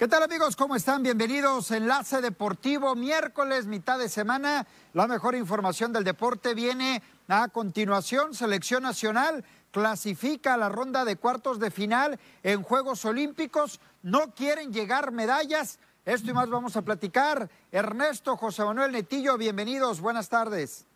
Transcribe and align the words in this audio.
¿Qué 0.00 0.08
tal 0.08 0.22
amigos? 0.22 0.56
¿Cómo 0.56 0.76
están? 0.76 1.02
Bienvenidos. 1.02 1.70
Enlace 1.72 2.22
Deportivo, 2.22 2.94
miércoles, 2.94 3.66
mitad 3.66 3.98
de 3.98 4.08
semana. 4.08 4.66
La 4.94 5.06
mejor 5.06 5.34
información 5.34 5.92
del 5.92 6.04
deporte 6.04 6.54
viene 6.54 7.02
a 7.28 7.48
continuación. 7.48 8.32
Selección 8.32 8.82
Nacional 8.82 9.44
clasifica 9.70 10.54
a 10.54 10.56
la 10.56 10.70
ronda 10.70 11.04
de 11.04 11.16
cuartos 11.16 11.60
de 11.60 11.70
final 11.70 12.18
en 12.42 12.62
Juegos 12.62 13.04
Olímpicos. 13.04 13.78
No 14.02 14.32
quieren 14.34 14.72
llegar 14.72 15.12
medallas. 15.12 15.78
Esto 16.06 16.30
y 16.30 16.32
más 16.32 16.48
vamos 16.48 16.78
a 16.78 16.82
platicar. 16.82 17.50
Ernesto 17.70 18.38
José 18.38 18.64
Manuel 18.64 18.92
Netillo, 18.92 19.36
bienvenidos. 19.36 20.00
Buenas 20.00 20.30
tardes. 20.30 20.86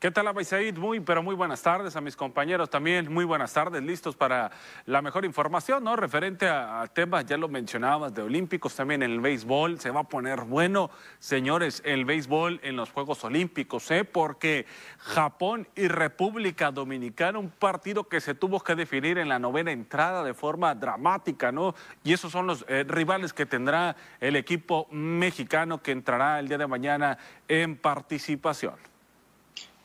¿Qué 0.00 0.10
tal, 0.10 0.28
Abaisaid? 0.28 0.78
Muy, 0.78 1.00
pero 1.00 1.22
muy 1.22 1.34
buenas 1.34 1.60
tardes 1.60 1.94
a 1.94 2.00
mis 2.00 2.16
compañeros 2.16 2.70
también. 2.70 3.12
Muy 3.12 3.26
buenas 3.26 3.52
tardes, 3.52 3.82
listos 3.82 4.16
para 4.16 4.50
la 4.86 5.02
mejor 5.02 5.26
información, 5.26 5.84
¿no? 5.84 5.94
Referente 5.94 6.48
a, 6.48 6.86
temas, 6.90 7.26
ya 7.26 7.36
lo 7.36 7.48
mencionabas, 7.48 8.14
de 8.14 8.22
Olímpicos, 8.22 8.74
también 8.74 9.02
en 9.02 9.10
el 9.10 9.20
béisbol. 9.20 9.78
Se 9.78 9.90
va 9.90 10.00
a 10.00 10.04
poner 10.04 10.40
bueno, 10.44 10.90
señores, 11.18 11.82
el 11.84 12.06
béisbol 12.06 12.60
en 12.62 12.76
los 12.76 12.90
Juegos 12.90 13.22
Olímpicos, 13.24 13.90
¿eh? 13.90 14.04
Porque 14.06 14.64
Japón 15.00 15.68
y 15.76 15.86
República 15.88 16.70
Dominicana, 16.70 17.38
un 17.38 17.50
partido 17.50 18.04
que 18.04 18.22
se 18.22 18.34
tuvo 18.34 18.60
que 18.60 18.76
definir 18.76 19.18
en 19.18 19.28
la 19.28 19.38
novena 19.38 19.70
entrada 19.70 20.24
de 20.24 20.32
forma 20.32 20.74
dramática, 20.74 21.52
¿no? 21.52 21.74
Y 22.04 22.14
esos 22.14 22.32
son 22.32 22.46
los 22.46 22.64
eh, 22.68 22.86
rivales 22.88 23.34
que 23.34 23.44
tendrá 23.44 23.94
el 24.18 24.36
equipo 24.36 24.88
mexicano 24.90 25.82
que 25.82 25.92
entrará 25.92 26.40
el 26.40 26.48
día 26.48 26.56
de 26.56 26.66
mañana 26.66 27.18
en 27.48 27.76
participación. 27.76 28.89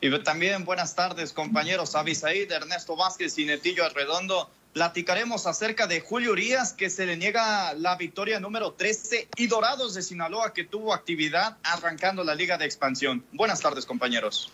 Y 0.01 0.19
también 0.19 0.65
buenas 0.65 0.95
tardes, 0.95 1.33
compañeros 1.33 1.95
Avisaí, 1.95 2.47
Ernesto 2.49 2.95
Vázquez 2.95 3.37
y 3.39 3.45
Netillo 3.45 3.85
Arredondo. 3.85 4.49
Platicaremos 4.73 5.47
acerca 5.47 5.87
de 5.87 6.01
Julio 6.01 6.33
Urias, 6.33 6.73
que 6.73 6.89
se 6.89 7.05
le 7.05 7.15
niega 7.15 7.73
la 7.75 7.95
victoria 7.95 8.41
número 8.41 8.73
13, 8.73 9.29
y 9.37 9.47
Dorados 9.47 9.93
de 9.93 10.01
Sinaloa, 10.01 10.53
que 10.53 10.65
tuvo 10.65 10.93
actividad 10.93 11.57
arrancando 11.63 12.25
la 12.25 12.35
Liga 12.35 12.57
de 12.57 12.65
Expansión. 12.65 13.23
Buenas 13.31 13.61
tardes, 13.61 13.85
compañeros. 13.85 14.51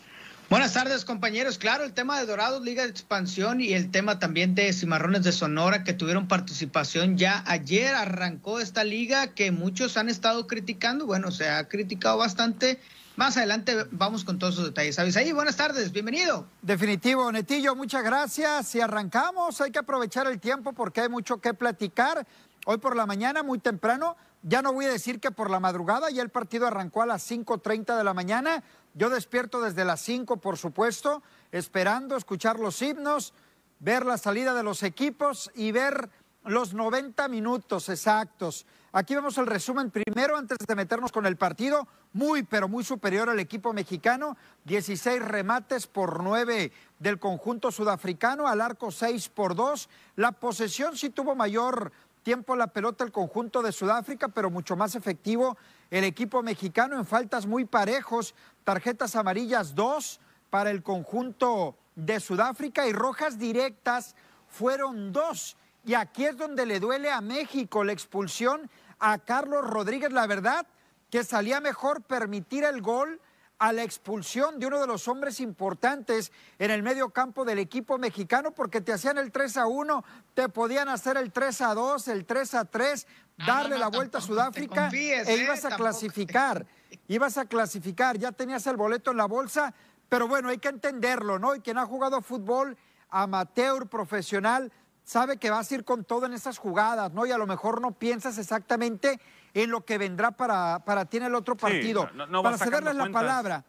Buenas 0.52 0.74
tardes, 0.74 1.06
compañeros. 1.06 1.58
Claro, 1.58 1.86
el 1.86 1.94
tema 1.94 2.20
de 2.20 2.26
Dorados, 2.28 2.62
Liga 2.62 2.84
de 2.84 2.90
Expansión 2.90 3.62
y 3.62 3.74
el 3.74 3.90
tema 3.90 4.20
también 4.20 4.54
de 4.54 4.74
Cimarrones 4.74 5.24
de 5.24 5.32
Sonora 5.32 5.84
que 5.84 5.94
tuvieron 5.94 6.28
participación 6.28 7.18
ya 7.18 7.44
ayer. 7.48 7.96
Arrancó 7.96 8.60
esta 8.60 8.84
liga 8.84 9.34
que 9.34 9.52
muchos 9.52 9.98
han 9.98 10.08
estado 10.08 10.46
criticando. 10.48 11.06
Bueno, 11.06 11.32
se 11.32 11.50
ha 11.50 11.68
criticado 11.68 12.18
bastante 12.18 12.80
más 13.22 13.38
adelante 13.38 13.86
vamos 13.92 14.24
con 14.24 14.40
todos 14.40 14.56
esos 14.56 14.66
detalles. 14.66 14.98
ahí 15.16 15.32
buenas 15.32 15.56
tardes, 15.56 15.92
bienvenido. 15.92 16.48
Definitivo, 16.64 17.32
Netillo, 17.32 17.76
muchas 17.76 18.04
gracias. 18.04 18.74
Y 18.74 18.82
arrancamos, 18.82 19.62
hay 19.62 19.70
que 19.70 19.78
aprovechar 19.78 20.26
el 20.26 20.40
tiempo 20.40 20.74
porque 20.74 21.02
hay 21.02 21.10
mucho 21.10 21.38
que 21.38 21.54
platicar. 21.54 22.26
Hoy 22.66 22.80
por 22.80 22.96
la 22.96 23.06
mañana, 23.06 23.44
muy 23.44 23.60
temprano, 23.60 24.16
ya 24.42 24.64
no 24.64 24.74
voy 24.74 24.86
a 24.86 24.90
decir 24.90 25.20
que 25.20 25.30
por 25.30 25.52
la 25.52 25.60
madrugada, 25.60 26.10
ya 26.10 26.24
el 26.24 26.30
partido 26.30 26.66
arrancó 26.66 27.04
a 27.04 27.06
las 27.06 27.30
5.30 27.30 27.96
de 27.96 28.04
la 28.04 28.16
mañana. 28.16 28.64
Yo 28.96 29.12
despierto 29.12 29.62
desde 29.62 29.86
las 29.86 30.02
5, 30.02 30.38
por 30.38 30.58
supuesto, 30.58 31.22
esperando 31.52 32.18
escuchar 32.18 32.60
los 32.60 32.82
himnos, 32.82 33.36
ver 33.78 34.04
la 34.04 34.18
salida 34.18 34.56
de 34.56 34.64
los 34.64 34.82
equipos 34.82 35.52
y 35.54 35.72
ver 35.72 36.10
los 36.44 36.74
90 36.74 37.28
minutos 37.28 37.88
exactos. 37.90 38.66
Aquí 38.94 39.16
vemos 39.16 39.38
el 39.38 39.48
resumen 39.48 39.90
primero 39.90 40.36
antes 40.36 40.58
de 40.68 40.76
meternos 40.76 41.14
con 41.14 41.26
el 41.26 41.38
partido. 41.38 41.88
Muy, 42.12 42.44
pero 42.44 42.68
muy 42.68 42.84
superior 42.84 43.30
al 43.30 43.40
equipo 43.40 43.72
mexicano. 43.72 44.36
16 44.66 45.22
remates 45.22 45.88
por 45.88 46.22
9 46.22 46.74
del 47.00 47.18
conjunto 47.18 47.72
sudafricano, 47.72 48.50
al 48.50 48.60
arco 48.60 48.92
6 48.92 49.30
por 49.30 49.56
2. 49.56 49.88
La 50.18 50.34
posesión 50.34 50.98
sí 50.98 51.10
tuvo 51.10 51.36
mayor 51.36 51.94
tiempo 52.24 52.58
la 52.58 52.68
pelota 52.68 53.06
el 53.06 53.14
conjunto 53.14 53.62
de 53.62 53.72
Sudáfrica, 53.72 54.28
pero 54.28 54.50
mucho 54.50 54.76
más 54.76 54.94
efectivo 54.96 55.58
el 55.90 56.04
equipo 56.04 56.44
mexicano 56.44 56.98
en 56.98 57.06
faltas 57.06 57.46
muy 57.46 57.64
parejos. 57.64 58.36
Tarjetas 58.66 59.16
amarillas 59.16 59.74
2 59.74 60.20
para 60.50 60.70
el 60.70 60.84
conjunto 60.84 61.78
de 61.96 62.20
Sudáfrica 62.20 62.86
y 62.88 62.92
rojas 62.92 63.40
directas 63.40 64.16
fueron 64.50 65.14
2 65.14 65.56
y 65.86 65.96
aquí 65.96 66.26
es 66.26 66.38
donde 66.38 66.66
le 66.66 66.80
duele 66.80 67.12
a 67.12 67.22
México 67.22 67.84
la 67.84 67.92
expulsión 67.92 68.70
a 69.02 69.18
Carlos 69.20 69.66
Rodríguez. 69.66 70.14
La 70.14 70.28
verdad 70.28 70.66
que 71.10 71.26
salía 71.26 71.60
mejor 71.60 72.04
permitir 72.04 72.64
el 72.64 72.82
gol 72.82 73.20
a 73.62 73.74
la 73.74 73.84
expulsión 73.84 74.60
de 74.60 74.66
uno 74.66 74.80
de 74.80 74.88
los 74.88 75.08
hombres 75.08 75.40
importantes 75.40 76.32
en 76.58 76.72
el 76.72 76.82
medio 76.82 77.10
campo 77.10 77.46
del 77.46 77.60
equipo 77.60 78.00
mexicano 78.00 78.52
porque 78.52 78.82
te 78.82 78.92
hacían 78.92 79.20
el 79.20 79.32
3 79.32 79.58
a 79.58 79.68
1, 79.68 80.04
te 80.34 80.50
podían 80.50 80.90
hacer 80.90 81.16
el 81.16 81.32
3 81.32 81.62
a 81.62 81.74
2, 81.76 82.08
el 82.08 82.26
3 82.26 82.56
a 82.56 82.66
3, 82.66 83.08
ah, 83.38 83.46
darle 83.46 83.78
la 83.78 83.90
vuelta 83.90 84.18
a 84.18 84.22
Sudáfrica 84.22 84.90
e 84.92 85.22
¿eh? 85.22 85.44
ibas 85.44 85.64
a 85.66 85.76
clasificar, 85.76 86.66
ibas 87.08 87.38
a 87.38 87.46
clasificar, 87.46 88.18
ya 88.18 88.32
tenías 88.32 88.66
el 88.66 88.78
boleto 88.78 89.12
en 89.12 89.18
la 89.18 89.26
bolsa, 89.26 89.76
pero 90.10 90.28
bueno, 90.28 90.50
hay 90.50 90.58
que 90.58 90.70
entenderlo, 90.70 91.38
¿no? 91.38 91.54
Y 91.54 91.60
quien 91.60 91.78
ha 91.78 91.86
jugado 91.86 92.24
fútbol 92.24 92.76
amateur, 93.12 93.88
profesional, 93.88 94.72
sabe 95.04 95.38
que 95.38 95.50
vas 95.50 95.72
a 95.72 95.76
ir 95.76 95.84
con 95.84 96.04
todo 96.04 96.26
en 96.26 96.34
esas 96.34 96.58
jugadas, 96.58 97.12
¿no? 97.14 97.26
Y 97.26 97.32
a 97.32 97.38
lo 97.38 97.48
mejor 97.48 97.82
no 97.82 97.92
piensas 97.92 98.38
exactamente 98.38 99.20
en 99.54 99.70
lo 99.70 99.86
que 99.86 99.98
vendrá 99.98 100.32
para, 100.32 100.80
para 100.86 101.06
ti 101.06 101.18
en 101.18 101.24
el 101.24 101.36
otro 101.36 101.56
partido. 101.56 102.10
para 102.44 102.58
cederles 102.58 102.96
la 102.96 103.10
palabra, 103.10 103.66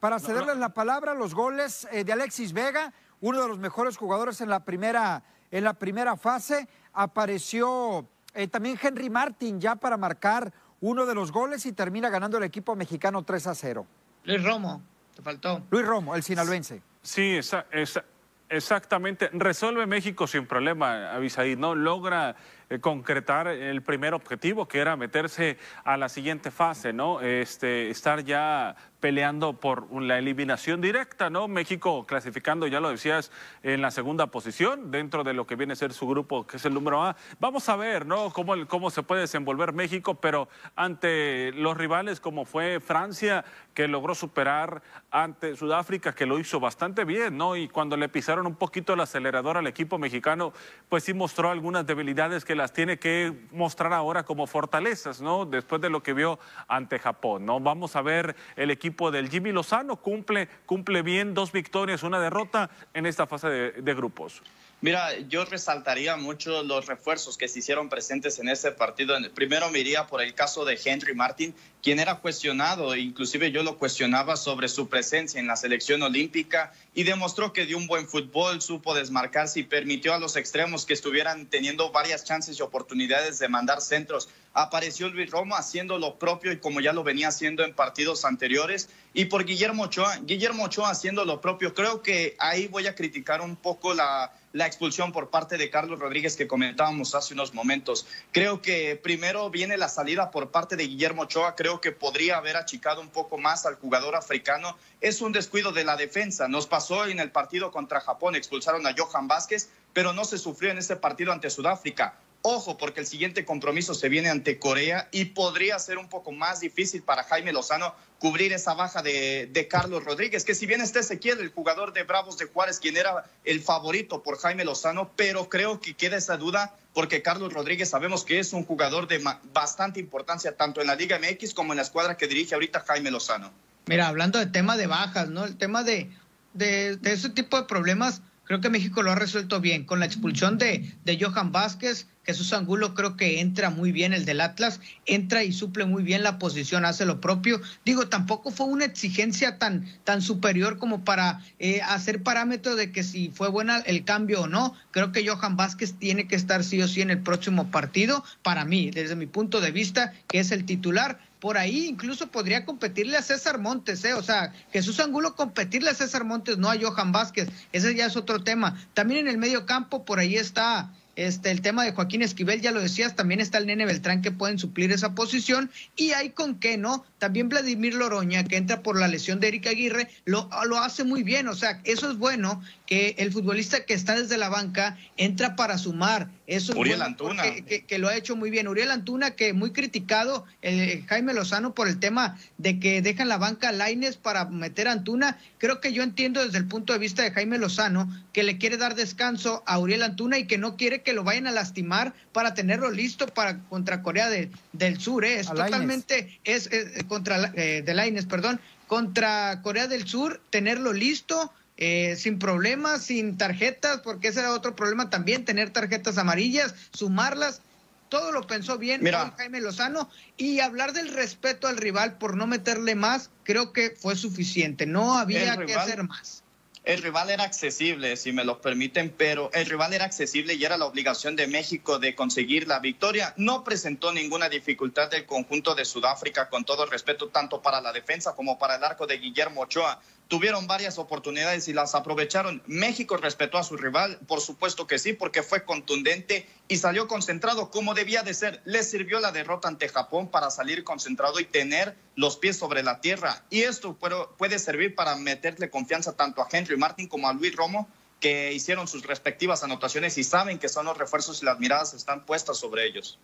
para 0.00 0.18
cederles 0.18 0.56
la 0.56 0.70
palabra, 0.70 1.14
los 1.14 1.34
goles 1.34 1.86
eh, 1.92 2.04
de 2.04 2.12
Alexis 2.12 2.52
Vega, 2.52 2.92
uno 3.20 3.40
de 3.40 3.48
los 3.48 3.58
mejores 3.58 3.96
jugadores 3.96 4.40
en 4.40 4.48
la 4.48 4.64
primera, 4.64 5.22
en 5.50 5.64
la 5.64 5.74
primera 5.74 6.16
fase, 6.16 6.68
apareció 6.92 8.08
eh, 8.34 8.48
también 8.48 8.78
Henry 8.82 9.10
Martin 9.10 9.60
ya 9.60 9.76
para 9.76 9.96
marcar 9.96 10.52
uno 10.80 11.06
de 11.06 11.14
los 11.14 11.30
goles 11.30 11.64
y 11.66 11.72
termina 11.72 12.10
ganando 12.10 12.38
el 12.38 12.44
equipo 12.44 12.74
mexicano 12.74 13.22
3 13.22 13.46
a 13.46 13.54
0. 13.54 13.86
Luis 14.24 14.42
Romo, 14.42 14.82
te 15.14 15.22
faltó. 15.22 15.62
Luis 15.70 15.86
Romo, 15.86 16.16
el 16.16 16.22
sinaloense. 16.22 16.82
Sí, 17.02 17.36
esa, 17.36 17.66
esa, 17.70 18.04
Exactamente. 18.52 19.30
Resuelve 19.32 19.86
México 19.86 20.26
sin 20.26 20.46
problema, 20.46 21.10
Avisaí, 21.14 21.56
¿no? 21.56 21.74
Logra 21.74 22.36
concretar 22.80 23.48
el 23.48 23.82
primer 23.82 24.14
objetivo, 24.14 24.66
que 24.66 24.78
era 24.78 24.96
meterse 24.96 25.58
a 25.84 25.96
la 25.96 26.08
siguiente 26.08 26.50
fase, 26.50 26.92
¿no? 26.92 27.20
Este, 27.20 27.90
estar 27.90 28.24
ya 28.24 28.76
peleando 29.02 29.54
por 29.54 29.92
la 30.00 30.16
eliminación 30.16 30.80
directa, 30.80 31.28
¿no? 31.28 31.48
México 31.48 32.06
clasificando, 32.06 32.68
ya 32.68 32.78
lo 32.78 32.88
decías, 32.88 33.32
en 33.64 33.82
la 33.82 33.90
segunda 33.90 34.28
posición 34.28 34.92
dentro 34.92 35.24
de 35.24 35.34
lo 35.34 35.44
que 35.44 35.56
viene 35.56 35.72
a 35.72 35.76
ser 35.76 35.92
su 35.92 36.06
grupo, 36.06 36.46
que 36.46 36.56
es 36.58 36.64
el 36.64 36.72
número 36.72 37.02
A. 37.02 37.16
Vamos 37.40 37.68
a 37.68 37.74
ver, 37.74 38.06
¿no? 38.06 38.30
Cómo, 38.30 38.54
cómo 38.68 38.90
se 38.90 39.02
puede 39.02 39.22
desenvolver 39.22 39.72
México, 39.72 40.14
pero 40.14 40.48
ante 40.76 41.50
los 41.52 41.76
rivales 41.76 42.20
como 42.20 42.44
fue 42.44 42.78
Francia, 42.78 43.44
que 43.74 43.88
logró 43.88 44.14
superar 44.14 44.82
ante 45.10 45.56
Sudáfrica, 45.56 46.14
que 46.14 46.24
lo 46.24 46.38
hizo 46.38 46.60
bastante 46.60 47.04
bien, 47.04 47.36
¿no? 47.36 47.56
Y 47.56 47.68
cuando 47.68 47.96
le 47.96 48.08
pisaron 48.08 48.46
un 48.46 48.54
poquito 48.54 48.92
el 48.94 49.00
acelerador 49.00 49.56
al 49.56 49.66
equipo 49.66 49.98
mexicano, 49.98 50.52
pues 50.88 51.02
sí 51.02 51.12
mostró 51.12 51.50
algunas 51.50 51.84
debilidades 51.86 52.44
que 52.44 52.51
las 52.54 52.72
tiene 52.72 52.98
que 52.98 53.32
mostrar 53.50 53.92
ahora 53.92 54.24
como 54.24 54.46
fortalezas, 54.46 55.20
¿no? 55.20 55.44
Después 55.44 55.80
de 55.80 55.90
lo 55.90 56.02
que 56.02 56.12
vio 56.12 56.38
ante 56.68 56.98
Japón, 56.98 57.46
¿no? 57.46 57.60
Vamos 57.60 57.96
a 57.96 58.02
ver 58.02 58.36
el 58.56 58.70
equipo 58.70 59.10
del 59.10 59.28
Jimmy 59.28 59.52
Lozano 59.52 59.96
cumple, 59.96 60.48
cumple 60.66 61.02
bien 61.02 61.34
dos 61.34 61.52
victorias, 61.52 62.02
una 62.02 62.20
derrota 62.20 62.70
en 62.94 63.06
esta 63.06 63.26
fase 63.26 63.48
de, 63.48 63.94
grupos. 63.94 64.42
Mira, 64.80 65.18
yo 65.20 65.44
resaltaría 65.44 66.16
mucho 66.16 66.62
los 66.62 66.86
refuerzos 66.86 67.36
que 67.36 67.46
se 67.46 67.60
hicieron 67.60 67.88
presentes 67.88 68.38
en 68.38 68.48
ese 68.48 68.72
partido. 68.72 69.16
Primero 69.34 69.70
me 69.70 69.78
iría 69.78 70.06
por 70.06 70.22
el 70.22 70.34
caso 70.34 70.64
de 70.64 70.78
Henry 70.84 71.14
Martin, 71.14 71.54
quien 71.82 71.98
era 71.98 72.20
cuestionado, 72.20 72.94
inclusive 72.94 73.50
yo 73.50 73.64
lo 73.64 73.76
cuestionaba 73.76 74.36
sobre 74.36 74.68
su 74.68 74.88
presencia 74.88 75.40
en 75.40 75.48
la 75.48 75.56
selección 75.56 76.00
olímpica 76.02 76.72
y 76.94 77.02
demostró 77.02 77.52
que 77.52 77.66
dio 77.66 77.76
un 77.76 77.88
buen 77.88 78.08
fútbol, 78.08 78.62
supo 78.62 78.94
desmarcarse 78.94 79.60
y 79.60 79.64
permitió 79.64 80.14
a 80.14 80.20
los 80.20 80.36
extremos 80.36 80.86
que 80.86 80.94
estuvieran 80.94 81.46
teniendo 81.46 81.90
varias 81.90 82.22
chances 82.22 82.56
y 82.58 82.62
oportunidades 82.62 83.40
de 83.40 83.48
mandar 83.48 83.80
centros. 83.80 84.28
Apareció 84.54 85.08
Luis 85.08 85.30
Romo 85.30 85.56
haciendo 85.56 85.98
lo 85.98 86.18
propio 86.18 86.52
y 86.52 86.58
como 86.58 86.80
ya 86.80 86.92
lo 86.92 87.02
venía 87.02 87.28
haciendo 87.28 87.64
en 87.64 87.74
partidos 87.74 88.24
anteriores. 88.24 88.88
Y 89.14 89.24
por 89.24 89.44
Guillermo 89.44 89.84
Ochoa, 89.84 90.18
Guillermo 90.22 90.64
Ochoa 90.64 90.90
haciendo 90.90 91.24
lo 91.24 91.40
propio. 91.40 91.74
Creo 91.74 92.02
que 92.02 92.36
ahí 92.38 92.68
voy 92.68 92.86
a 92.86 92.94
criticar 92.94 93.40
un 93.40 93.56
poco 93.56 93.94
la, 93.94 94.32
la 94.52 94.66
expulsión 94.66 95.12
por 95.12 95.30
parte 95.30 95.56
de 95.56 95.70
Carlos 95.70 95.98
Rodríguez 95.98 96.36
que 96.36 96.46
comentábamos 96.46 97.14
hace 97.14 97.32
unos 97.32 97.54
momentos. 97.54 98.06
Creo 98.30 98.60
que 98.60 98.96
primero 98.96 99.48
viene 99.48 99.78
la 99.78 99.88
salida 99.88 100.30
por 100.30 100.50
parte 100.50 100.76
de 100.76 100.86
Guillermo 100.86 101.22
Ochoa. 101.22 101.56
Creo 101.56 101.71
que 101.80 101.92
podría 101.92 102.36
haber 102.36 102.56
achicado 102.56 103.00
un 103.00 103.08
poco 103.08 103.38
más 103.38 103.66
al 103.66 103.76
jugador 103.76 104.16
africano. 104.16 104.76
Es 105.00 105.20
un 105.20 105.32
descuido 105.32 105.72
de 105.72 105.84
la 105.84 105.96
defensa. 105.96 106.48
Nos 106.48 106.66
pasó 106.66 107.06
en 107.06 107.20
el 107.20 107.30
partido 107.30 107.70
contra 107.70 108.00
Japón, 108.00 108.34
expulsaron 108.34 108.86
a 108.86 108.94
Johan 108.96 109.28
Vázquez, 109.28 109.70
pero 109.92 110.12
no 110.12 110.24
se 110.24 110.38
sufrió 110.38 110.70
en 110.70 110.78
ese 110.78 110.96
partido 110.96 111.32
ante 111.32 111.50
Sudáfrica. 111.50 112.14
Ojo, 112.44 112.76
porque 112.76 112.98
el 112.98 113.06
siguiente 113.06 113.44
compromiso 113.44 113.94
se 113.94 114.08
viene 114.08 114.28
ante 114.28 114.58
Corea 114.58 115.08
y 115.12 115.26
podría 115.26 115.78
ser 115.78 115.98
un 115.98 116.08
poco 116.08 116.32
más 116.32 116.58
difícil 116.58 117.02
para 117.02 117.22
Jaime 117.22 117.52
Lozano 117.52 117.94
cubrir 118.18 118.52
esa 118.52 118.74
baja 118.74 119.00
de, 119.00 119.68
Carlos 119.70 120.04
Rodríguez, 120.04 120.44
que 120.44 120.56
si 120.56 120.66
bien 120.66 120.80
está 120.80 120.98
Ezequiel, 120.98 121.38
el 121.38 121.50
jugador 121.50 121.92
de 121.92 122.02
Bravos 122.02 122.38
de 122.38 122.46
Juárez, 122.46 122.80
quien 122.80 122.96
era 122.96 123.24
el 123.44 123.60
favorito 123.60 124.24
por 124.24 124.38
Jaime 124.38 124.64
Lozano, 124.64 125.12
pero 125.14 125.48
creo 125.48 125.80
que 125.80 125.94
queda 125.94 126.16
esa 126.16 126.36
duda 126.36 126.74
porque 126.94 127.22
Carlos 127.22 127.52
Rodríguez 127.52 127.90
sabemos 127.90 128.24
que 128.24 128.40
es 128.40 128.52
un 128.52 128.64
jugador 128.64 129.06
de 129.06 129.22
bastante 129.52 130.00
importancia 130.00 130.56
tanto 130.56 130.80
en 130.80 130.88
la 130.88 130.96
Liga 130.96 131.20
MX 131.20 131.54
como 131.54 131.72
en 131.72 131.76
la 131.76 131.82
escuadra 131.82 132.16
que 132.16 132.26
dirige 132.26 132.54
ahorita 132.54 132.80
Jaime 132.80 133.12
Lozano. 133.12 133.52
Mira, 133.86 134.08
hablando 134.08 134.40
de 134.40 134.46
tema 134.46 134.76
de 134.76 134.88
bajas, 134.88 135.28
¿no? 135.28 135.44
El 135.44 135.56
tema 135.56 135.84
de, 135.84 136.10
de 136.54 136.98
ese 137.04 137.30
tipo 137.30 137.56
de 137.56 137.66
problemas, 137.66 138.20
creo 138.52 138.60
que 138.60 138.68
México 138.68 139.02
lo 139.02 139.10
ha 139.10 139.14
resuelto 139.14 139.62
bien. 139.62 139.84
Con 139.84 139.98
la 139.98 140.04
expulsión 140.04 140.58
de, 140.58 140.92
de 141.06 141.18
Johan 141.18 141.52
Vázquez, 141.52 142.06
Jesús 142.22 142.52
Angulo 142.52 142.92
creo 142.92 143.16
que 143.16 143.40
entra 143.40 143.70
muy 143.70 143.92
bien 143.92 144.12
el 144.12 144.26
del 144.26 144.42
Atlas, 144.42 144.78
entra 145.06 145.42
y 145.42 145.52
suple 145.52 145.86
muy 145.86 146.02
bien 146.02 146.22
la 146.22 146.38
posición, 146.38 146.84
hace 146.84 147.06
lo 147.06 147.18
propio. 147.18 147.62
Digo, 147.86 148.08
tampoco 148.08 148.50
fue 148.50 148.66
una 148.66 148.84
exigencia 148.84 149.56
tan, 149.56 149.86
tan 150.04 150.20
superior 150.20 150.76
como 150.76 151.02
para 151.02 151.40
eh, 151.60 151.80
hacer 151.80 152.22
parámetro 152.22 152.76
de 152.76 152.92
que 152.92 153.04
si 153.04 153.30
fue 153.30 153.48
buena 153.48 153.78
el 153.78 154.04
cambio 154.04 154.42
o 154.42 154.48
no. 154.48 154.74
Creo 154.90 155.12
que 155.12 155.26
Johan 155.26 155.56
Vázquez 155.56 155.94
tiene 155.94 156.28
que 156.28 156.36
estar 156.36 156.62
sí 156.62 156.82
o 156.82 156.88
sí 156.88 157.00
en 157.00 157.08
el 157.08 157.20
próximo 157.20 157.70
partido, 157.70 158.22
para 158.42 158.66
mí, 158.66 158.90
desde 158.90 159.16
mi 159.16 159.24
punto 159.24 159.62
de 159.62 159.70
vista, 159.70 160.12
que 160.28 160.40
es 160.40 160.52
el 160.52 160.66
titular 160.66 161.18
por 161.42 161.58
ahí 161.58 161.86
incluso 161.88 162.28
podría 162.28 162.64
competirle 162.64 163.16
a 163.16 163.22
César 163.22 163.58
Montes, 163.58 164.04
¿eh? 164.04 164.14
O 164.14 164.22
sea, 164.22 164.54
Jesús 164.72 165.00
Angulo 165.00 165.34
competirle 165.34 165.90
a 165.90 165.94
César 165.94 166.22
Montes, 166.22 166.56
no 166.56 166.70
a 166.70 166.78
Johan 166.80 167.10
Vázquez. 167.10 167.48
Ese 167.72 167.96
ya 167.96 168.06
es 168.06 168.14
otro 168.14 168.44
tema. 168.44 168.80
También 168.94 169.26
en 169.26 169.26
el 169.26 169.38
medio 169.38 169.66
campo, 169.66 170.04
por 170.04 170.20
ahí 170.20 170.36
está 170.36 170.92
este, 171.16 171.50
el 171.50 171.60
tema 171.60 171.82
de 171.82 171.90
Joaquín 171.90 172.22
Esquivel, 172.22 172.60
ya 172.60 172.70
lo 172.70 172.80
decías, 172.80 173.16
también 173.16 173.40
está 173.40 173.58
el 173.58 173.66
Nene 173.66 173.86
Beltrán 173.86 174.22
que 174.22 174.30
pueden 174.30 174.60
suplir 174.60 174.92
esa 174.92 175.16
posición. 175.16 175.68
Y 175.96 176.12
hay 176.12 176.30
con 176.30 176.60
qué, 176.60 176.78
¿no? 176.78 177.04
También 177.22 177.48
Vladimir 177.48 177.94
Loroña, 177.94 178.42
que 178.42 178.56
entra 178.56 178.82
por 178.82 178.98
la 178.98 179.06
lesión 179.06 179.38
de 179.38 179.46
Erika 179.46 179.70
Aguirre, 179.70 180.08
lo, 180.24 180.50
lo 180.66 180.78
hace 180.78 181.04
muy 181.04 181.22
bien. 181.22 181.46
O 181.46 181.54
sea, 181.54 181.80
eso 181.84 182.10
es 182.10 182.18
bueno 182.18 182.60
que 182.84 183.14
el 183.18 183.32
futbolista 183.32 183.84
que 183.84 183.94
está 183.94 184.20
desde 184.20 184.36
la 184.36 184.48
banca 184.48 184.98
entra 185.16 185.54
para 185.54 185.78
sumar. 185.78 186.28
Eso 186.48 186.76
Uriel 186.76 187.00
Antuna. 187.00 187.44
Que, 187.64 187.98
lo 187.98 188.08
ha 188.08 188.16
hecho 188.16 188.34
muy 188.34 188.50
bien. 188.50 188.66
Uriel 188.66 188.90
Antuna, 188.90 189.30
que 189.30 189.52
muy 189.52 189.70
criticado, 189.70 190.44
el, 190.60 191.06
Jaime 191.06 191.32
Lozano, 191.32 191.74
por 191.74 191.88
el 191.88 192.00
tema 192.00 192.36
de 192.58 192.80
que 192.80 193.00
dejan 193.00 193.28
la 193.28 193.38
banca 193.38 193.68
a 193.68 193.72
Laines 193.72 194.16
para 194.16 194.44
meter 194.46 194.88
a 194.88 194.92
Antuna. 194.92 195.38
Creo 195.58 195.80
que 195.80 195.92
yo 195.92 196.02
entiendo 196.02 196.44
desde 196.44 196.58
el 196.58 196.66
punto 196.66 196.92
de 196.92 196.98
vista 196.98 197.22
de 197.22 197.30
Jaime 197.30 197.56
Lozano 197.56 198.12
que 198.32 198.42
le 198.42 198.58
quiere 198.58 198.76
dar 198.76 198.94
descanso 198.94 199.62
a 199.64 199.78
Uriel 199.78 200.02
Antuna 200.02 200.38
y 200.38 200.46
que 200.46 200.58
no 200.58 200.76
quiere 200.76 201.02
que 201.02 201.12
lo 201.12 201.24
vayan 201.24 201.46
a 201.46 201.52
lastimar 201.52 202.12
para 202.32 202.52
tenerlo 202.52 202.90
listo 202.90 203.26
para 203.28 203.60
contra 203.70 204.02
Corea 204.02 204.28
del 204.28 205.00
Sur. 205.00 205.24
¿eh? 205.24 205.38
Es 205.38 205.46
totalmente, 205.46 206.38
es, 206.44 206.68
contra 207.12 207.52
eh, 207.56 207.82
de 207.84 207.92
Laines, 207.92 208.24
perdón, 208.24 208.58
contra 208.86 209.60
Corea 209.60 209.86
del 209.86 210.08
Sur, 210.08 210.40
tenerlo 210.48 210.94
listo 210.94 211.52
eh, 211.76 212.16
sin 212.16 212.38
problemas, 212.38 213.02
sin 213.02 213.36
tarjetas, 213.36 214.00
porque 214.00 214.28
ese 214.28 214.40
era 214.40 214.54
otro 214.54 214.74
problema 214.74 215.10
también, 215.10 215.44
tener 215.44 215.68
tarjetas 215.68 216.16
amarillas, 216.16 216.74
sumarlas. 216.90 217.60
Todo 218.08 218.32
lo 218.32 218.46
pensó 218.46 218.78
bien 218.78 219.02
Jaime 219.36 219.60
Lozano 219.60 220.08
y 220.38 220.60
hablar 220.60 220.94
del 220.94 221.08
respeto 221.12 221.68
al 221.68 221.76
rival 221.76 222.16
por 222.16 222.34
no 222.34 222.46
meterle 222.46 222.94
más, 222.94 223.28
creo 223.42 223.74
que 223.74 223.90
fue 223.90 224.16
suficiente. 224.16 224.86
No 224.86 225.18
había 225.18 225.58
que 225.58 225.74
hacer 225.74 226.02
más. 226.04 226.42
El 226.84 227.00
rival 227.00 227.30
era 227.30 227.44
accesible, 227.44 228.16
si 228.16 228.32
me 228.32 228.42
lo 228.42 228.60
permiten, 228.60 229.14
pero 229.16 229.52
el 229.52 229.66
rival 229.66 229.94
era 229.94 230.04
accesible 230.04 230.54
y 230.54 230.64
era 230.64 230.76
la 230.76 230.86
obligación 230.86 231.36
de 231.36 231.46
México 231.46 232.00
de 232.00 232.16
conseguir 232.16 232.66
la 232.66 232.80
victoria. 232.80 233.34
No 233.36 233.62
presentó 233.62 234.12
ninguna 234.12 234.48
dificultad 234.48 235.08
del 235.08 235.24
conjunto 235.24 235.76
de 235.76 235.84
Sudáfrica, 235.84 236.48
con 236.48 236.64
todo 236.64 236.84
respeto, 236.86 237.28
tanto 237.28 237.62
para 237.62 237.80
la 237.80 237.92
defensa 237.92 238.34
como 238.34 238.58
para 238.58 238.74
el 238.74 238.82
arco 238.82 239.06
de 239.06 239.18
Guillermo 239.18 239.60
Ochoa 239.60 240.00
tuvieron 240.32 240.66
varias 240.66 240.96
oportunidades 240.96 241.68
y 241.68 241.74
las 241.74 241.94
aprovecharon. 241.94 242.62
México 242.64 243.18
respetó 243.18 243.58
a 243.58 243.64
su 243.64 243.76
rival, 243.76 244.18
por 244.26 244.40
supuesto 244.40 244.86
que 244.86 244.98
sí, 244.98 245.12
porque 245.12 245.42
fue 245.42 245.66
contundente 245.66 246.48
y 246.68 246.78
salió 246.78 247.06
concentrado 247.06 247.70
como 247.70 247.92
debía 247.92 248.22
de 248.22 248.32
ser. 248.32 248.62
Le 248.64 248.82
sirvió 248.82 249.20
la 249.20 249.30
derrota 249.30 249.68
ante 249.68 249.90
Japón 249.90 250.30
para 250.30 250.50
salir 250.50 250.84
concentrado 250.84 251.38
y 251.38 251.44
tener 251.44 251.98
los 252.14 252.38
pies 252.38 252.56
sobre 252.56 252.82
la 252.82 253.02
tierra. 253.02 253.44
Y 253.50 253.64
esto 253.64 253.98
puede 254.38 254.58
servir 254.58 254.94
para 254.94 255.16
meterle 255.16 255.68
confianza 255.68 256.16
tanto 256.16 256.40
a 256.40 256.48
Henry 256.50 256.71
Martin 256.76 257.08
como 257.08 257.28
a 257.28 257.32
Luis 257.32 257.54
Romo, 257.54 257.88
que 258.20 258.52
hicieron 258.52 258.86
sus 258.86 259.04
respectivas 259.04 259.64
anotaciones 259.64 260.16
y 260.18 260.24
saben 260.24 260.58
que 260.58 260.68
son 260.68 260.86
los 260.86 260.96
refuerzos 260.96 261.42
y 261.42 261.46
las 261.46 261.58
miradas 261.58 261.94
están 261.94 262.24
puestas 262.24 262.56
sobre 262.56 262.86
ellos 262.86 263.18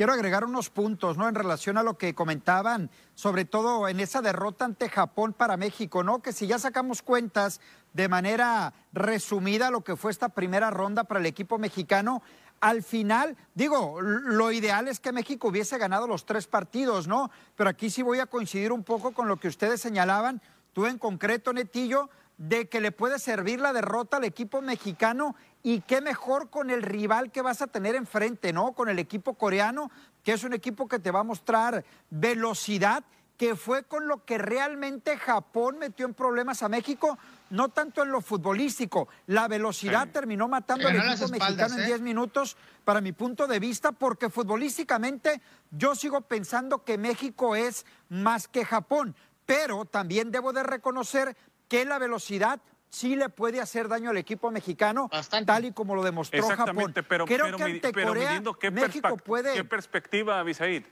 quiero 0.00 0.14
agregar 0.14 0.46
unos 0.46 0.70
puntos, 0.70 1.18
¿no? 1.18 1.28
En 1.28 1.34
relación 1.34 1.76
a 1.76 1.82
lo 1.82 1.98
que 1.98 2.14
comentaban, 2.14 2.88
sobre 3.14 3.44
todo 3.44 3.86
en 3.86 4.00
esa 4.00 4.22
derrota 4.22 4.64
ante 4.64 4.88
Japón 4.88 5.34
para 5.34 5.58
México, 5.58 6.02
¿no? 6.02 6.22
Que 6.22 6.32
si 6.32 6.46
ya 6.46 6.58
sacamos 6.58 7.02
cuentas 7.02 7.60
de 7.92 8.08
manera 8.08 8.72
resumida 8.94 9.70
lo 9.70 9.82
que 9.82 9.96
fue 9.96 10.10
esta 10.10 10.30
primera 10.30 10.70
ronda 10.70 11.04
para 11.04 11.20
el 11.20 11.26
equipo 11.26 11.58
mexicano, 11.58 12.22
al 12.62 12.82
final, 12.82 13.36
digo, 13.54 14.00
lo 14.00 14.50
ideal 14.52 14.88
es 14.88 15.00
que 15.00 15.12
México 15.12 15.48
hubiese 15.48 15.76
ganado 15.76 16.06
los 16.06 16.24
tres 16.24 16.46
partidos, 16.46 17.06
¿no? 17.06 17.30
Pero 17.54 17.68
aquí 17.68 17.90
sí 17.90 18.00
voy 18.00 18.20
a 18.20 18.26
coincidir 18.26 18.72
un 18.72 18.84
poco 18.84 19.12
con 19.12 19.28
lo 19.28 19.36
que 19.36 19.48
ustedes 19.48 19.82
señalaban, 19.82 20.40
tú 20.72 20.86
en 20.86 20.96
concreto, 20.96 21.52
Netillo, 21.52 22.08
de 22.40 22.70
que 22.70 22.80
le 22.80 22.90
puede 22.90 23.18
servir 23.18 23.60
la 23.60 23.74
derrota 23.74 24.16
al 24.16 24.24
equipo 24.24 24.62
mexicano 24.62 25.36
y 25.62 25.82
qué 25.82 26.00
mejor 26.00 26.48
con 26.48 26.70
el 26.70 26.82
rival 26.82 27.30
que 27.30 27.42
vas 27.42 27.60
a 27.60 27.66
tener 27.66 27.94
enfrente, 27.94 28.54
¿no? 28.54 28.72
Con 28.72 28.88
el 28.88 28.98
equipo 28.98 29.34
coreano, 29.34 29.90
que 30.24 30.32
es 30.32 30.42
un 30.42 30.54
equipo 30.54 30.88
que 30.88 30.98
te 30.98 31.10
va 31.10 31.20
a 31.20 31.24
mostrar 31.24 31.84
velocidad, 32.08 33.04
que 33.36 33.56
fue 33.56 33.82
con 33.82 34.08
lo 34.08 34.24
que 34.24 34.38
realmente 34.38 35.18
Japón 35.18 35.76
metió 35.78 36.06
en 36.06 36.14
problemas 36.14 36.62
a 36.62 36.70
México, 36.70 37.18
no 37.50 37.68
tanto 37.68 38.02
en 38.02 38.10
lo 38.10 38.22
futbolístico. 38.22 39.08
La 39.26 39.46
velocidad 39.46 40.08
terminó 40.08 40.48
matando 40.48 40.88
al 40.88 40.96
equipo 40.96 41.28
mexicano 41.28 41.78
en 41.78 41.84
10 41.84 42.00
¿eh? 42.00 42.02
minutos, 42.02 42.56
para 42.84 43.02
mi 43.02 43.12
punto 43.12 43.46
de 43.46 43.58
vista, 43.58 43.92
porque 43.92 44.30
futbolísticamente 44.30 45.42
yo 45.70 45.94
sigo 45.94 46.22
pensando 46.22 46.84
que 46.84 46.96
México 46.96 47.54
es 47.54 47.84
más 48.08 48.48
que 48.48 48.64
Japón, 48.64 49.14
pero 49.44 49.84
también 49.84 50.30
debo 50.30 50.52
de 50.52 50.62
reconocer 50.62 51.36
que 51.70 51.84
la 51.84 51.98
velocidad 51.98 52.60
sí 52.90 53.14
le 53.14 53.28
puede 53.28 53.60
hacer 53.60 53.88
daño 53.88 54.10
al 54.10 54.16
equipo 54.16 54.50
mexicano, 54.50 55.08
tal 55.46 55.64
y 55.64 55.72
como 55.72 55.94
lo 55.94 56.02
demostró 56.02 56.46
Japón. 56.48 56.92
Pero, 57.08 57.24
Creo 57.24 57.56
que 57.56 57.62
ante 57.62 57.92
Corea, 57.92 58.42
qué 58.58 58.70
México 58.72 59.16
puede... 59.16 59.54
¿Qué 59.54 59.64
perspectiva, 59.64 60.40
Abisaid? 60.40 60.82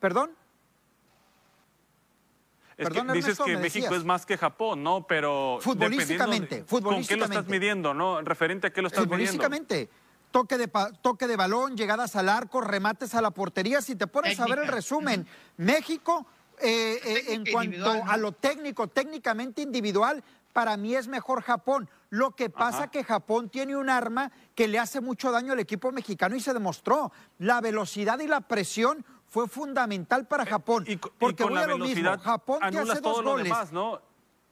¿Perdón? 0.00 0.32
Es 2.76 2.90
que 2.90 3.00
dices 3.12 3.38
que 3.38 3.56
México 3.56 3.94
es 3.94 4.04
más 4.04 4.26
que 4.26 4.36
Japón, 4.36 4.82
¿no? 4.82 5.06
Pero 5.06 5.58
futbolísticamente, 5.62 6.64
¿Con 6.66 7.06
qué 7.06 7.16
lo 7.16 7.24
estás 7.24 7.46
midiendo, 7.46 7.94
no? 7.94 8.20
Referente 8.20 8.66
a 8.66 8.72
qué 8.72 8.82
lo 8.82 8.88
estás 8.88 9.04
futbolísticamente, 9.04 9.88
Toque 10.32 10.58
de, 10.58 10.68
toque 11.00 11.28
de 11.28 11.36
balón, 11.36 11.76
llegadas 11.76 12.16
al 12.16 12.28
arco, 12.28 12.60
remates 12.60 13.14
a 13.14 13.22
la 13.22 13.30
portería. 13.30 13.80
Si 13.80 13.94
te 13.94 14.08
pones 14.08 14.38
a 14.40 14.46
ver 14.46 14.58
el 14.58 14.66
resumen, 14.66 15.26
México, 15.56 16.26
eh, 16.60 17.00
eh, 17.04 17.24
en 17.28 17.44
cuanto 17.46 17.90
a 17.90 18.16
lo 18.16 18.32
técnico, 18.32 18.88
técnicamente 18.88 19.62
individual, 19.62 20.22
para 20.52 20.76
mí 20.76 20.94
es 20.94 21.06
mejor 21.06 21.42
Japón. 21.42 21.88
Lo 22.08 22.30
que 22.30 22.48
pasa 22.48 22.84
es 22.84 22.90
que 22.90 23.04
Japón 23.04 23.50
tiene 23.50 23.76
un 23.76 23.90
arma 23.90 24.32
que 24.54 24.68
le 24.68 24.78
hace 24.78 25.00
mucho 25.00 25.30
daño 25.30 25.52
al 25.52 25.60
equipo 25.60 25.92
mexicano 25.92 26.34
y 26.34 26.40
se 26.40 26.54
demostró. 26.54 27.12
La 27.38 27.60
velocidad 27.60 28.18
y 28.20 28.26
la 28.26 28.40
presión 28.40 29.04
fue 29.26 29.48
fundamental 29.48 30.26
para 30.26 30.44
eh, 30.44 30.46
Japón. 30.46 30.84
Y, 30.86 30.96
porque 30.96 31.42
con 31.42 31.54
la 31.54 31.66
velocidad 31.66 32.18
Japón 32.20 32.60
te 32.70 32.78
hace 32.78 33.02
todo 33.02 33.22
lo 33.22 33.36
demás, 33.36 33.72
¿no? 33.72 34.00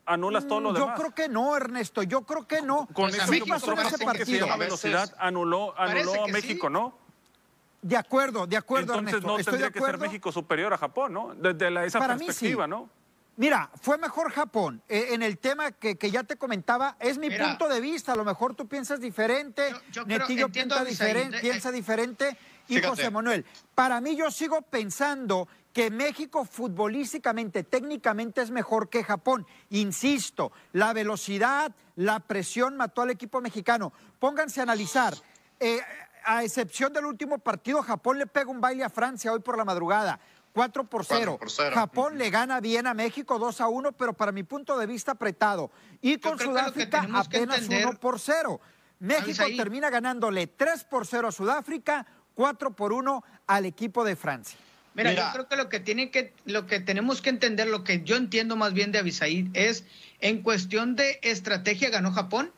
Anulas 0.06 0.46
todo 0.46 0.61
lo 0.61 0.73
mm, 0.73 0.75
demás. 0.75 0.88
Yo 0.90 0.94
creo 0.94 1.14
que 1.14 1.28
no, 1.30 1.56
Ernesto. 1.56 2.02
Yo 2.02 2.23
creo 2.23 2.46
que 2.46 2.61
no. 2.61 2.87
Con 2.92 3.08
eso 3.08 3.32
pasó 3.49 3.73
en 3.73 3.78
ese 3.78 4.04
partido. 4.04 4.46
la 4.46 4.58
velocidad 4.58 5.14
anuló, 5.18 5.75
anuló 5.78 6.25
a 6.25 6.28
México, 6.28 6.68
¿no? 6.68 7.03
De 7.85 7.99
acuerdo, 7.99 8.47
de 8.47 8.57
acuerdo, 8.57 8.95
Entonces 8.95 9.23
no 9.23 9.37
tendría 9.37 9.71
que 9.71 9.79
ser 9.79 9.99
México 9.99 10.33
superior 10.33 10.73
a 10.73 10.79
Japón, 10.79 11.12
¿no? 11.12 11.35
Desde 11.35 11.85
esa 11.85 12.00
perspectiva, 12.00 12.67
¿no? 12.67 12.88
Mira, 13.37 13.69
fue 13.83 13.99
mejor 13.99 14.33
Japón. 14.33 14.81
Eh, 14.88 15.09
en 15.11 15.23
el 15.23 15.37
tema 15.37 15.71
que, 15.71 15.99
ya 16.11 16.23
te 16.25 16.37
comentaba, 16.37 16.97
es 16.99 17.19
mi 17.19 17.29
punto 17.29 17.69
de 17.69 17.83
vista. 17.83 18.12
A 18.12 18.17
lo 18.17 18.25
mejor 18.25 18.55
tú 18.55 18.67
piensas 18.67 19.00
diferente, 19.00 19.71
Netillo 20.07 20.49
piensa, 20.49 20.83
diferente, 20.83 21.41
piensa 21.41 21.71
diferente. 21.71 22.38
Y 22.69 22.81
José 22.81 23.11
Manuel, 23.11 23.45
para 23.75 24.00
mí 24.00 24.17
yo 24.17 24.31
sigo 24.31 24.62
pensando 24.62 25.47
que 25.75 25.91
México 25.91 26.47
futbolísticamente, 26.47 27.64
técnicamente 27.64 28.41
es 28.41 28.50
mejor 28.50 28.88
que 28.88 29.05
Japón. 29.05 29.47
Insisto, 29.69 30.53
la 30.73 30.95
velocidad, 30.95 31.71
la 31.97 32.21
presión 32.21 32.79
mató 32.79 33.03
al 33.03 33.11
equipo 33.11 33.43
mexicano. 33.43 33.93
Pónganse 34.19 34.61
a 34.61 34.62
analizar. 34.62 35.12
Eh, 35.61 35.81
a 36.25 36.43
excepción 36.43 36.93
del 36.93 37.04
último 37.04 37.38
partido, 37.38 37.83
Japón 37.83 38.19
le 38.19 38.26
pega 38.26 38.50
un 38.50 38.61
baile 38.61 38.85
a 38.85 38.90
Francia 38.90 39.33
hoy 39.33 39.40
por 39.40 39.57
la 39.57 39.64
madrugada. 39.64 40.19
4 40.52 40.85
por 40.85 41.04
0. 41.04 41.38
Japón 41.73 42.16
le 42.16 42.31
gana 42.31 42.61
bien 42.61 42.87
a 42.87 42.95
México 42.95 43.40
2 43.40 43.61
a 43.61 43.69
1, 43.69 43.93
pero 43.93 44.12
para 44.12 44.31
mi 44.31 44.45
punto 44.45 44.78
de 44.78 44.87
vista 44.87 45.12
apretado. 45.12 45.71
Y 46.00 46.19
con 46.19 46.38
Sudáfrica 46.38 47.09
apenas 47.12 47.69
1 47.69 47.99
por 47.99 48.21
0. 48.21 48.61
México 49.00 49.45
termina 49.57 49.90
ganándole 49.90 50.47
3 50.47 50.85
por 50.85 51.07
0 51.07 51.28
a 51.28 51.33
Sudáfrica, 51.33 52.07
4 52.35 52.71
por 52.71 52.93
1 52.93 53.25
al 53.49 53.66
equipo 53.66 54.04
de 54.04 54.14
Francia. 54.14 54.57
Mira, 54.95 55.12
yo 55.12 55.25
creo 55.33 55.49
que 55.49 55.57
lo 55.57 55.69
que 55.69 55.81
tiene 55.81 56.12
que, 56.12 56.33
lo 56.45 56.66
que 56.66 56.78
tenemos 56.78 57.21
que 57.21 57.31
entender, 57.31 57.66
lo 57.66 57.83
que 57.83 58.04
yo 58.04 58.14
entiendo 58.14 58.54
más 58.54 58.73
bien 58.75 58.93
de 58.93 59.00
Abisaid 59.00 59.49
es 59.54 59.85
en 60.21 60.43
cuestión 60.43 60.95
de 60.95 61.19
estrategia 61.23 61.90
ganó 61.90 62.12
Japón, 62.12 62.52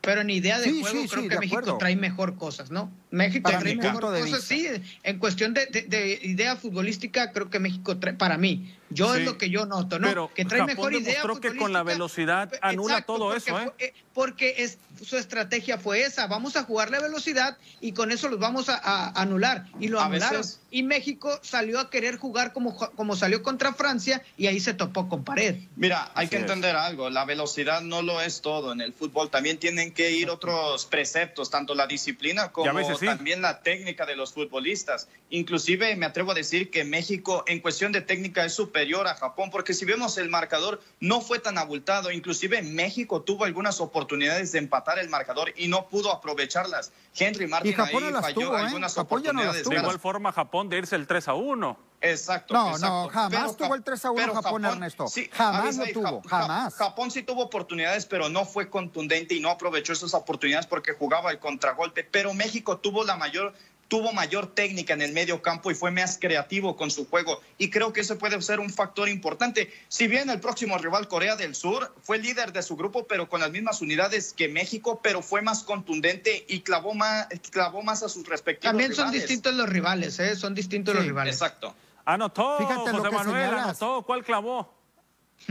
pero 0.00 0.20
en 0.20 0.30
idea 0.30 0.58
de 0.58 0.80
juego 0.80 1.08
creo 1.08 1.28
que 1.28 1.38
México 1.38 1.78
trae 1.78 1.94
mejor 1.94 2.36
cosas, 2.36 2.72
¿no? 2.72 2.90
México 3.16 3.50
trae 3.50 3.74
mejor 3.74 4.02
cosas, 4.02 4.44
sí. 4.44 4.68
En 5.02 5.18
cuestión 5.18 5.54
de, 5.54 6.20
idea 6.22 6.56
futbolística, 6.56 7.32
creo 7.32 7.50
que 7.50 7.58
México 7.58 7.96
trae, 7.98 8.14
para 8.14 8.36
mí, 8.36 8.74
yo 8.90 9.14
es 9.14 9.24
lo 9.24 9.38
que 9.38 9.50
yo 9.50 9.66
noto, 9.66 9.98
¿no? 9.98 10.08
Pero 10.08 10.32
que 10.32 10.44
trae 10.44 10.64
mejor 10.64 10.92
idea 10.92 11.22
futbolística. 11.22 11.52
que 11.52 11.58
con 11.58 11.72
la 11.72 11.82
velocidad 11.82 12.52
anula 12.62 13.02
todo 13.02 13.34
eso, 13.34 13.58
¿eh? 13.58 13.72
eh 13.78 13.94
porque 14.16 14.54
es, 14.64 14.78
su 15.04 15.18
estrategia 15.18 15.76
fue 15.76 16.00
esa, 16.00 16.26
vamos 16.26 16.56
a 16.56 16.64
jugar 16.64 16.90
la 16.90 17.00
velocidad 17.00 17.58
y 17.82 17.92
con 17.92 18.10
eso 18.10 18.30
los 18.30 18.40
vamos 18.40 18.70
a, 18.70 19.10
anular. 19.20 19.66
Y 19.78 19.88
lo 19.88 20.00
anularon. 20.00 20.42
Y 20.70 20.82
México 20.84 21.38
salió 21.42 21.78
a 21.78 21.90
querer 21.90 22.16
jugar 22.16 22.54
como, 22.54 22.74
como 22.74 23.14
salió 23.14 23.42
contra 23.42 23.74
Francia 23.74 24.22
y 24.38 24.46
ahí 24.46 24.58
se 24.58 24.72
topó 24.72 25.10
con 25.10 25.22
pared. 25.22 25.56
Mira, 25.76 26.10
hay 26.14 26.28
que 26.28 26.36
entender 26.36 26.76
algo, 26.76 27.10
la 27.10 27.26
velocidad 27.26 27.82
no 27.82 28.00
lo 28.00 28.22
es 28.22 28.40
todo 28.40 28.72
en 28.72 28.80
el 28.80 28.94
fútbol, 28.94 29.28
también 29.28 29.58
tienen 29.58 29.92
que 29.92 30.12
ir 30.12 30.30
otros 30.30 30.86
preceptos, 30.86 31.50
tanto 31.50 31.74
la 31.74 31.86
disciplina 31.86 32.52
como 32.52 32.72
también 33.06 33.42
la 33.42 33.60
técnica 33.62 34.06
de 34.06 34.16
los 34.16 34.32
futbolistas. 34.32 35.08
Inclusive 35.30 35.96
me 35.96 36.06
atrevo 36.06 36.32
a 36.32 36.34
decir 36.34 36.70
que 36.70 36.84
México 36.84 37.44
en 37.46 37.60
cuestión 37.60 37.92
de 37.92 38.00
técnica 38.00 38.44
es 38.44 38.54
superior 38.54 39.06
a 39.06 39.14
Japón, 39.14 39.50
porque 39.50 39.74
si 39.74 39.84
vemos 39.84 40.18
el 40.18 40.28
marcador 40.28 40.82
no 41.00 41.20
fue 41.20 41.38
tan 41.38 41.58
abultado, 41.58 42.10
inclusive 42.10 42.62
México 42.62 43.22
tuvo 43.22 43.44
algunas 43.44 43.80
oportunidades 43.80 44.52
de 44.52 44.58
empatar 44.58 44.98
el 44.98 45.08
marcador 45.08 45.52
y 45.56 45.68
no 45.68 45.88
pudo 45.88 46.12
aprovecharlas. 46.12 46.92
Henry 47.18 47.46
Martin 47.46 47.74
ahí 47.80 48.12
falló 48.20 48.56
¿eh? 48.56 48.60
algunas 48.60 48.96
oportunidades. 48.98 49.68
de 49.68 49.76
igual 49.76 49.98
forma 49.98 50.32
Japón 50.32 50.68
de 50.68 50.78
irse 50.78 50.96
el 50.96 51.06
3 51.06 51.28
a 51.28 51.34
1. 51.34 51.78
Exacto. 52.10 52.54
No, 52.54 52.78
no, 52.78 53.08
jamás 53.08 53.56
tuvo 53.56 53.74
el 53.74 53.82
3 53.82 54.04
a 54.04 54.10
1 54.10 54.34
Japón, 54.34 54.64
Ernesto. 54.64 55.06
jamás 55.32 55.76
lo 55.76 55.86
tuvo, 55.92 56.22
jamás. 56.28 56.74
Japón 56.74 57.10
sí 57.10 57.22
tuvo 57.22 57.42
oportunidades, 57.42 58.06
pero 58.06 58.28
no 58.28 58.44
fue 58.44 58.68
contundente 58.70 59.34
y 59.34 59.40
no 59.40 59.50
aprovechó 59.50 59.92
esas 59.92 60.14
oportunidades 60.14 60.66
porque 60.66 60.92
jugaba 60.92 61.30
el 61.30 61.38
contragolpe. 61.38 62.04
Pero 62.04 62.34
México 62.34 62.78
tuvo 62.78 63.04
la 63.04 63.16
mayor 63.16 63.54
tuvo 63.88 64.12
mayor 64.12 64.52
técnica 64.54 64.94
en 64.94 65.02
el 65.02 65.12
medio 65.12 65.42
campo 65.42 65.70
y 65.70 65.74
fue 65.74 65.90
más 65.90 66.18
creativo 66.20 66.76
con 66.76 66.90
su 66.90 67.08
juego. 67.08 67.40
Y 67.58 67.70
creo 67.70 67.92
que 67.92 68.00
ese 68.00 68.16
puede 68.16 68.40
ser 68.42 68.60
un 68.60 68.70
factor 68.70 69.08
importante. 69.08 69.72
Si 69.88 70.08
bien 70.08 70.28
el 70.30 70.40
próximo 70.40 70.76
rival, 70.78 71.08
Corea 71.08 71.36
del 71.36 71.54
Sur, 71.54 71.94
fue 72.02 72.18
líder 72.18 72.52
de 72.52 72.62
su 72.62 72.76
grupo, 72.76 73.06
pero 73.06 73.28
con 73.28 73.40
las 73.40 73.50
mismas 73.50 73.80
unidades 73.80 74.32
que 74.32 74.48
México, 74.48 75.00
pero 75.02 75.22
fue 75.22 75.42
más 75.42 75.62
contundente 75.62 76.44
y 76.48 76.60
clavó 76.60 76.94
más, 76.94 77.28
clavó 77.50 77.82
más 77.82 78.02
a 78.02 78.08
sus 78.08 78.26
respectivos 78.26 78.72
También 78.72 78.94
son 78.94 79.12
distintos 79.12 79.54
los 79.54 79.68
rivales, 79.68 80.18
¿eh? 80.18 80.34
Son 80.36 80.54
distintos 80.54 80.94
los 80.94 81.04
rivales. 81.04 81.34
Exacto. 81.34 81.74
Anotó, 82.06 82.56
Fíjate 82.58 82.90
José 82.92 83.10
Manuel, 83.10 83.54
anotó. 83.54 84.02
¿Cuál 84.02 84.24
clavó? 84.24 84.72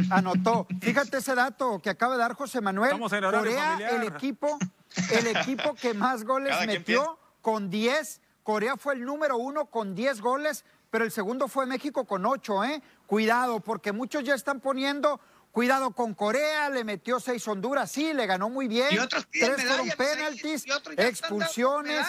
Anotó. 0.09 0.65
Fíjate 0.81 1.17
ese 1.17 1.35
dato 1.35 1.79
que 1.79 1.91
acaba 1.91 2.13
de 2.13 2.19
dar 2.19 2.33
José 2.33 2.61
Manuel. 2.61 2.97
Corea, 2.97 3.77
el 3.91 4.03
equipo, 4.03 4.57
el 5.11 5.27
equipo 5.27 5.75
que 5.75 5.93
más 5.93 6.23
goles 6.23 6.55
metió 6.65 7.19
con 7.41 7.69
10 7.69 8.21
Corea 8.45 8.77
fue 8.77 8.93
el 8.93 9.03
número 9.03 9.37
uno 9.37 9.65
con 9.65 9.95
10 9.95 10.21
goles, 10.21 10.65
pero 10.91 11.03
el 11.03 11.11
segundo 11.11 11.47
fue 11.47 11.65
México 11.65 12.05
con 12.05 12.27
8, 12.27 12.63
¿eh? 12.65 12.83
Cuidado, 13.07 13.59
porque 13.59 13.91
muchos 13.91 14.23
ya 14.23 14.35
están 14.35 14.59
poniendo 14.59 15.19
cuidado 15.51 15.89
con 15.91 16.13
Corea, 16.13 16.69
le 16.69 16.83
metió 16.83 17.19
6 17.19 17.47
Honduras, 17.47 17.91
sí, 17.91 18.13
le 18.13 18.27
ganó 18.27 18.47
muy 18.49 18.67
bien. 18.67 18.89
Y 18.91 18.99
otros 18.99 19.27
Tres 19.31 19.63
fueron 19.63 19.89
penaltis, 19.97 20.63
expulsiones. 20.95 22.05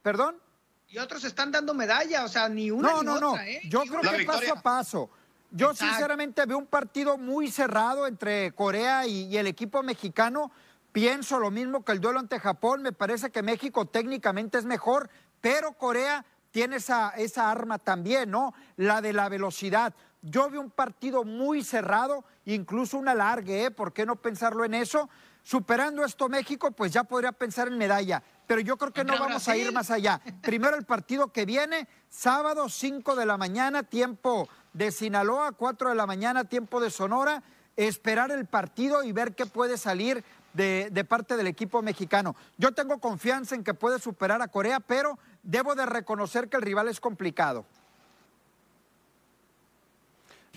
¿Perdón? 0.00 0.40
Y 0.88 0.98
otros 0.98 1.24
están 1.24 1.50
dando 1.50 1.74
medalla, 1.74 2.24
o 2.24 2.28
sea, 2.28 2.48
ni 2.48 2.70
una 2.70 2.90
no, 2.90 3.00
ni 3.00 3.20
no, 3.20 3.30
otra, 3.32 3.48
¿eh? 3.48 3.60
Yo 3.68 3.82
creo 3.82 4.00
que 4.00 4.24
paso 4.24 4.52
a 4.52 4.62
paso. 4.62 5.10
Yo 5.50 5.74
sinceramente 5.74 6.44
veo 6.46 6.58
un 6.58 6.66
partido 6.66 7.18
muy 7.18 7.50
cerrado 7.50 8.06
entre 8.06 8.52
Corea 8.52 9.06
y 9.06 9.36
el 9.36 9.46
equipo 9.46 9.82
mexicano. 9.82 10.50
Pienso 10.92 11.38
lo 11.38 11.50
mismo 11.50 11.84
que 11.84 11.92
el 11.92 12.00
duelo 12.00 12.18
ante 12.18 12.38
Japón. 12.38 12.82
Me 12.82 12.92
parece 12.92 13.30
que 13.30 13.42
México 13.42 13.86
técnicamente 13.86 14.58
es 14.58 14.64
mejor, 14.64 15.10
pero 15.40 15.72
Corea 15.72 16.24
tiene 16.50 16.76
esa, 16.76 17.10
esa 17.10 17.50
arma 17.50 17.78
también, 17.78 18.30
¿no? 18.30 18.54
La 18.76 19.00
de 19.00 19.12
la 19.12 19.28
velocidad. 19.28 19.94
Yo 20.22 20.50
veo 20.50 20.60
un 20.60 20.70
partido 20.70 21.24
muy 21.24 21.62
cerrado, 21.62 22.24
incluso 22.44 22.96
una 22.96 23.14
largue, 23.14 23.64
¿eh? 23.64 23.70
¿Por 23.70 23.92
qué 23.92 24.06
no 24.06 24.16
pensarlo 24.16 24.64
en 24.64 24.74
eso? 24.74 25.08
Superando 25.42 26.04
esto 26.04 26.28
México, 26.28 26.70
pues 26.72 26.92
ya 26.92 27.04
podría 27.04 27.32
pensar 27.32 27.68
en 27.68 27.78
medalla. 27.78 28.22
Pero 28.46 28.60
yo 28.60 28.76
creo 28.76 28.92
que 28.92 29.04
no 29.04 29.18
vamos 29.18 29.48
a 29.48 29.56
ir 29.56 29.72
más 29.72 29.90
allá. 29.90 30.20
Primero 30.42 30.76
el 30.76 30.84
partido 30.84 31.32
que 31.32 31.44
viene, 31.44 31.88
sábado 32.08 32.68
5 32.68 33.16
de 33.16 33.26
la 33.26 33.36
mañana, 33.36 33.82
tiempo 33.82 34.48
de 34.72 34.92
Sinaloa, 34.92 35.52
4 35.52 35.90
de 35.90 35.94
la 35.94 36.06
mañana, 36.06 36.44
tiempo 36.44 36.80
de 36.80 36.90
Sonora. 36.90 37.42
Esperar 37.76 38.30
el 38.30 38.46
partido 38.46 39.02
y 39.02 39.12
ver 39.12 39.34
qué 39.34 39.44
puede 39.44 39.76
salir 39.76 40.24
de, 40.56 41.06
parte 41.08 41.36
del 41.36 41.46
equipo 41.46 41.82
mexicano. 41.82 42.34
Yo 42.56 42.72
tengo 42.72 42.98
confianza 42.98 43.54
en 43.54 43.64
que 43.64 43.74
puede 43.74 43.98
superar 43.98 44.40
a 44.42 44.48
Corea, 44.48 44.80
pero 44.80 45.18
debo 45.42 45.74
de 45.74 45.86
reconocer 45.86 46.48
que 46.48 46.56
el 46.56 46.62
rival 46.62 46.88
es 46.88 47.00
complicado. 47.00 47.66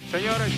Señores, 0.09 0.53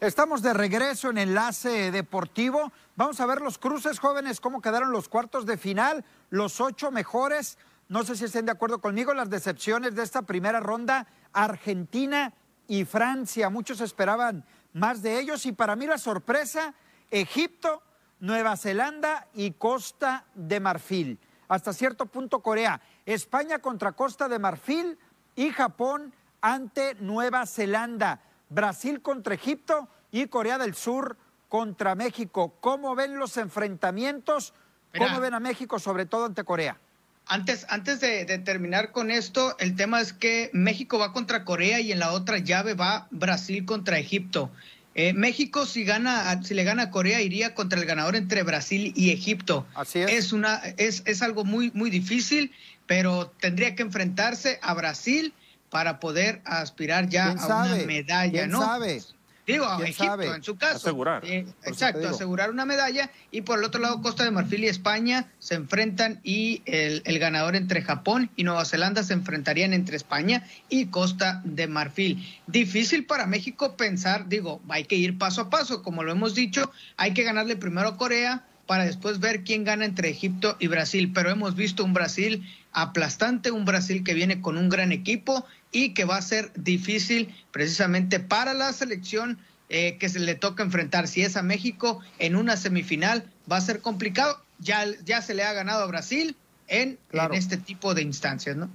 Estamos 0.00 0.40
de 0.40 0.54
regreso 0.54 1.10
en 1.10 1.18
Enlace 1.18 1.90
Deportivo. 1.90 2.72
Vamos 2.96 3.20
a 3.20 3.26
ver 3.26 3.42
los 3.42 3.58
cruces 3.58 3.98
jóvenes, 3.98 4.40
cómo 4.40 4.62
quedaron 4.62 4.92
los 4.92 5.10
cuartos 5.10 5.44
de 5.44 5.58
final, 5.58 6.06
los 6.30 6.58
ocho 6.62 6.90
mejores. 6.90 7.58
No 7.90 8.02
sé 8.02 8.16
si 8.16 8.24
estén 8.24 8.46
de 8.46 8.52
acuerdo 8.52 8.80
conmigo, 8.80 9.12
las 9.12 9.28
decepciones 9.28 9.94
de 9.94 10.02
esta 10.02 10.22
primera 10.22 10.58
ronda, 10.58 11.06
Argentina 11.34 12.32
y 12.66 12.86
Francia. 12.86 13.50
Muchos 13.50 13.82
esperaban 13.82 14.46
más 14.72 15.02
de 15.02 15.20
ellos 15.20 15.44
y 15.44 15.52
para 15.52 15.76
mí 15.76 15.86
la 15.86 15.98
sorpresa, 15.98 16.72
Egipto, 17.10 17.82
Nueva 18.20 18.56
Zelanda 18.56 19.28
y 19.34 19.50
Costa 19.50 20.24
de 20.34 20.60
Marfil. 20.60 21.18
Hasta 21.46 21.74
cierto 21.74 22.06
punto 22.06 22.40
Corea. 22.40 22.80
España 23.04 23.58
contra 23.58 23.92
Costa 23.92 24.30
de 24.30 24.38
Marfil 24.38 24.98
y 25.36 25.50
Japón 25.50 26.14
ante 26.40 26.94
Nueva 26.94 27.44
Zelanda. 27.44 28.22
Brasil 28.50 29.00
contra 29.00 29.34
Egipto 29.34 29.88
y 30.12 30.26
Corea 30.26 30.58
del 30.58 30.74
Sur 30.74 31.16
contra 31.48 31.94
México. 31.94 32.54
¿Cómo 32.60 32.94
ven 32.94 33.18
los 33.18 33.36
enfrentamientos? 33.36 34.52
¿Cómo 34.96 35.20
ven 35.20 35.34
a 35.34 35.40
México, 35.40 35.78
sobre 35.78 36.04
todo 36.04 36.26
ante 36.26 36.44
Corea? 36.44 36.78
Antes, 37.26 37.64
antes 37.68 38.00
de, 38.00 38.24
terminar 38.38 38.90
con 38.90 39.12
esto, 39.12 39.56
el 39.60 39.76
tema 39.76 40.00
es 40.00 40.12
que 40.12 40.50
México 40.52 40.98
va 40.98 41.12
contra 41.12 41.44
Corea 41.44 41.78
y 41.80 41.92
en 41.92 42.00
la 42.00 42.12
otra 42.12 42.38
llave 42.38 42.74
va 42.74 43.06
Brasil 43.12 43.64
contra 43.64 43.98
Egipto. 43.98 44.50
Eh, 44.96 45.12
México 45.12 45.64
si 45.64 45.84
gana, 45.84 46.42
si 46.42 46.54
le 46.54 46.64
gana 46.64 46.84
a 46.84 46.90
Corea 46.90 47.20
iría 47.22 47.54
contra 47.54 47.78
el 47.78 47.86
ganador 47.86 48.16
entre 48.16 48.42
Brasil 48.42 48.92
y 48.96 49.10
Egipto. 49.10 49.64
Así 49.76 50.00
es. 50.00 50.10
Es 50.10 50.32
una, 50.32 50.56
es, 50.76 51.04
es 51.06 51.22
algo 51.22 51.44
muy, 51.44 51.70
muy 51.72 51.88
difícil, 51.88 52.50
pero 52.86 53.32
tendría 53.38 53.76
que 53.76 53.82
enfrentarse 53.82 54.58
a 54.60 54.74
Brasil 54.74 55.32
para 55.70 56.00
poder 56.00 56.42
aspirar 56.44 57.08
ya 57.08 57.30
a 57.30 57.64
una 57.64 57.76
medalla, 57.86 58.46
¿no? 58.46 58.60
Sabe? 58.60 59.00
Digo, 59.46 59.66
a 59.66 59.82
Egipto 59.82 60.34
en 60.34 60.42
su 60.42 60.56
caso. 60.56 60.76
Asegurar. 60.76 61.24
Eh, 61.24 61.46
exacto, 61.64 62.08
asegurar 62.08 62.50
una 62.50 62.64
medalla. 62.64 63.10
Y 63.30 63.40
por 63.40 63.58
el 63.58 63.64
otro 63.64 63.80
lado, 63.80 64.00
Costa 64.00 64.22
de 64.22 64.30
Marfil 64.30 64.64
y 64.64 64.68
España 64.68 65.28
se 65.38 65.54
enfrentan 65.54 66.20
y 66.22 66.62
el, 66.66 67.02
el, 67.04 67.18
ganador 67.18 67.56
entre 67.56 67.82
Japón 67.82 68.30
y 68.36 68.44
Nueva 68.44 68.64
Zelanda 68.64 69.02
se 69.02 69.14
enfrentarían 69.14 69.72
entre 69.72 69.96
España 69.96 70.44
y 70.68 70.86
Costa 70.86 71.40
de 71.44 71.66
Marfil. 71.66 72.24
Difícil 72.46 73.06
para 73.06 73.26
México 73.26 73.76
pensar, 73.76 74.28
digo, 74.28 74.60
hay 74.68 74.84
que 74.84 74.96
ir 74.96 75.18
paso 75.18 75.42
a 75.42 75.50
paso, 75.50 75.82
como 75.82 76.04
lo 76.04 76.12
hemos 76.12 76.34
dicho, 76.34 76.70
hay 76.96 77.12
que 77.12 77.24
ganarle 77.24 77.56
primero 77.56 77.88
a 77.88 77.96
Corea 77.96 78.44
para 78.70 78.84
después 78.84 79.18
ver 79.18 79.42
quién 79.42 79.64
gana 79.64 79.84
entre 79.84 80.10
Egipto 80.10 80.56
y 80.60 80.68
Brasil. 80.68 81.10
Pero 81.12 81.28
hemos 81.28 81.56
visto 81.56 81.82
un 81.82 81.92
Brasil 81.92 82.48
aplastante, 82.70 83.50
un 83.50 83.64
Brasil 83.64 84.04
que 84.04 84.14
viene 84.14 84.40
con 84.40 84.56
un 84.56 84.68
gran 84.68 84.92
equipo 84.92 85.44
y 85.72 85.92
que 85.92 86.04
va 86.04 86.16
a 86.16 86.22
ser 86.22 86.52
difícil 86.54 87.34
precisamente 87.50 88.20
para 88.20 88.54
la 88.54 88.72
selección 88.72 89.40
eh, 89.70 89.96
que 89.98 90.08
se 90.08 90.20
le 90.20 90.36
toca 90.36 90.62
enfrentar. 90.62 91.08
Si 91.08 91.22
es 91.22 91.36
a 91.36 91.42
México 91.42 91.98
en 92.20 92.36
una 92.36 92.56
semifinal, 92.56 93.28
va 93.50 93.56
a 93.56 93.60
ser 93.60 93.80
complicado. 93.80 94.40
Ya, 94.60 94.84
ya 95.04 95.20
se 95.20 95.34
le 95.34 95.42
ha 95.42 95.52
ganado 95.52 95.82
a 95.82 95.86
Brasil 95.88 96.36
en, 96.68 96.96
este 97.32 97.56
tipo 97.56 97.94
de 97.94 98.02
instancias, 98.02 98.56
¿no? 98.56 98.70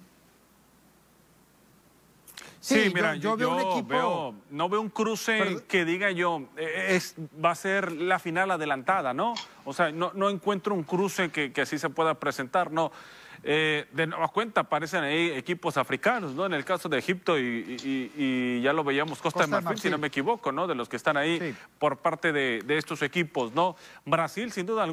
Sí, 2.66 2.92
mira, 2.94 3.16
yo, 3.16 3.38
veo, 3.38 3.54
un 3.54 3.60
equipo... 3.60 4.34
no 4.50 4.70
veo 4.70 4.82
un 4.82 4.90
cruce 4.90 5.64
que 5.68 5.86
diga 5.86 6.10
yo, 6.10 6.50
eh, 6.58 6.96
es, 6.96 7.14
va 7.44 7.52
a 7.52 7.56
ser 7.56 7.92
la 7.92 8.18
final 8.18 8.50
adelantada, 8.50 9.14
¿no? 9.14 9.36
O 9.66 9.74
sea, 9.74 9.92
no, 9.92 10.12
no 10.16 10.32
encuentro 10.32 10.74
un 10.74 10.84
cruce 10.84 11.30
que, 11.30 11.54
que 11.54 11.62
así 11.62 11.78
se 11.78 11.90
pueda 11.92 12.16
presentar, 12.16 12.72
no. 12.72 12.92
eh, 13.44 13.86
de 13.92 14.08
nueva 14.08 14.30
cuenta 14.30 14.62
aparecen 14.62 15.04
ahí 15.04 15.30
equipos 15.30 15.78
africanos, 15.78 16.34
¿no? 16.34 16.48
En 16.48 16.54
el 16.54 16.66
caso 16.66 16.90
de 16.90 16.98
Egipto 16.98 17.38
y, 17.38 18.60
ya 18.64 18.74
lo 18.74 18.84
veíamos 18.84 19.22
Costa, 19.22 19.42
de, 19.42 19.48
Marfil, 19.48 19.80
si 19.80 19.90
no 19.92 20.00
me 20.00 20.08
equivoco, 20.08 20.52
¿no? 20.52 20.66
De 20.66 20.74
los 20.74 20.90
que 20.90 20.96
están 20.96 21.18
ahí 21.18 21.56
por 21.78 21.98
parte 21.98 22.34
de, 22.34 22.64
estos 22.70 23.04
equipos, 23.04 23.54
¿no? 23.54 23.76
Brasil, 24.06 24.52
sin 24.52 24.66
duda 24.66 24.88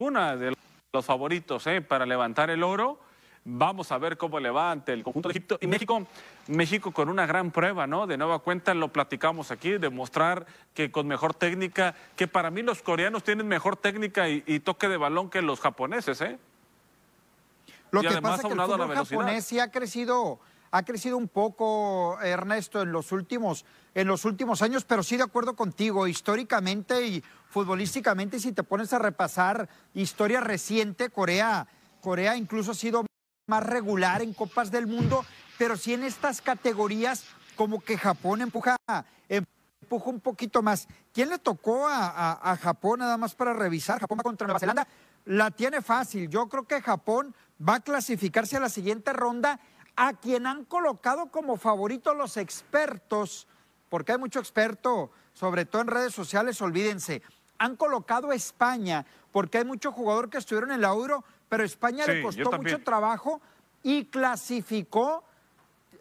alguna, 0.00 0.34
de 0.36 0.54
los 0.94 1.04
favoritos, 1.04 1.66
¿eh? 1.66 1.82
Para 1.82 2.06
levantar 2.06 2.48
el 2.48 2.62
oro. 2.62 2.98
Vamos 3.50 3.90
a 3.92 3.98
ver 3.98 4.18
cómo 4.18 4.38
levante 4.38 4.92
el 4.92 5.02
conjunto 5.02 5.30
de 5.30 5.32
Egipto. 5.32 5.58
Y 5.62 5.66
México, 5.66 6.06
México 6.48 6.92
con 6.92 7.08
una 7.08 7.24
gran 7.24 7.50
prueba, 7.50 7.86
¿no? 7.86 8.06
De 8.06 8.18
nueva 8.18 8.40
cuenta 8.40 8.74
lo 8.74 8.92
platicamos 8.92 9.50
aquí, 9.50 9.78
demostrar 9.78 10.44
que 10.74 10.90
con 10.90 11.06
mejor 11.06 11.32
técnica, 11.32 11.94
que 12.14 12.28
para 12.28 12.50
mí 12.50 12.60
los 12.60 12.82
coreanos 12.82 13.24
tienen 13.24 13.48
mejor 13.48 13.78
técnica 13.78 14.28
y, 14.28 14.44
y 14.46 14.60
toque 14.60 14.86
de 14.86 14.98
balón 14.98 15.30
que 15.30 15.40
los 15.40 15.60
japoneses, 15.60 16.20
¿eh? 16.20 16.38
Lo 17.90 18.02
que 18.02 18.20
pasa 18.20 18.34
es 18.36 18.40
que 18.42 18.52
el 18.52 18.60
fútbol 18.60 18.94
japonés 18.94 19.44
sí 19.46 19.58
ha 19.58 19.70
crecido, 19.70 20.40
ha 20.70 20.82
crecido 20.82 21.16
un 21.16 21.28
poco, 21.28 22.20
Ernesto, 22.20 22.82
en 22.82 22.92
los 22.92 23.12
últimos, 23.12 23.64
en 23.94 24.08
los 24.08 24.26
últimos 24.26 24.60
años, 24.60 24.84
pero 24.84 25.02
sí 25.02 25.16
de 25.16 25.22
acuerdo 25.22 25.56
contigo, 25.56 26.06
históricamente 26.06 27.06
y 27.06 27.24
futbolísticamente, 27.48 28.40
si 28.40 28.52
te 28.52 28.62
pones 28.62 28.92
a 28.92 28.98
repasar 28.98 29.70
historia 29.94 30.40
reciente, 30.40 31.08
Corea, 31.08 31.66
Corea 32.02 32.36
incluso 32.36 32.72
ha 32.72 32.74
sido 32.74 33.06
más 33.48 33.64
regular 33.64 34.22
en 34.22 34.34
Copas 34.34 34.70
del 34.70 34.86
Mundo, 34.86 35.24
pero 35.56 35.76
sí 35.76 35.94
en 35.94 36.04
estas 36.04 36.40
categorías 36.40 37.24
como 37.56 37.80
que 37.80 37.98
Japón 37.98 38.42
empuja, 38.42 38.76
empuja 39.28 40.10
un 40.10 40.20
poquito 40.20 40.62
más. 40.62 40.86
¿Quién 41.12 41.30
le 41.30 41.38
tocó 41.38 41.88
a, 41.88 42.52
a 42.52 42.56
Japón 42.56 43.00
nada 43.00 43.16
más 43.16 43.34
para 43.34 43.54
revisar? 43.54 43.98
Japón 43.98 44.18
va 44.18 44.22
contra 44.22 44.46
Nueva 44.46 44.60
Zelanda. 44.60 44.86
La 45.24 45.50
tiene 45.50 45.82
fácil. 45.82 46.28
Yo 46.28 46.48
creo 46.48 46.64
que 46.64 46.80
Japón 46.80 47.34
va 47.66 47.76
a 47.76 47.80
clasificarse 47.80 48.58
a 48.58 48.60
la 48.60 48.68
siguiente 48.68 49.12
ronda 49.12 49.58
a 49.96 50.12
quien 50.12 50.46
han 50.46 50.64
colocado 50.64 51.26
como 51.30 51.56
favorito 51.56 52.14
los 52.14 52.36
expertos, 52.36 53.48
porque 53.88 54.12
hay 54.12 54.18
mucho 54.18 54.38
experto, 54.38 55.10
sobre 55.32 55.64
todo 55.64 55.82
en 55.82 55.88
redes 55.88 56.14
sociales, 56.14 56.62
olvídense. 56.62 57.22
Han 57.58 57.74
colocado 57.74 58.30
a 58.30 58.36
España, 58.36 59.04
porque 59.32 59.58
hay 59.58 59.64
mucho 59.64 59.90
jugador 59.90 60.30
que 60.30 60.38
estuvieron 60.38 60.70
en 60.70 60.82
la 60.82 60.88
Euro, 60.88 61.24
pero 61.48 61.64
España 61.64 62.06
le 62.06 62.22
costó 62.22 62.52
mucho 62.52 62.82
trabajo 62.82 63.40
y 63.82 64.06
clasificó 64.06 65.24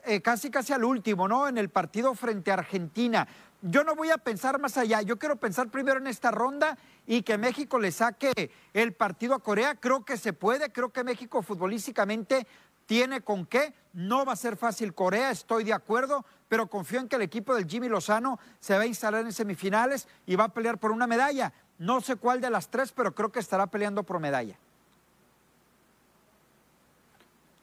eh, 0.06 0.22
casi 0.22 0.50
casi 0.50 0.74
al 0.74 0.84
último, 0.84 1.28
¿no? 1.28 1.48
En 1.48 1.58
el 1.58 1.70
partido 1.70 2.14
frente 2.16 2.52
a 2.52 2.56
Argentina 2.56 3.28
yo 3.62 3.84
no 3.84 3.96
voy 3.96 4.12
a 4.12 4.18
pensar 4.18 4.60
más 4.60 4.78
allá, 4.78 5.02
yo 5.02 5.18
quiero 5.18 5.36
pensar 5.38 5.70
primero 5.70 6.00
en 6.00 6.08
esta 6.08 6.32
ronda 6.32 6.78
y 7.08 7.24
que 7.24 7.38
México 7.38 7.80
le 7.80 7.92
saque 7.92 8.52
el 8.74 8.94
partido 8.94 9.34
a 9.34 9.40
Corea. 9.40 9.76
Creo 9.76 10.06
que 10.06 10.18
se 10.18 10.34
puede, 10.34 10.72
creo 10.72 10.90
que 10.90 11.04
México 11.04 11.42
futbolísticamente 11.42 12.46
tiene 12.86 13.22
con 13.22 13.46
qué. 13.46 13.74
No 13.94 14.26
va 14.26 14.34
a 14.34 14.38
ser 14.38 14.58
fácil 14.58 14.94
Corea, 14.94 15.32
estoy 15.32 15.64
de 15.64 15.74
acuerdo, 15.74 16.24
pero 16.48 16.68
confío 16.68 17.00
en 17.00 17.08
que 17.08 17.16
el 17.16 17.24
equipo 17.24 17.56
del 17.56 17.68
Jimmy 17.68 17.90
Lozano 17.90 18.40
se 18.60 18.76
va 18.76 18.82
a 18.82 18.86
instalar 18.86 19.26
en 19.26 19.34
semifinales 19.34 20.08
y 20.28 20.36
va 20.36 20.46
a 20.46 20.54
pelear 20.54 20.78
por 20.78 20.92
una 20.92 21.08
medalla. 21.08 21.52
No 21.80 22.02
sé 22.02 22.16
cuál 22.16 22.42
de 22.42 22.52
las 22.52 22.70
tres, 22.70 22.92
pero 22.92 23.16
creo 23.16 23.32
que 23.32 23.40
estará 23.40 23.68
peleando 23.68 24.04
por 24.04 24.20
medalla. 24.20 24.58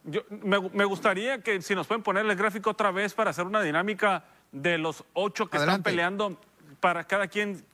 Yo, 0.05 0.23
me, 0.29 0.61
me 0.61 0.85
gustaría 0.85 1.43
que 1.43 1.63
si 1.63 1.75
nos 1.75 1.87
pueden 1.87 2.03
poner 2.03 2.27
el 2.27 2.37
gráfico 2.37 2.71
otra 2.71 2.91
vez 2.91 3.15
para 3.15 3.31
hacer 3.31 3.47
una 3.47 3.63
dinámica 3.63 4.25
de 4.53 4.79
los 4.79 5.05
ocho 5.15 5.49
que 5.49 5.57
están 5.57 5.83
peleando, 5.83 6.39
para 6.81 7.05
cada 7.05 7.27
quien 7.27 7.65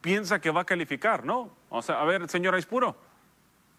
piensa 0.00 0.40
que 0.40 0.50
va 0.50 0.62
a 0.62 0.64
calificar, 0.64 1.24
¿no? 1.24 1.50
O 1.68 1.82
sea, 1.82 2.00
a 2.00 2.04
ver, 2.04 2.28
señor 2.28 2.54
Aispuro. 2.54 2.96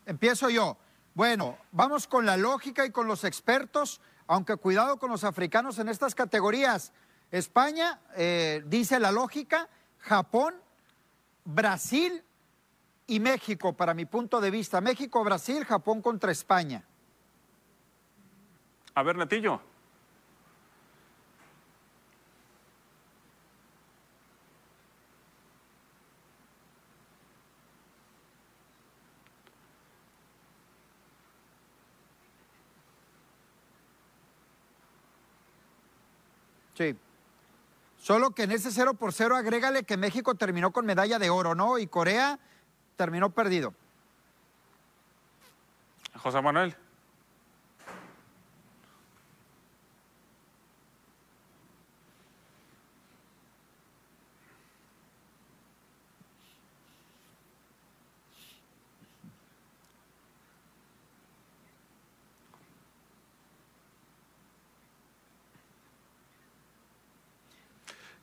Empiezo 0.05 0.49
yo. 0.49 0.77
Bueno, 1.13 1.57
vamos 1.71 2.07
con 2.07 2.25
la 2.25 2.37
lógica 2.37 2.85
y 2.85 2.91
con 2.91 3.07
los 3.07 3.23
expertos, 3.25 3.99
aunque 4.27 4.55
cuidado 4.55 4.97
con 4.97 5.11
los 5.11 5.23
africanos 5.23 5.77
en 5.79 5.89
estas 5.89 6.15
categorías. 6.15 6.93
España, 7.31 7.99
eh, 8.15 8.63
dice 8.65 8.99
la 8.99 9.11
lógica, 9.11 9.67
Japón, 9.99 10.55
Brasil 11.43 12.23
y 13.07 13.19
México, 13.19 13.73
para 13.73 13.93
mi 13.93 14.05
punto 14.05 14.39
de 14.39 14.51
vista. 14.51 14.79
México, 14.79 15.23
Brasil, 15.23 15.65
Japón 15.65 16.01
contra 16.01 16.31
España. 16.31 16.83
A 18.93 19.03
ver, 19.03 19.15
Netillo. 19.15 19.61
Sí. 36.73 36.95
Solo 37.97 38.31
que 38.31 38.43
en 38.43 38.51
ese 38.51 38.71
0 38.71 38.95
por 38.95 39.13
0 39.13 39.35
agrégale 39.35 39.83
que 39.83 39.97
México 39.97 40.35
terminó 40.35 40.71
con 40.71 40.85
medalla 40.85 41.19
de 41.19 41.29
oro, 41.29 41.53
¿no? 41.53 41.77
Y 41.77 41.87
Corea 41.87 42.39
terminó 42.97 43.29
perdido. 43.29 43.73
José 46.17 46.41
Manuel. 46.41 46.75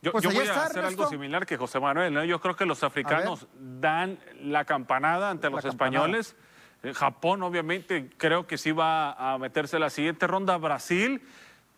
Yo, 0.01 0.13
pues 0.13 0.25
voy 0.25 0.47
a 0.47 0.65
hacer 0.65 0.85
algo 0.85 1.09
similar 1.09 1.45
que 1.45 1.57
José 1.57 1.81
Manuel. 1.81 2.27
Yo 2.27 2.41
creo 2.41 2.55
que 2.55 2.65
los 2.65 2.85
africanos 2.85 3.49
dan 3.59 4.19
la 4.43 4.65
campanada 4.65 5.31
ante 5.31 5.51
los 5.51 5.65
españoles. 5.65 6.37
Eh, 6.85 6.95
Japón, 6.95 7.43
obviamente, 7.43 8.09
creo 8.17 8.47
que 8.47 8.59
sí 8.59 8.71
va 8.71 9.13
a 9.13 9.39
meterse 9.39 9.77
en 9.77 9.81
la 9.81 9.91
siguiente 9.91 10.27
ronda. 10.29 10.57
Brasil. 10.57 11.21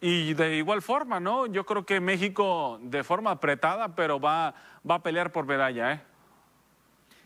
Y 0.03 0.35
de 0.35 0.57
igual 0.57 0.83
forma, 0.83 1.21
¿no? 1.21 1.47
Yo 1.47 1.65
creo 1.65 1.85
que 1.85 2.01
México 2.01 2.79
de 2.83 3.05
forma 3.05 3.33
apretada, 3.33 3.95
pero 3.95 4.19
va, 4.21 4.55
va 4.89 4.97
a 4.97 5.03
pelear 5.03 5.31
por 5.33 5.47
medalla, 5.47 5.93
¿eh? 5.93 6.03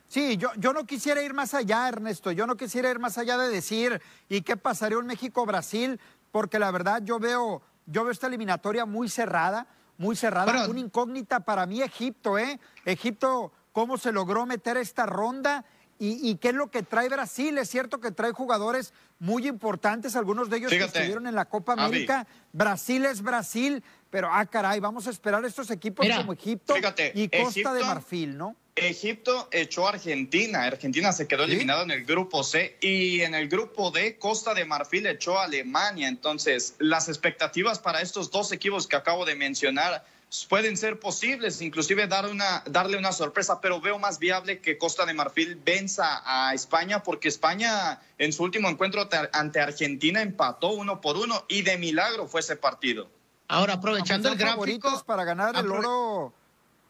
Sí, 0.06 0.36
yo, 0.36 0.50
yo 0.56 0.72
no 0.72 0.84
quisiera 0.84 1.22
ir 1.22 1.34
más 1.34 1.54
allá, 1.54 1.88
Ernesto. 1.88 2.30
Yo 2.30 2.46
no 2.46 2.56
quisiera 2.56 2.90
ir 2.90 2.98
más 2.98 3.18
allá 3.18 3.36
de 3.36 3.48
decir, 3.48 4.00
¿y 4.28 4.42
qué 4.42 4.56
pasaría 4.56 4.98
en 4.98 5.06
México-Brasil? 5.06 5.98
Porque 6.30 6.58
la 6.58 6.70
verdad 6.70 7.02
yo 7.04 7.18
veo, 7.18 7.62
yo 7.86 8.04
veo 8.04 8.12
esta 8.12 8.26
eliminatoria 8.28 8.86
muy 8.86 9.08
cerrada 9.08 9.66
muy 9.98 10.16
cerrada. 10.16 10.68
Una 10.68 10.80
incógnita 10.80 11.40
para 11.40 11.66
mí 11.66 11.82
Egipto, 11.82 12.38
¿eh? 12.38 12.58
Egipto, 12.84 13.52
¿cómo 13.72 13.98
se 13.98 14.12
logró 14.12 14.46
meter 14.46 14.76
esta 14.76 15.06
ronda? 15.06 15.64
¿Y, 15.98 16.34
qué 16.36 16.48
es 16.48 16.54
lo 16.54 16.70
que 16.70 16.82
trae 16.82 17.08
Brasil? 17.08 17.56
Es 17.56 17.70
cierto 17.70 18.00
que 18.00 18.10
trae 18.10 18.32
jugadores 18.32 18.92
muy 19.20 19.46
importantes, 19.46 20.16
algunos 20.16 20.50
de 20.50 20.58
ellos 20.58 20.70
que 20.70 20.84
estuvieron 20.84 21.26
en 21.26 21.34
la 21.34 21.46
Copa 21.46 21.72
América. 21.74 22.26
Brasil 22.52 23.06
es 23.06 23.22
Brasil, 23.22 23.82
pero 24.10 24.28
ah, 24.30 24.44
caray, 24.44 24.80
vamos 24.80 25.06
a 25.06 25.10
esperar 25.10 25.44
estos 25.44 25.70
equipos 25.70 26.06
como 26.16 26.32
Egipto 26.32 26.74
y 27.14 27.28
Costa 27.28 27.72
de 27.72 27.84
Marfil, 27.84 28.36
¿no? 28.36 28.56
Egipto 28.76 29.48
echó 29.52 29.86
a 29.86 29.90
Argentina. 29.90 30.64
Argentina 30.64 31.12
se 31.12 31.28
quedó 31.28 31.44
eliminado 31.44 31.82
en 31.84 31.92
el 31.92 32.04
grupo 32.04 32.42
C 32.42 32.76
y 32.80 33.20
en 33.20 33.34
el 33.34 33.48
grupo 33.48 33.90
D, 33.90 34.18
Costa 34.18 34.52
de 34.52 34.64
Marfil 34.64 35.06
echó 35.06 35.38
a 35.38 35.44
Alemania. 35.44 36.08
Entonces, 36.08 36.74
las 36.78 37.08
expectativas 37.08 37.78
para 37.78 38.00
estos 38.00 38.30
dos 38.30 38.50
equipos 38.50 38.88
que 38.88 38.96
acabo 38.96 39.24
de 39.24 39.36
mencionar 39.36 40.04
pueden 40.48 40.76
ser 40.76 40.98
posibles, 40.98 41.62
inclusive 41.62 42.08
dar 42.08 42.28
una, 42.28 42.64
darle 42.66 42.96
una 42.96 43.12
sorpresa, 43.12 43.60
pero 43.60 43.80
veo 43.80 44.00
más 44.00 44.18
viable 44.18 44.58
que 44.58 44.76
Costa 44.76 45.06
de 45.06 45.14
Marfil 45.14 45.54
venza 45.54 46.22
a 46.24 46.52
España, 46.52 47.04
porque 47.04 47.28
España 47.28 48.00
en 48.18 48.32
su 48.32 48.42
último 48.42 48.68
encuentro 48.68 49.08
ante 49.32 49.60
Argentina 49.60 50.20
empató 50.20 50.72
uno 50.72 51.00
por 51.00 51.16
uno 51.16 51.44
y 51.46 51.62
de 51.62 51.78
milagro 51.78 52.26
fue 52.26 52.40
ese 52.40 52.56
partido. 52.56 53.08
Ahora, 53.46 53.74
aprovechando 53.74 54.30
el 54.30 54.36
gráfico. 54.36 55.04
para 55.06 55.22
ganar 55.22 55.54
el 55.54 55.70
oro, 55.70 56.32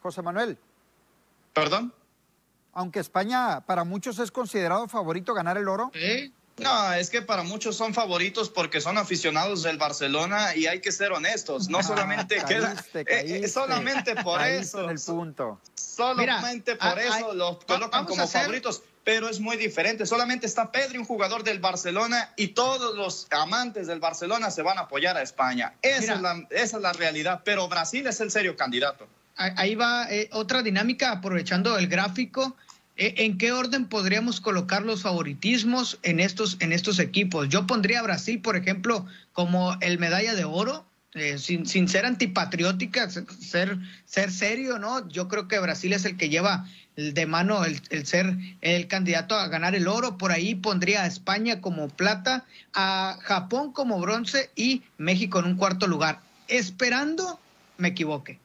José 0.01 0.23
Manuel. 0.23 0.57
¿Perdón? 1.55 1.93
Aunque 2.73 2.99
España 2.99 3.61
para 3.65 3.85
muchos 3.85 4.19
es 4.19 4.29
considerado 4.29 4.89
favorito 4.89 5.33
ganar 5.33 5.57
el 5.57 5.69
oro. 5.69 5.89
No, 6.57 6.93
es 6.93 7.09
que 7.09 7.21
para 7.21 7.43
muchos 7.43 7.77
son 7.77 7.93
favoritos 7.93 8.49
porque 8.49 8.81
son 8.81 8.97
aficionados 8.97 9.63
del 9.63 9.77
Barcelona 9.77 10.53
y 10.53 10.67
hay 10.67 10.81
que 10.81 10.91
ser 10.91 11.13
honestos. 11.13 11.69
No 11.69 11.81
solamente 11.81 12.43
queda, 12.45 12.75
eh, 12.93 13.05
eh, 13.43 13.47
solamente 13.47 14.15
por 14.17 14.41
eso. 14.41 14.89
el 14.89 14.99
punto. 14.99 15.61
Solamente 15.75 16.75
por 16.75 16.99
eso 16.99 17.33
los 17.33 17.63
colocan 17.63 18.05
como 18.05 18.27
favoritos, 18.27 18.83
pero 19.05 19.29
es 19.29 19.39
muy 19.39 19.55
diferente. 19.55 20.05
Solamente 20.05 20.45
está 20.45 20.73
Pedri, 20.73 20.97
un 20.97 21.05
jugador 21.05 21.43
del 21.43 21.59
Barcelona, 21.59 22.33
y 22.35 22.49
todos 22.49 22.95
los 22.95 23.27
amantes 23.31 23.87
del 23.87 24.01
Barcelona 24.01 24.51
se 24.51 24.61
van 24.61 24.77
a 24.77 24.81
apoyar 24.81 25.15
a 25.15 25.21
España. 25.21 25.73
Esa, 25.81 26.15
es 26.15 26.21
la, 26.21 26.45
esa 26.49 26.77
es 26.77 26.83
la 26.83 26.91
realidad. 26.91 27.41
Pero 27.45 27.69
Brasil 27.69 28.05
es 28.07 28.19
el 28.19 28.29
serio 28.29 28.57
candidato 28.57 29.07
ahí 29.35 29.75
va 29.75 30.07
eh, 30.09 30.29
otra 30.31 30.63
dinámica, 30.63 31.11
aprovechando 31.11 31.77
el 31.77 31.87
gráfico. 31.87 32.55
¿E, 32.97 33.25
¿En 33.25 33.37
qué 33.37 33.51
orden 33.51 33.87
podríamos 33.87 34.39
colocar 34.39 34.83
los 34.83 35.01
favoritismos 35.01 35.99
en 36.03 36.19
estos, 36.19 36.57
en 36.59 36.71
estos 36.71 36.99
equipos? 36.99 37.49
Yo 37.49 37.67
pondría 37.67 37.99
a 37.99 38.03
Brasil, 38.03 38.41
por 38.41 38.55
ejemplo, 38.55 39.05
como 39.33 39.75
el 39.81 39.99
medalla 39.99 40.33
de 40.33 40.45
oro, 40.45 40.85
eh, 41.13 41.37
sin, 41.37 41.65
sin, 41.65 41.87
ser 41.87 42.05
antipatriótica, 42.05 43.09
ser, 43.09 43.77
ser 44.05 44.31
serio, 44.31 44.79
¿no? 44.79 45.07
Yo 45.09 45.27
creo 45.27 45.47
que 45.47 45.59
Brasil 45.59 45.93
es 45.93 46.05
el 46.05 46.17
que 46.17 46.29
lleva 46.29 46.67
de 46.95 47.25
mano 47.25 47.65
el, 47.65 47.81
el, 47.89 48.05
ser 48.05 48.37
el 48.61 48.87
candidato 48.87 49.35
a 49.35 49.47
ganar 49.47 49.75
el 49.75 49.87
oro. 49.87 50.17
Por 50.17 50.31
ahí 50.31 50.55
pondría 50.55 51.03
a 51.03 51.07
España 51.07 51.61
como 51.61 51.89
plata, 51.89 52.45
a 52.73 53.17
Japón 53.21 53.73
como 53.73 53.99
bronce 53.99 54.49
y 54.55 54.83
México 54.97 55.39
en 55.39 55.45
un 55.45 55.55
cuarto 55.55 55.87
lugar. 55.87 56.21
Esperando 56.47 57.39
me 57.77 57.89
equivoque. 57.89 58.39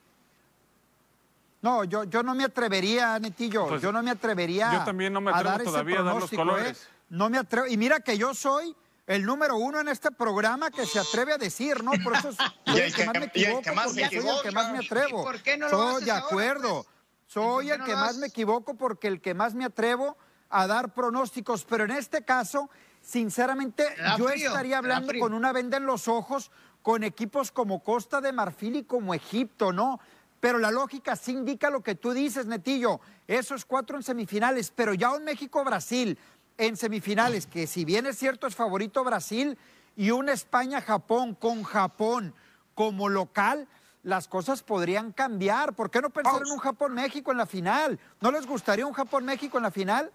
No, 1.62 1.85
yo, 1.85 2.05
yo 2.05 2.23
no 2.23 2.35
me 2.35 2.44
atrevería, 2.44 3.18
Netillo, 3.18 3.66
pues, 3.68 3.83
yo 3.83 3.92
no 3.92 4.03
me 4.03 4.11
atrevería 4.11 4.73
yo 4.73 4.85
también 4.85 5.12
no 5.12 5.20
me 5.20 5.31
atrevo 5.31 5.49
a 5.49 5.53
dar 5.53 5.64
todavía 5.64 6.01
a 6.01 6.03
dar 6.03 6.16
los 6.16 6.31
colores. 6.31 6.83
¿eh? 6.83 6.87
No 7.11 7.29
me 7.29 7.38
atrevo. 7.38 7.66
Y 7.66 7.77
mira 7.77 8.01
que 8.01 8.16
yo 8.16 8.35
soy 8.35 8.75
el 9.07 9.27
número 9.27 9.57
uno 9.57 9.81
en 9.81 9.88
este 9.88 10.11
programa 10.11 10.70
que 10.70 10.87
se 10.87 10.99
atreve 10.99 11.33
a 11.33 11.38
decir, 11.38 11.83
¿no? 11.83 11.92
Por 12.03 12.14
eso 12.14 12.33
soy 12.33 12.46
el 12.81 12.94
que 12.94 13.05
más 13.05 13.14
me 13.18 13.25
equivoco, 13.27 13.62
porque 13.62 14.20
soy 14.20 14.29
el 14.29 14.42
que 14.42 14.51
más 14.53 14.73
me 14.73 14.79
atrevo. 14.79 15.25
¿Por 15.25 15.42
qué 15.42 15.59
no 15.59 15.68
lo 15.68 15.92
soy 15.92 16.05
de 16.05 16.12
acuerdo. 16.12 16.85
Pues? 16.85 16.96
Soy 17.27 17.70
el 17.70 17.85
que 17.85 17.94
más 17.94 18.16
me 18.16 18.29
equivoco 18.29 18.75
porque 18.75 19.09
el 19.09 19.20
que 19.20 19.35
más 19.35 19.55
me 19.55 19.64
atrevo 19.64 20.16
a 20.49 20.66
dar 20.66 20.94
pronósticos, 20.94 21.64
pero 21.64 21.85
en 21.85 21.92
este 21.92 22.25
caso, 22.25 22.70
sinceramente, 23.01 23.85
yo 24.18 24.31
estaría 24.31 24.79
hablando 24.79 25.12
con 25.18 25.35
una 25.35 25.53
venda 25.53 25.77
en 25.77 25.87
los 25.87 26.09
ojos 26.09 26.51
con 26.83 27.05
equipos 27.05 27.53
como 27.53 27.83
Costa 27.83 28.20
de 28.20 28.33
Marfil 28.33 28.77
y 28.77 28.85
como 28.85 29.14
Egipto, 29.14 29.73
¿no? 29.73 30.01
Pero 30.40 30.59
la 30.59 30.70
lógica 30.70 31.16
sí 31.16 31.33
indica 31.33 31.70
lo 31.70 31.83
que 31.83 31.94
tú 31.94 32.12
dices, 32.12 32.46
Netillo. 32.46 33.00
Esos 33.29 33.64
cuatro 33.64 33.96
en 33.96 34.03
semifinales, 34.03 34.72
pero 34.74 34.94
ya 34.94 35.12
un 35.12 35.24
México-Brasil 35.24 36.18
en 36.57 36.76
semifinales, 36.76 37.46
que 37.46 37.66
si 37.66 37.85
bien 37.85 38.07
es 38.07 38.18
cierto 38.18 38.46
es 38.46 38.55
favorito 38.55 39.05
Brasil, 39.05 39.57
y 39.96 40.11
un 40.11 40.29
España-Japón 40.29 41.35
con 41.35 41.62
Japón 41.62 42.35
como 42.74 43.09
local, 43.09 43.68
las 44.03 44.29
cosas 44.29 44.62
podrían 44.62 45.12
cambiar. 45.12 45.74
¿Por 45.74 45.90
qué 45.90 46.00
no 46.00 46.09
pensar 46.09 46.40
en 46.44 46.53
un 46.53 46.59
Japón-México 46.59 47.33
en 47.33 47.38
la 47.38 47.46
final? 47.46 47.98
¿No 48.20 48.31
les 48.31 48.46
gustaría 48.46 48.87
un 48.87 48.94
Japón-México 48.94 49.59
en 49.59 49.62
la 49.64 49.70
final? 49.70 50.11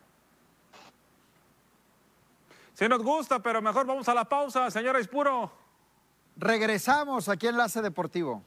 Sí 2.73 2.87
nos 2.89 3.03
gusta, 3.03 3.39
pero 3.39 3.61
mejor 3.61 3.85
vamos 3.85 4.09
a 4.09 4.13
la 4.13 4.25
pausa, 4.25 4.69
señora 4.71 4.99
Ispuro. 4.99 5.51
Regresamos 6.35 7.29
aquí 7.29 7.47
en 7.47 7.53
Enlace 7.53 7.81
Deportivo. 7.81 8.43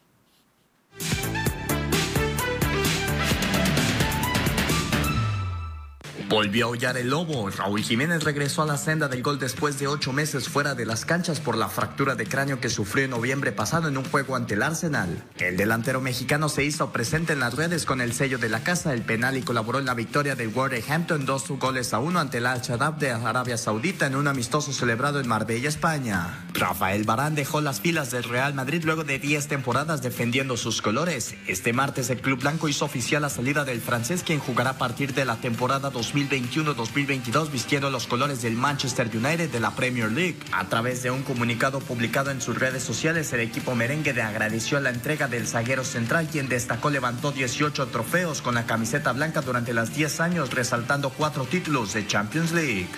Volvió 6.28 6.66
a 6.66 6.68
aullar 6.68 6.98
el 6.98 7.08
lobo. 7.08 7.48
Raúl 7.48 7.82
Jiménez 7.82 8.22
regresó 8.22 8.60
a 8.60 8.66
la 8.66 8.76
senda 8.76 9.08
del 9.08 9.22
gol 9.22 9.38
después 9.38 9.78
de 9.78 9.86
ocho 9.86 10.12
meses 10.12 10.46
fuera 10.46 10.74
de 10.74 10.84
las 10.84 11.06
canchas 11.06 11.40
por 11.40 11.56
la 11.56 11.68
fractura 11.68 12.16
de 12.16 12.26
cráneo 12.26 12.60
que 12.60 12.68
sufrió 12.68 13.06
en 13.06 13.12
noviembre 13.12 13.50
pasado 13.50 13.88
en 13.88 13.96
un 13.96 14.04
juego 14.04 14.36
ante 14.36 14.52
el 14.52 14.62
Arsenal. 14.62 15.24
El 15.38 15.56
delantero 15.56 16.02
mexicano 16.02 16.50
se 16.50 16.64
hizo 16.64 16.92
presente 16.92 17.32
en 17.32 17.40
las 17.40 17.54
redes 17.54 17.86
con 17.86 18.02
el 18.02 18.12
sello 18.12 18.36
de 18.36 18.50
la 18.50 18.62
casa, 18.62 18.92
el 18.92 19.00
penal 19.00 19.38
y 19.38 19.42
colaboró 19.42 19.78
en 19.78 19.86
la 19.86 19.94
victoria 19.94 20.34
del 20.34 20.48
Wolverhampton 20.48 21.24
dos 21.24 21.48
goles 21.48 21.94
a 21.94 21.98
uno 21.98 22.20
ante 22.20 22.38
el 22.38 22.46
Al-Shabaab 22.46 22.98
de 22.98 23.10
Arabia 23.10 23.56
Saudita 23.56 24.06
en 24.06 24.14
un 24.14 24.28
amistoso 24.28 24.74
celebrado 24.74 25.20
en 25.20 25.28
Marbella, 25.28 25.70
España. 25.70 26.44
Rafael 26.52 27.04
Barán 27.04 27.36
dejó 27.36 27.62
las 27.62 27.80
filas 27.80 28.10
del 28.10 28.24
Real 28.24 28.52
Madrid 28.52 28.82
luego 28.84 29.02
de 29.02 29.18
10 29.18 29.48
temporadas 29.48 30.02
defendiendo 30.02 30.58
sus 30.58 30.82
colores. 30.82 31.36
Este 31.46 31.72
martes 31.72 32.10
el 32.10 32.20
club 32.20 32.40
blanco 32.40 32.68
hizo 32.68 32.84
oficial 32.84 33.22
la 33.22 33.30
salida 33.30 33.64
del 33.64 33.80
francés 33.80 34.22
quien 34.22 34.40
jugará 34.40 34.70
a 34.70 34.78
partir 34.78 35.14
de 35.14 35.24
la 35.24 35.36
temporada 35.36 35.88
2000 35.88 36.17
2021-2022 36.26 37.50
vistiendo 37.50 37.90
los 37.90 38.06
colores 38.06 38.42
del 38.42 38.54
Manchester 38.54 39.08
United 39.12 39.50
de 39.50 39.60
la 39.60 39.70
Premier 39.72 40.10
League. 40.10 40.36
A 40.52 40.68
través 40.68 41.02
de 41.02 41.10
un 41.10 41.22
comunicado 41.22 41.80
publicado 41.80 42.30
en 42.30 42.40
sus 42.40 42.58
redes 42.58 42.82
sociales, 42.82 43.32
el 43.32 43.40
equipo 43.40 43.74
merengue 43.74 44.12
de 44.12 44.22
agradeció 44.22 44.80
la 44.80 44.90
entrega 44.90 45.28
del 45.28 45.46
zaguero 45.46 45.84
central, 45.84 46.28
quien 46.30 46.48
destacó 46.48 46.90
levantó 46.90 47.32
18 47.32 47.88
trofeos 47.88 48.42
con 48.42 48.54
la 48.54 48.66
camiseta 48.66 49.12
blanca 49.12 49.42
durante 49.42 49.72
las 49.72 49.94
10 49.94 50.20
años, 50.20 50.52
resaltando 50.52 51.10
cuatro 51.10 51.44
títulos 51.44 51.92
de 51.92 52.06
Champions 52.06 52.52
League. 52.52 52.88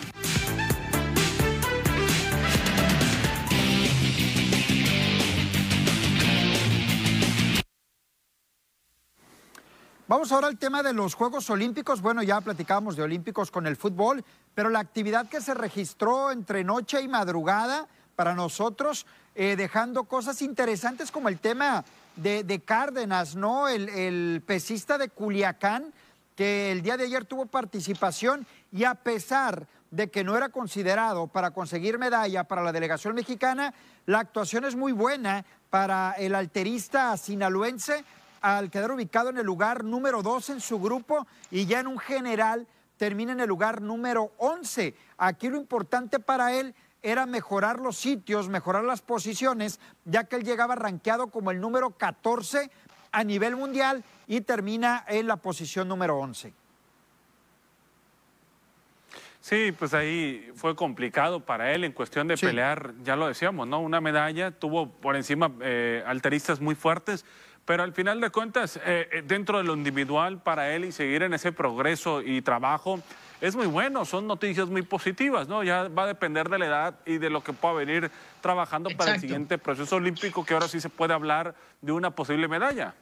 Vamos 10.10 10.32
ahora 10.32 10.48
al 10.48 10.58
tema 10.58 10.82
de 10.82 10.92
los 10.92 11.14
Juegos 11.14 11.48
Olímpicos. 11.50 12.02
Bueno, 12.02 12.24
ya 12.24 12.40
platicábamos 12.40 12.96
de 12.96 13.04
Olímpicos 13.04 13.52
con 13.52 13.68
el 13.68 13.76
fútbol, 13.76 14.24
pero 14.56 14.68
la 14.68 14.80
actividad 14.80 15.28
que 15.28 15.40
se 15.40 15.54
registró 15.54 16.32
entre 16.32 16.64
noche 16.64 17.00
y 17.00 17.06
madrugada 17.06 17.86
para 18.16 18.34
nosotros, 18.34 19.06
eh, 19.36 19.54
dejando 19.54 20.02
cosas 20.02 20.42
interesantes 20.42 21.12
como 21.12 21.28
el 21.28 21.38
tema 21.38 21.84
de, 22.16 22.60
Cárdenas, 22.64 23.36
¿no? 23.36 23.68
El, 23.68 23.88
el 23.88 24.42
pesista 24.44 24.98
de 24.98 25.10
Culiacán, 25.10 25.92
que 26.34 26.72
el 26.72 26.82
día 26.82 26.96
de 26.96 27.04
ayer 27.04 27.24
tuvo 27.24 27.46
participación 27.46 28.44
y 28.72 28.82
a 28.82 28.96
pesar 28.96 29.68
de 29.92 30.10
que 30.10 30.24
no 30.24 30.36
era 30.36 30.48
considerado 30.48 31.28
para 31.28 31.52
conseguir 31.52 32.00
medalla 32.00 32.42
para 32.42 32.64
la 32.64 32.72
delegación 32.72 33.14
mexicana, 33.14 33.74
la 34.06 34.18
actuación 34.18 34.64
es 34.64 34.74
muy 34.74 34.90
buena 34.90 35.44
para 35.70 36.14
el 36.18 36.34
alterista 36.34 37.16
sinaloense 37.16 38.04
al 38.40 38.70
quedar 38.70 38.92
ubicado 38.92 39.30
en 39.30 39.38
el 39.38 39.46
lugar 39.46 39.84
número 39.84 40.22
2 40.22 40.50
en 40.50 40.60
su 40.60 40.80
grupo 40.80 41.26
y 41.50 41.66
ya 41.66 41.80
en 41.80 41.86
un 41.86 41.98
general 41.98 42.66
termina 42.96 43.32
en 43.32 43.40
el 43.40 43.48
lugar 43.48 43.80
número 43.80 44.32
11. 44.38 44.94
Aquí 45.18 45.48
lo 45.48 45.56
importante 45.56 46.20
para 46.20 46.54
él 46.54 46.74
era 47.02 47.26
mejorar 47.26 47.80
los 47.80 47.96
sitios, 47.96 48.48
mejorar 48.48 48.84
las 48.84 49.00
posiciones, 49.00 49.80
ya 50.04 50.24
que 50.24 50.36
él 50.36 50.44
llegaba 50.44 50.74
rankeado 50.74 51.28
como 51.28 51.50
el 51.50 51.60
número 51.60 51.90
14 51.90 52.70
a 53.12 53.24
nivel 53.24 53.56
mundial 53.56 54.04
y 54.26 54.42
termina 54.42 55.04
en 55.08 55.26
la 55.26 55.36
posición 55.36 55.88
número 55.88 56.18
11. 56.18 56.52
Sí, 59.40 59.72
pues 59.72 59.94
ahí 59.94 60.50
fue 60.54 60.76
complicado 60.76 61.40
para 61.40 61.72
él 61.72 61.84
en 61.84 61.92
cuestión 61.92 62.28
de 62.28 62.36
pelear, 62.36 62.92
ya 63.02 63.16
lo 63.16 63.26
decíamos, 63.26 63.66
¿no? 63.66 63.80
Una 63.80 64.00
medalla, 64.02 64.50
tuvo 64.50 64.90
por 64.90 65.16
encima 65.16 65.50
eh, 65.62 66.04
alteristas 66.06 66.60
muy 66.60 66.74
fuertes, 66.74 67.24
pero 67.64 67.82
al 67.82 67.92
final 67.92 68.20
de 68.20 68.30
cuentas, 68.30 68.78
eh, 68.84 69.08
eh, 69.12 69.22
dentro 69.26 69.58
de 69.58 69.64
lo 69.64 69.74
individual 69.74 70.42
para 70.42 70.74
él 70.74 70.84
y 70.84 70.92
seguir 70.92 71.22
en 71.22 71.34
ese 71.34 71.52
progreso 71.52 72.22
y 72.22 72.42
trabajo, 72.42 73.00
es 73.40 73.56
muy 73.56 73.66
bueno, 73.66 74.04
son 74.04 74.26
noticias 74.26 74.68
muy 74.68 74.82
positivas, 74.82 75.48
¿no? 75.48 75.62
Ya 75.62 75.88
va 75.88 76.02
a 76.02 76.06
depender 76.06 76.48
de 76.48 76.58
la 76.58 76.66
edad 76.66 76.94
y 77.06 77.18
de 77.18 77.30
lo 77.30 77.42
que 77.42 77.52
pueda 77.52 77.74
venir 77.74 78.10
trabajando 78.40 78.90
para 78.96 79.14
el 79.14 79.20
siguiente 79.20 79.56
proceso 79.56 79.96
olímpico, 79.96 80.44
que 80.44 80.54
ahora 80.54 80.68
sí 80.68 80.80
se 80.80 80.90
puede 80.90 81.14
hablar 81.14 81.54
de 81.80 81.92
una 81.92 82.10
posible 82.10 82.48
medalla. 82.48 82.94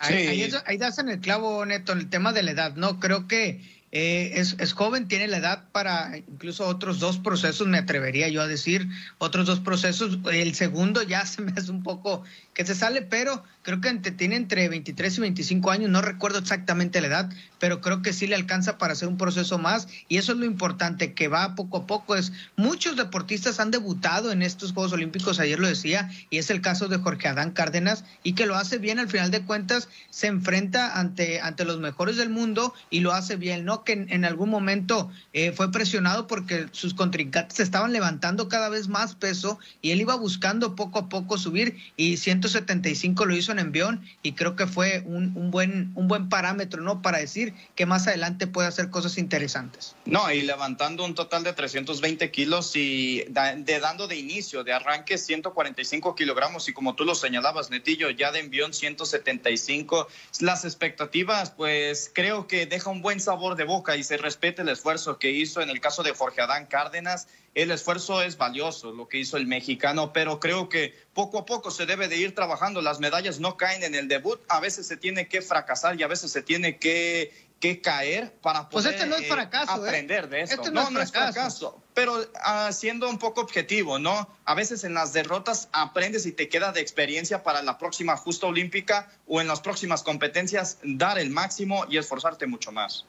Ahí, 0.00 0.50
ahí, 0.64 0.78
das 0.78 0.98
en 0.98 1.08
el 1.08 1.20
clavo, 1.20 1.64
Neto, 1.64 1.92
el 1.92 2.08
tema 2.08 2.32
de 2.32 2.42
la 2.42 2.52
edad, 2.52 2.74
¿no? 2.76 3.00
Creo 3.00 3.26
que 3.26 3.60
eh, 3.90 4.32
es, 4.34 4.56
es, 4.58 4.74
joven, 4.74 5.08
tiene 5.08 5.28
la 5.28 5.38
edad 5.38 5.64
para 5.72 6.18
incluso 6.18 6.66
otros 6.66 6.98
dos 6.98 7.18
procesos, 7.18 7.66
me 7.66 7.78
atrevería 7.78 8.28
yo 8.28 8.42
a 8.42 8.46
decir, 8.46 8.86
otros 9.16 9.46
dos 9.46 9.60
procesos. 9.60 10.18
El 10.30 10.54
segundo 10.54 11.02
ya 11.02 11.24
se 11.26 11.42
me 11.42 11.52
hace 11.52 11.70
un 11.70 11.82
poco 11.82 12.22
que 12.52 12.66
se 12.66 12.74
sale, 12.74 13.02
pero 13.02 13.44
creo 13.62 13.80
que 13.80 13.92
tiene 14.10 14.36
entre 14.36 14.68
23 14.68 15.18
y 15.18 15.20
25 15.20 15.70
años, 15.70 15.90
no 15.90 16.00
recuerdo 16.02 16.38
exactamente 16.38 17.00
la 17.00 17.06
edad, 17.06 17.30
pero 17.58 17.80
creo 17.80 18.02
que 18.02 18.12
sí 18.12 18.26
le 18.26 18.34
alcanza 18.34 18.78
para 18.78 18.94
hacer 18.94 19.08
un 19.08 19.16
proceso 19.16 19.58
más 19.58 19.88
y 20.08 20.16
eso 20.16 20.32
es 20.32 20.38
lo 20.38 20.44
importante, 20.44 21.12
que 21.14 21.28
va 21.28 21.54
poco 21.54 21.78
a 21.78 21.86
poco. 21.86 22.16
Es 22.16 22.32
Muchos 22.56 22.96
deportistas 22.96 23.60
han 23.60 23.70
debutado 23.70 24.32
en 24.32 24.42
estos 24.42 24.72
Juegos 24.72 24.92
Olímpicos, 24.92 25.38
ayer 25.38 25.58
lo 25.58 25.68
decía, 25.68 26.10
y 26.30 26.38
es 26.38 26.50
el 26.50 26.60
caso 26.60 26.88
de 26.88 26.98
Jorge 26.98 27.28
Adán 27.28 27.52
Cárdenas 27.52 28.04
y 28.22 28.32
que 28.32 28.46
lo 28.46 28.56
hace 28.56 28.78
bien 28.78 28.98
al 28.98 29.08
final 29.08 29.30
de 29.30 29.44
cuentas, 29.44 29.88
se 30.10 30.26
enfrenta 30.26 30.98
ante, 30.98 31.40
ante 31.40 31.64
los 31.64 31.78
mejores 31.78 32.16
del 32.16 32.30
mundo 32.30 32.74
y 32.90 33.00
lo 33.00 33.12
hace 33.12 33.36
bien, 33.36 33.64
¿no? 33.64 33.77
Que 33.84 33.92
en, 33.92 34.24
algún 34.24 34.50
momento 34.50 35.10
eh, 35.32 35.52
fue 35.52 35.70
presionado 35.70 36.26
porque 36.26 36.66
sus 36.72 36.94
contrincantes 36.94 37.60
estaban 37.60 37.92
levantando 37.92 38.48
cada 38.48 38.68
vez 38.68 38.88
más 38.88 39.14
peso 39.14 39.58
y 39.82 39.90
él 39.90 40.00
iba 40.00 40.14
buscando 40.16 40.74
poco 40.74 40.98
a 40.98 41.08
poco 41.08 41.38
subir 41.38 41.76
y 41.96 42.16
siento 42.16 42.48
175 42.48 43.24
lo 43.24 43.36
hizo 43.36 43.52
en 43.52 43.58
envión 43.58 44.02
y 44.22 44.32
creo 44.32 44.56
que 44.56 44.66
fue 44.66 45.02
un, 45.06 45.32
un, 45.36 45.50
buen, 45.50 45.92
un 45.94 46.08
buen 46.08 46.28
parámetro, 46.28 46.82
¿no? 46.82 47.02
Para 47.02 47.18
decir 47.18 47.54
que 47.74 47.86
más 47.86 48.06
adelante 48.06 48.46
puede 48.46 48.68
hacer 48.68 48.90
cosas 48.90 49.18
interesantes. 49.18 49.94
No, 50.04 50.30
y 50.30 50.42
levantando 50.42 51.04
un 51.04 51.14
total 51.14 51.44
de 51.44 51.52
320 51.52 52.30
kilos 52.30 52.74
y 52.76 53.24
de 53.28 53.80
dando 53.80 54.08
de 54.08 54.16
inicio, 54.16 54.64
de 54.64 54.72
arranque 54.72 55.18
145 55.18 56.14
kilogramos 56.14 56.68
y 56.68 56.72
como 56.72 56.94
tú 56.94 57.04
lo 57.04 57.14
señalabas, 57.14 57.70
Netillo, 57.70 58.10
ya 58.10 58.32
de 58.32 58.40
envión 58.40 58.72
175. 58.72 60.08
Las 60.40 60.64
expectativas, 60.64 61.50
pues 61.50 62.10
creo 62.14 62.46
que 62.46 62.66
deja 62.66 62.90
un 62.90 63.02
buen 63.02 63.20
sabor 63.20 63.56
de 63.56 63.64
boca 63.68 63.94
y 63.94 64.02
se 64.02 64.16
respete 64.16 64.62
el 64.62 64.68
esfuerzo 64.68 65.20
que 65.20 65.30
hizo 65.30 65.60
en 65.60 65.70
el 65.70 65.80
caso 65.80 66.02
de 66.02 66.10
Jorge 66.10 66.40
Adán 66.40 66.66
Cárdenas 66.66 67.28
el 67.54 67.72
esfuerzo 67.72 68.22
es 68.22 68.36
valioso, 68.36 68.92
lo 68.92 69.08
que 69.08 69.18
hizo 69.18 69.36
el 69.36 69.48
mexicano, 69.48 70.12
pero 70.12 70.38
creo 70.38 70.68
que 70.68 70.94
poco 71.12 71.38
a 71.38 71.44
poco 71.44 71.72
se 71.72 71.86
debe 71.86 72.06
de 72.06 72.16
ir 72.16 72.32
trabajando. 72.32 72.82
Las 72.82 73.00
medallas 73.00 73.40
no 73.40 73.56
caen 73.56 73.82
en 73.82 73.96
el 73.96 74.06
debut, 74.06 74.40
a 74.48 74.60
veces 74.60 74.86
se 74.86 74.96
tiene 74.96 75.26
que 75.26 75.42
fracasar 75.42 75.98
y 75.98 76.04
a 76.04 76.06
veces 76.06 76.30
se 76.30 76.42
tiene 76.42 76.78
que 76.78 77.48
que 77.58 77.80
caer 77.80 78.32
para 78.34 78.68
pues 78.68 78.84
poder 78.84 78.94
este 78.94 79.08
no 79.08 79.16
es 79.16 79.22
eh, 79.22 79.32
fracaso, 79.32 79.84
¿eh? 79.84 79.88
aprender 79.88 80.28
de 80.28 80.42
esto. 80.42 80.62
Este 80.62 80.70
no, 80.70 80.88
no, 80.90 81.00
es 81.00 81.10
fracaso. 81.10 81.82
Pero 81.92 82.18
uh, 82.20 82.72
siendo 82.72 83.10
un 83.10 83.18
poco 83.18 83.40
objetivo, 83.40 83.98
¿no? 83.98 84.28
A 84.44 84.54
veces 84.54 84.84
en 84.84 84.94
las 84.94 85.12
derrotas 85.12 85.68
aprendes 85.72 86.24
y 86.26 86.30
te 86.30 86.48
queda 86.48 86.70
de 86.70 86.80
experiencia 86.80 87.42
para 87.42 87.62
la 87.62 87.76
próxima 87.76 88.16
justa 88.16 88.46
olímpica 88.46 89.10
o 89.26 89.40
en 89.40 89.48
las 89.48 89.60
próximas 89.60 90.04
competencias 90.04 90.78
dar 90.84 91.18
el 91.18 91.30
máximo 91.30 91.84
y 91.90 91.98
esforzarte 91.98 92.46
mucho 92.46 92.70
más. 92.70 93.06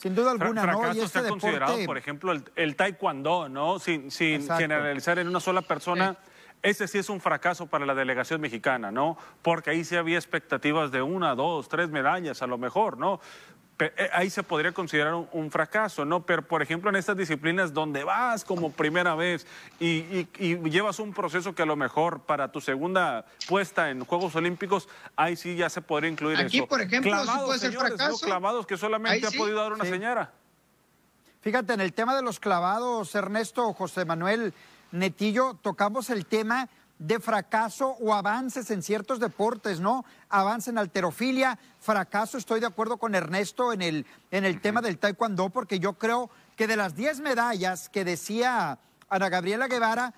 Sin 0.00 0.14
duda 0.14 0.30
alguna, 0.30 0.62
Fra 0.62 0.72
¿no? 0.72 0.94
Y 0.94 1.00
este 1.00 1.20
deporte... 1.20 1.28
considerado, 1.28 1.76
por 1.84 1.98
ejemplo, 1.98 2.32
el, 2.32 2.42
el, 2.56 2.74
taekwondo, 2.74 3.50
¿no? 3.50 3.78
Sin, 3.78 4.10
sin 4.10 4.48
generalizar 4.48 5.18
en 5.18 5.28
una 5.28 5.40
sola 5.40 5.60
persona. 5.60 6.16
Ese 6.62 6.88
sí 6.88 6.96
es 6.96 7.10
un 7.10 7.20
fracaso 7.20 7.66
para 7.66 7.84
la 7.84 7.94
delegación 7.94 8.40
mexicana, 8.40 8.90
¿no? 8.90 9.18
Porque 9.42 9.70
ahí 9.70 9.84
sí 9.84 9.96
había 9.96 10.16
expectativas 10.16 10.90
de 10.90 11.02
una, 11.02 11.34
dos, 11.34 11.68
tres 11.68 11.90
medallas 11.90 12.40
a 12.40 12.46
lo 12.46 12.56
mejor, 12.56 12.96
¿no? 12.96 13.20
Ahí 14.12 14.30
se 14.30 14.42
podría 14.42 14.72
considerar 14.72 15.14
un, 15.14 15.28
un, 15.32 15.50
fracaso, 15.50 16.04
¿no? 16.04 16.24
Pero, 16.24 16.42
por 16.42 16.62
ejemplo, 16.62 16.90
en 16.90 16.96
estas 16.96 17.16
disciplinas 17.16 17.72
donde 17.72 18.04
vas 18.04 18.44
como 18.44 18.72
primera 18.72 19.14
vez 19.14 19.46
y, 19.78 19.88
y, 19.88 20.28
y, 20.38 20.70
llevas 20.70 20.98
un 20.98 21.12
proceso 21.12 21.54
que 21.54 21.62
a 21.62 21.66
lo 21.66 21.76
mejor 21.76 22.20
para 22.20 22.52
tu 22.52 22.60
segunda 22.60 23.24
puesta 23.48 23.90
en 23.90 24.04
Juegos 24.04 24.34
Olímpicos, 24.36 24.88
ahí 25.16 25.36
sí 25.36 25.56
ya 25.56 25.68
se 25.70 25.80
podría 25.80 26.10
incluir 26.10 26.38
Aquí, 26.38 26.58
eso. 26.58 26.66
por 26.66 26.80
ejemplo, 26.80 27.10
clavados, 27.10 27.40
sí 27.40 27.46
puede 27.46 27.58
ser 27.58 27.70
señores, 27.70 27.94
fracaso. 27.96 28.18
¿no? 28.20 28.26
Clavados 28.26 28.66
que 28.66 28.76
solamente 28.76 29.26
ha 29.26 29.30
podido 29.30 29.60
dar 29.60 29.72
una 29.72 29.84
sí. 29.84 29.90
señora. 29.90 30.32
Fíjate, 31.40 31.72
en 31.72 31.80
el 31.80 31.92
tema 31.92 32.14
de 32.14 32.22
los 32.22 32.38
clavados, 32.38 33.14
Ernesto, 33.14 33.72
José 33.72 34.04
Manuel 34.04 34.52
Netillo, 34.92 35.56
tocamos 35.62 36.10
el 36.10 36.26
tema 36.26 36.68
de 37.00 37.18
fracaso 37.18 37.96
o 37.98 38.12
avances 38.14 38.70
en 38.70 38.82
ciertos 38.82 39.18
deportes, 39.20 39.80
¿no? 39.80 40.04
Avance 40.28 40.68
en 40.70 40.76
alterofilia, 40.76 41.58
fracaso, 41.80 42.36
estoy 42.36 42.60
de 42.60 42.66
acuerdo 42.66 42.98
con 42.98 43.14
Ernesto 43.14 43.72
en 43.72 43.80
el, 43.80 44.06
en 44.30 44.44
el 44.44 44.60
tema 44.60 44.82
del 44.82 44.98
taekwondo, 44.98 45.48
porque 45.48 45.78
yo 45.80 45.94
creo 45.94 46.28
que 46.56 46.66
de 46.66 46.76
las 46.76 46.94
10 46.94 47.20
medallas 47.20 47.88
que 47.88 48.04
decía 48.04 48.78
Ana 49.08 49.30
Gabriela 49.30 49.66
Guevara, 49.66 50.12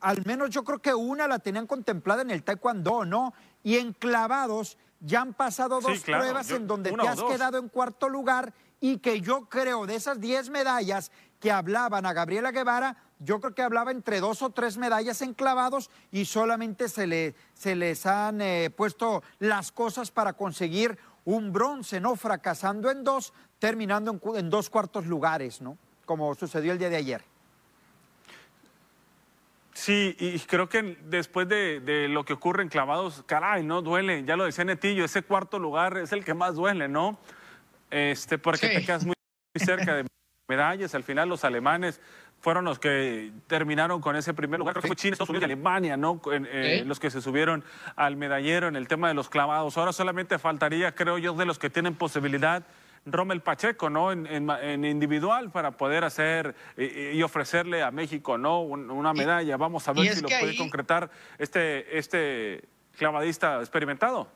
al 0.00 0.22
menos 0.26 0.50
yo 0.50 0.62
creo 0.62 0.78
que 0.78 0.94
una 0.94 1.26
la 1.26 1.38
tenían 1.38 1.66
contemplada 1.66 2.20
en 2.20 2.30
el 2.30 2.42
taekwondo, 2.42 3.06
¿no? 3.06 3.32
Y 3.62 3.78
en 3.78 3.94
clavados 3.94 4.76
ya 5.00 5.22
han 5.22 5.32
pasado 5.32 5.80
dos 5.80 5.96
Sí, 5.96 6.02
claro, 6.02 6.22
pruebas 6.24 6.48
yo- 6.48 6.56
en 6.56 6.66
donde 6.66 6.92
te 6.92 7.08
has 7.08 7.16
dos. 7.16 7.32
quedado 7.32 7.56
en 7.58 7.70
cuarto 7.70 8.10
lugar 8.10 8.52
y 8.78 8.98
que 8.98 9.22
yo 9.22 9.48
creo 9.48 9.86
de 9.86 9.94
esas 9.94 10.20
10 10.20 10.50
medallas 10.50 11.10
que 11.40 11.50
hablaban 11.50 12.04
a 12.04 12.12
Gabriela 12.12 12.50
Guevara, 12.50 12.94
yo 13.18 13.40
creo 13.40 13.54
que 13.54 13.62
hablaba 13.62 13.90
entre 13.90 14.20
dos 14.20 14.42
o 14.42 14.50
tres 14.50 14.76
medallas 14.76 15.22
en 15.22 15.34
clavados 15.34 15.90
y 16.12 16.26
solamente 16.26 16.88
se, 16.88 17.06
le, 17.06 17.34
se 17.54 17.74
les 17.74 18.04
han 18.06 18.40
eh, 18.40 18.70
puesto 18.70 19.22
las 19.38 19.72
cosas 19.72 20.10
para 20.10 20.34
conseguir 20.34 20.98
un 21.24 21.52
bronce, 21.52 22.00
¿no? 22.00 22.14
Fracasando 22.16 22.90
en 22.90 23.02
dos, 23.04 23.32
terminando 23.58 24.20
en, 24.36 24.50
dos 24.50 24.70
cuartos 24.70 25.06
lugares, 25.06 25.60
¿no? 25.60 25.76
Como 26.04 26.34
sucedió 26.34 26.72
el 26.72 26.78
día 26.78 26.90
de 26.90 26.96
ayer. 26.96 27.24
Sí, 29.72 30.16
y 30.18 30.38
creo 30.40 30.68
que 30.68 30.96
después 31.04 31.48
de, 31.48 31.80
de 31.80 32.08
lo 32.08 32.24
que 32.24 32.32
ocurre 32.32 32.62
en 32.62 32.68
clavados, 32.70 33.22
caray, 33.26 33.62
¿no? 33.62 33.82
Duele, 33.82 34.24
ya 34.24 34.36
lo 34.36 34.44
decía 34.44 34.64
Netillo, 34.64 35.04
ese 35.04 35.22
cuarto 35.22 35.58
lugar 35.58 35.98
es 35.98 36.12
el 36.12 36.24
que 36.24 36.32
más 36.32 36.54
duele, 36.54 36.88
¿no? 36.88 37.18
Este, 37.90 38.38
porque 38.38 38.68
Sí. 38.68 38.74
te 38.74 38.84
quedas 38.86 39.04
muy, 39.04 39.14
muy 39.54 39.66
cerca 39.66 39.94
de 39.96 40.06
medallas, 40.48 40.94
al 40.94 41.02
final 41.02 41.28
los 41.28 41.44
alemanes 41.44 42.00
fueron 42.46 42.64
los 42.64 42.78
que 42.78 43.32
terminaron 43.48 44.00
con 44.00 44.14
ese 44.14 44.32
primer 44.32 44.60
lugar, 44.60 44.74
creo 44.74 44.82
que 44.82 44.86
fue 44.86 44.94
China, 44.94 45.14
Estados 45.14 45.30
Unidos 45.30 45.48
y 45.48 45.52
Alemania, 45.52 45.96
¿no? 45.96 46.20
En- 46.30 46.46
eh. 46.48 46.84
Los 46.86 47.00
que 47.00 47.10
se 47.10 47.20
subieron 47.20 47.64
al 47.96 48.14
medallero 48.14 48.68
en 48.68 48.76
el 48.76 48.86
tema 48.86 49.08
de 49.08 49.14
los 49.14 49.28
clavados. 49.28 49.76
Ahora 49.76 49.92
solamente 49.92 50.38
faltaría, 50.38 50.94
creo 50.94 51.18
yo, 51.18 51.32
de 51.34 51.44
los 51.44 51.58
que 51.58 51.70
tienen 51.70 51.96
posibilidad, 51.96 52.62
Rommel 53.04 53.40
Pacheco, 53.40 53.90
¿no? 53.90 54.12
En, 54.12 54.28
en 54.28 54.84
individual 54.84 55.50
para 55.50 55.72
poder 55.72 56.04
hacer 56.04 56.54
eh, 56.76 57.14
y 57.16 57.22
ofrecerle 57.24 57.82
a 57.82 57.90
México, 57.90 58.38
¿no? 58.38 58.60
Un- 58.62 58.92
una 58.92 59.12
medalla. 59.12 59.56
Vamos 59.56 59.88
a 59.88 59.92
ver 59.92 60.14
si 60.14 60.22
lo 60.22 60.28
puede 60.28 60.56
concretar 60.56 61.10
este, 61.38 61.98
este 61.98 62.62
clavadista 62.96 63.58
experimentado. 63.58 64.28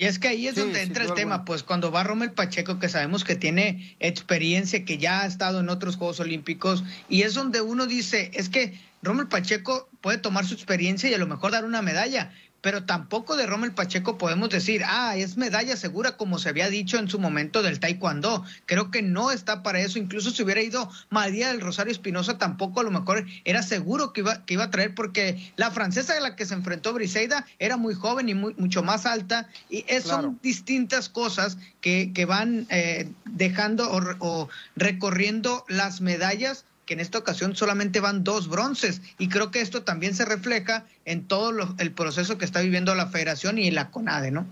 Y 0.00 0.06
es 0.06 0.18
que 0.18 0.28
ahí 0.28 0.48
es 0.48 0.54
Sí, 0.54 0.62
donde 0.62 0.80
entra 0.80 1.04
el 1.04 1.12
tema, 1.12 1.34
alguna. 1.34 1.44
pues 1.44 1.62
cuando 1.62 1.92
va 1.92 2.02
Rommel 2.02 2.32
Pacheco, 2.32 2.78
que 2.78 2.88
sabemos 2.88 3.22
que 3.22 3.36
tiene 3.36 3.94
experiencia, 4.00 4.86
que 4.86 4.96
ya 4.96 5.20
ha 5.20 5.26
estado 5.26 5.60
en 5.60 5.68
otros 5.68 5.96
Juegos 5.96 6.20
Olímpicos, 6.20 6.84
y 7.10 7.20
es 7.20 7.34
donde 7.34 7.60
uno 7.60 7.86
dice, 7.86 8.30
es 8.32 8.48
que 8.48 8.80
Rommel 9.02 9.28
Pacheco 9.28 9.90
puede 10.00 10.16
tomar 10.16 10.46
su 10.46 10.54
experiencia 10.54 11.10
y 11.10 11.12
a 11.12 11.18
lo 11.18 11.26
mejor 11.26 11.52
dar 11.52 11.66
una 11.66 11.82
medalla, 11.82 12.32
pero 12.60 12.84
tampoco 12.84 13.36
de 13.36 13.46
Rommel 13.46 13.72
Pacheco 13.72 14.18
podemos 14.18 14.50
decir, 14.50 14.82
ah, 14.86 15.16
es 15.16 15.36
medalla 15.36 15.76
segura 15.76 16.16
como 16.16 16.38
se 16.38 16.48
había 16.48 16.68
dicho 16.68 16.98
en 16.98 17.08
su 17.08 17.18
momento 17.18 17.62
del 17.62 17.80
Taekwondo. 17.80 18.44
Creo 18.66 18.90
que 18.90 19.02
no 19.02 19.30
está 19.30 19.62
para 19.62 19.80
eso. 19.80 19.98
Incluso 19.98 20.30
si 20.30 20.42
hubiera 20.42 20.62
ido 20.62 20.90
María 21.08 21.48
del 21.48 21.60
Rosario 21.60 21.92
Espinosa, 21.92 22.38
tampoco 22.38 22.80
a 22.80 22.82
lo 22.82 22.90
mejor 22.90 23.26
era 23.44 23.62
seguro 23.62 24.12
que 24.12 24.20
iba, 24.20 24.44
que 24.44 24.54
iba 24.54 24.64
a 24.64 24.70
traer, 24.70 24.94
porque 24.94 25.52
la 25.56 25.70
francesa 25.70 26.16
a 26.16 26.20
la 26.20 26.36
que 26.36 26.46
se 26.46 26.54
enfrentó 26.54 26.92
Briseida 26.92 27.46
era 27.58 27.76
muy 27.76 27.94
joven 27.94 28.28
y 28.28 28.34
muy, 28.34 28.54
mucho 28.58 28.82
más 28.82 29.06
alta. 29.06 29.48
Y 29.68 29.84
es, 29.88 30.04
Claro. 30.04 30.22
son 30.22 30.40
distintas 30.42 31.08
cosas 31.08 31.56
que, 31.80 32.12
que 32.12 32.24
van 32.24 32.66
eh, 32.70 33.10
dejando 33.24 33.90
o, 33.90 34.00
o 34.18 34.48
recorriendo 34.76 35.64
las 35.68 36.00
medallas 36.00 36.64
que 36.90 36.94
en 36.94 36.98
esta 37.00 37.18
ocasión 37.18 37.54
solamente 37.54 38.00
van 38.00 38.24
dos 38.24 38.48
bronces 38.48 39.00
y 39.16 39.28
creo 39.28 39.52
que 39.52 39.60
esto 39.60 39.84
también 39.84 40.12
se 40.12 40.24
refleja 40.24 40.86
en 41.04 41.28
todo 41.28 41.52
lo- 41.52 41.72
el 41.78 41.92
proceso 41.92 42.36
que 42.36 42.44
está 42.44 42.62
viviendo 42.62 42.96
la 42.96 43.06
federación 43.06 43.58
y 43.58 43.70
la 43.70 43.92
CONADE, 43.92 44.32
¿no? 44.32 44.44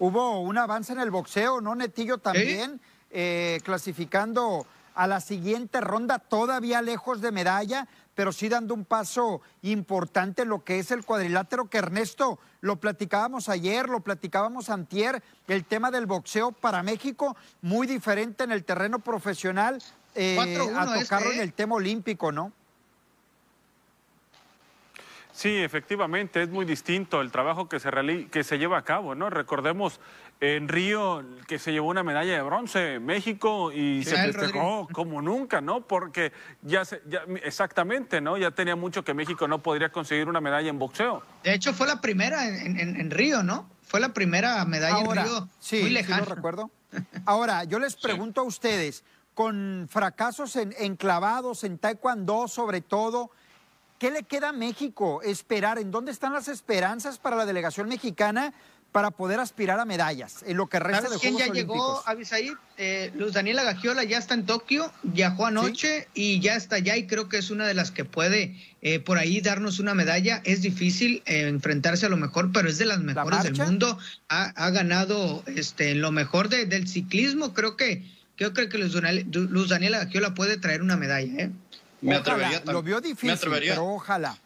Hubo 0.00 0.40
un 0.40 0.58
avance 0.58 0.92
en 0.92 0.98
el 0.98 1.12
boxeo, 1.12 1.60
¿no, 1.60 1.76
Netillo? 1.76 2.18
También 2.18 2.80
eh, 3.12 3.60
clasificando 3.62 4.66
a 4.96 5.06
la 5.06 5.20
siguiente 5.20 5.80
ronda, 5.80 6.18
todavía 6.18 6.82
lejos 6.82 7.20
de 7.20 7.30
medalla, 7.30 7.86
pero 8.16 8.32
sí 8.32 8.48
dando 8.48 8.74
un 8.74 8.84
paso 8.84 9.40
importante 9.62 10.42
en 10.42 10.48
lo 10.48 10.64
que 10.64 10.80
es 10.80 10.90
el 10.90 11.04
cuadrilátero, 11.04 11.66
que 11.70 11.78
Ernesto, 11.78 12.40
lo 12.60 12.80
platicábamos 12.80 13.48
ayer, 13.48 13.88
lo 13.88 14.00
platicábamos 14.00 14.68
antier, 14.68 15.22
el 15.46 15.64
tema 15.64 15.92
del 15.92 16.06
boxeo 16.06 16.50
para 16.50 16.82
México, 16.82 17.36
muy 17.60 17.86
diferente 17.86 18.42
en 18.42 18.50
el 18.50 18.64
terreno 18.64 18.98
profesional 18.98 19.80
eh, 20.14 20.36
4-1 20.38 20.76
a 20.76 21.00
tocarlo 21.00 21.26
este, 21.28 21.34
en 21.34 21.40
¿eh? 21.40 21.42
el 21.44 21.52
tema 21.52 21.74
olímpico, 21.76 22.32
¿no? 22.32 22.52
Sí, 25.34 25.56
efectivamente, 25.56 26.42
es 26.42 26.50
muy 26.50 26.66
distinto 26.66 27.22
el 27.22 27.30
trabajo 27.32 27.66
que 27.66 27.80
se, 27.80 27.90
reali- 27.90 28.28
que 28.28 28.44
se 28.44 28.58
lleva 28.58 28.76
a 28.78 28.82
cabo, 28.84 29.14
¿no? 29.14 29.30
Recordemos 29.30 29.98
en 30.40 30.68
Río 30.68 31.24
que 31.48 31.58
se 31.58 31.72
llevó 31.72 31.88
una 31.88 32.02
medalla 32.02 32.34
de 32.34 32.42
bronce 32.42 32.98
México 33.00 33.72
y 33.72 34.04
Sí, 34.04 34.10
se 34.10 34.16
festejó 34.30 34.86
como 34.92 35.22
nunca, 35.22 35.62
¿no? 35.62 35.80
Porque 35.86 36.32
ya, 36.60 36.84
se- 36.84 37.00
ya- 37.06 37.24
exactamente, 37.44 38.20
¿no? 38.20 38.36
Ya 38.36 38.50
tenía 38.50 38.76
mucho 38.76 39.04
que 39.04 39.14
México 39.14 39.48
no 39.48 39.62
podría 39.62 39.88
conseguir 39.90 40.28
una 40.28 40.42
medalla 40.42 40.68
en 40.68 40.78
boxeo. 40.78 41.22
De 41.44 41.54
hecho, 41.54 41.72
fue 41.72 41.86
la 41.86 42.02
primera 42.02 42.46
en, 42.46 42.78
en- 42.78 43.00
en 43.00 43.10
Río, 43.10 43.42
¿no? 43.42 43.70
Fue 43.86 44.00
la 44.00 44.12
primera 44.12 44.62
medalla 44.66 44.96
Ahora, 44.96 45.22
en 45.22 45.28
Río 45.28 45.48
sí, 45.60 45.76
muy 45.76 45.84
sí 45.88 45.90
lejana. 45.94 46.24
lo 46.26 46.34
recuerdo. 46.34 46.70
Ahora, 47.24 47.64
yo 47.64 47.78
les 47.78 47.96
pregunto 47.96 48.42
a 48.42 48.44
ustedes, 48.44 49.02
con 49.34 49.88
fracasos 49.90 50.56
en, 50.56 50.74
en 50.78 50.96
clavados, 50.96 51.64
en 51.64 51.78
taekwondo 51.78 52.48
sobre 52.48 52.80
todo, 52.80 53.30
¿qué 53.98 54.10
le 54.10 54.24
queda 54.24 54.50
a 54.50 54.52
México 54.52 55.22
esperar? 55.22 55.78
¿En 55.78 55.90
dónde 55.90 56.12
están 56.12 56.32
las 56.32 56.48
esperanzas 56.48 57.18
para 57.18 57.36
la 57.36 57.46
delegación 57.46 57.88
mexicana 57.88 58.52
para 58.90 59.10
poder 59.10 59.40
aspirar 59.40 59.80
a 59.80 59.86
medallas 59.86 60.44
en 60.46 60.58
lo 60.58 60.66
que 60.66 60.78
resta 60.78 61.04
de 61.04 61.06
¿Sabes 61.16 61.20
quién 61.22 61.32
Juegos 61.32 61.48
ya 61.48 61.54
llegó? 61.54 62.02
Abisaid? 62.06 62.52
Eh, 62.76 63.10
Luz 63.14 63.32
Daniela 63.32 63.62
Gagiola 63.62 64.04
ya 64.04 64.18
está 64.18 64.34
en 64.34 64.44
Tokio, 64.44 64.92
viajó 65.02 65.46
anoche 65.46 66.08
y 66.12 66.40
ya 66.40 66.56
está 66.56 66.76
allá 66.76 66.98
y 66.98 67.06
creo 67.06 67.26
que 67.30 67.38
es 67.38 67.48
una 67.50 67.66
de 67.66 67.72
las 67.72 67.90
que 67.90 68.04
puede 68.04 68.54
eh, 68.82 69.00
por 69.00 69.16
ahí 69.16 69.40
darnos 69.40 69.78
una 69.78 69.94
medalla. 69.94 70.42
Es 70.44 70.60
difícil 70.60 71.22
eh, 71.24 71.48
enfrentarse 71.48 72.04
a 72.04 72.10
lo 72.10 72.18
mejor, 72.18 72.52
pero 72.52 72.68
es 72.68 72.76
de 72.76 72.84
las 72.84 73.00
mejores 73.00 73.42
del 73.44 73.56
mundo. 73.56 73.98
Ha, 74.28 74.52
ha 74.62 74.68
ganado 74.68 75.42
este, 75.46 75.94
lo 75.94 76.12
mejor 76.12 76.50
de- 76.50 76.66
del 76.66 76.86
ciclismo. 76.86 77.54
Creo 77.54 77.78
que 77.78 78.04
yo 78.42 78.52
creo 78.52 78.68
que 78.68 78.78
Luz, 78.78 78.92
Daniela- 78.94 79.24
Luz 79.32 79.68
Daniela 79.68 79.98
Gagiola 80.04 80.34
puede 80.34 80.56
traer 80.58 80.82
una 80.82 80.96
medalla. 80.96 81.44
¿eh? 81.44 81.50
Me 82.00 82.16
Ojalá, 82.18 82.48
atrevería 82.48 82.72
lo 82.72 82.82
vio 82.82 82.96
me 83.00 83.08
difícil, 83.08 83.30
atrevería. 83.30 83.72
pero 83.72 83.86
ojalá. 83.86 84.38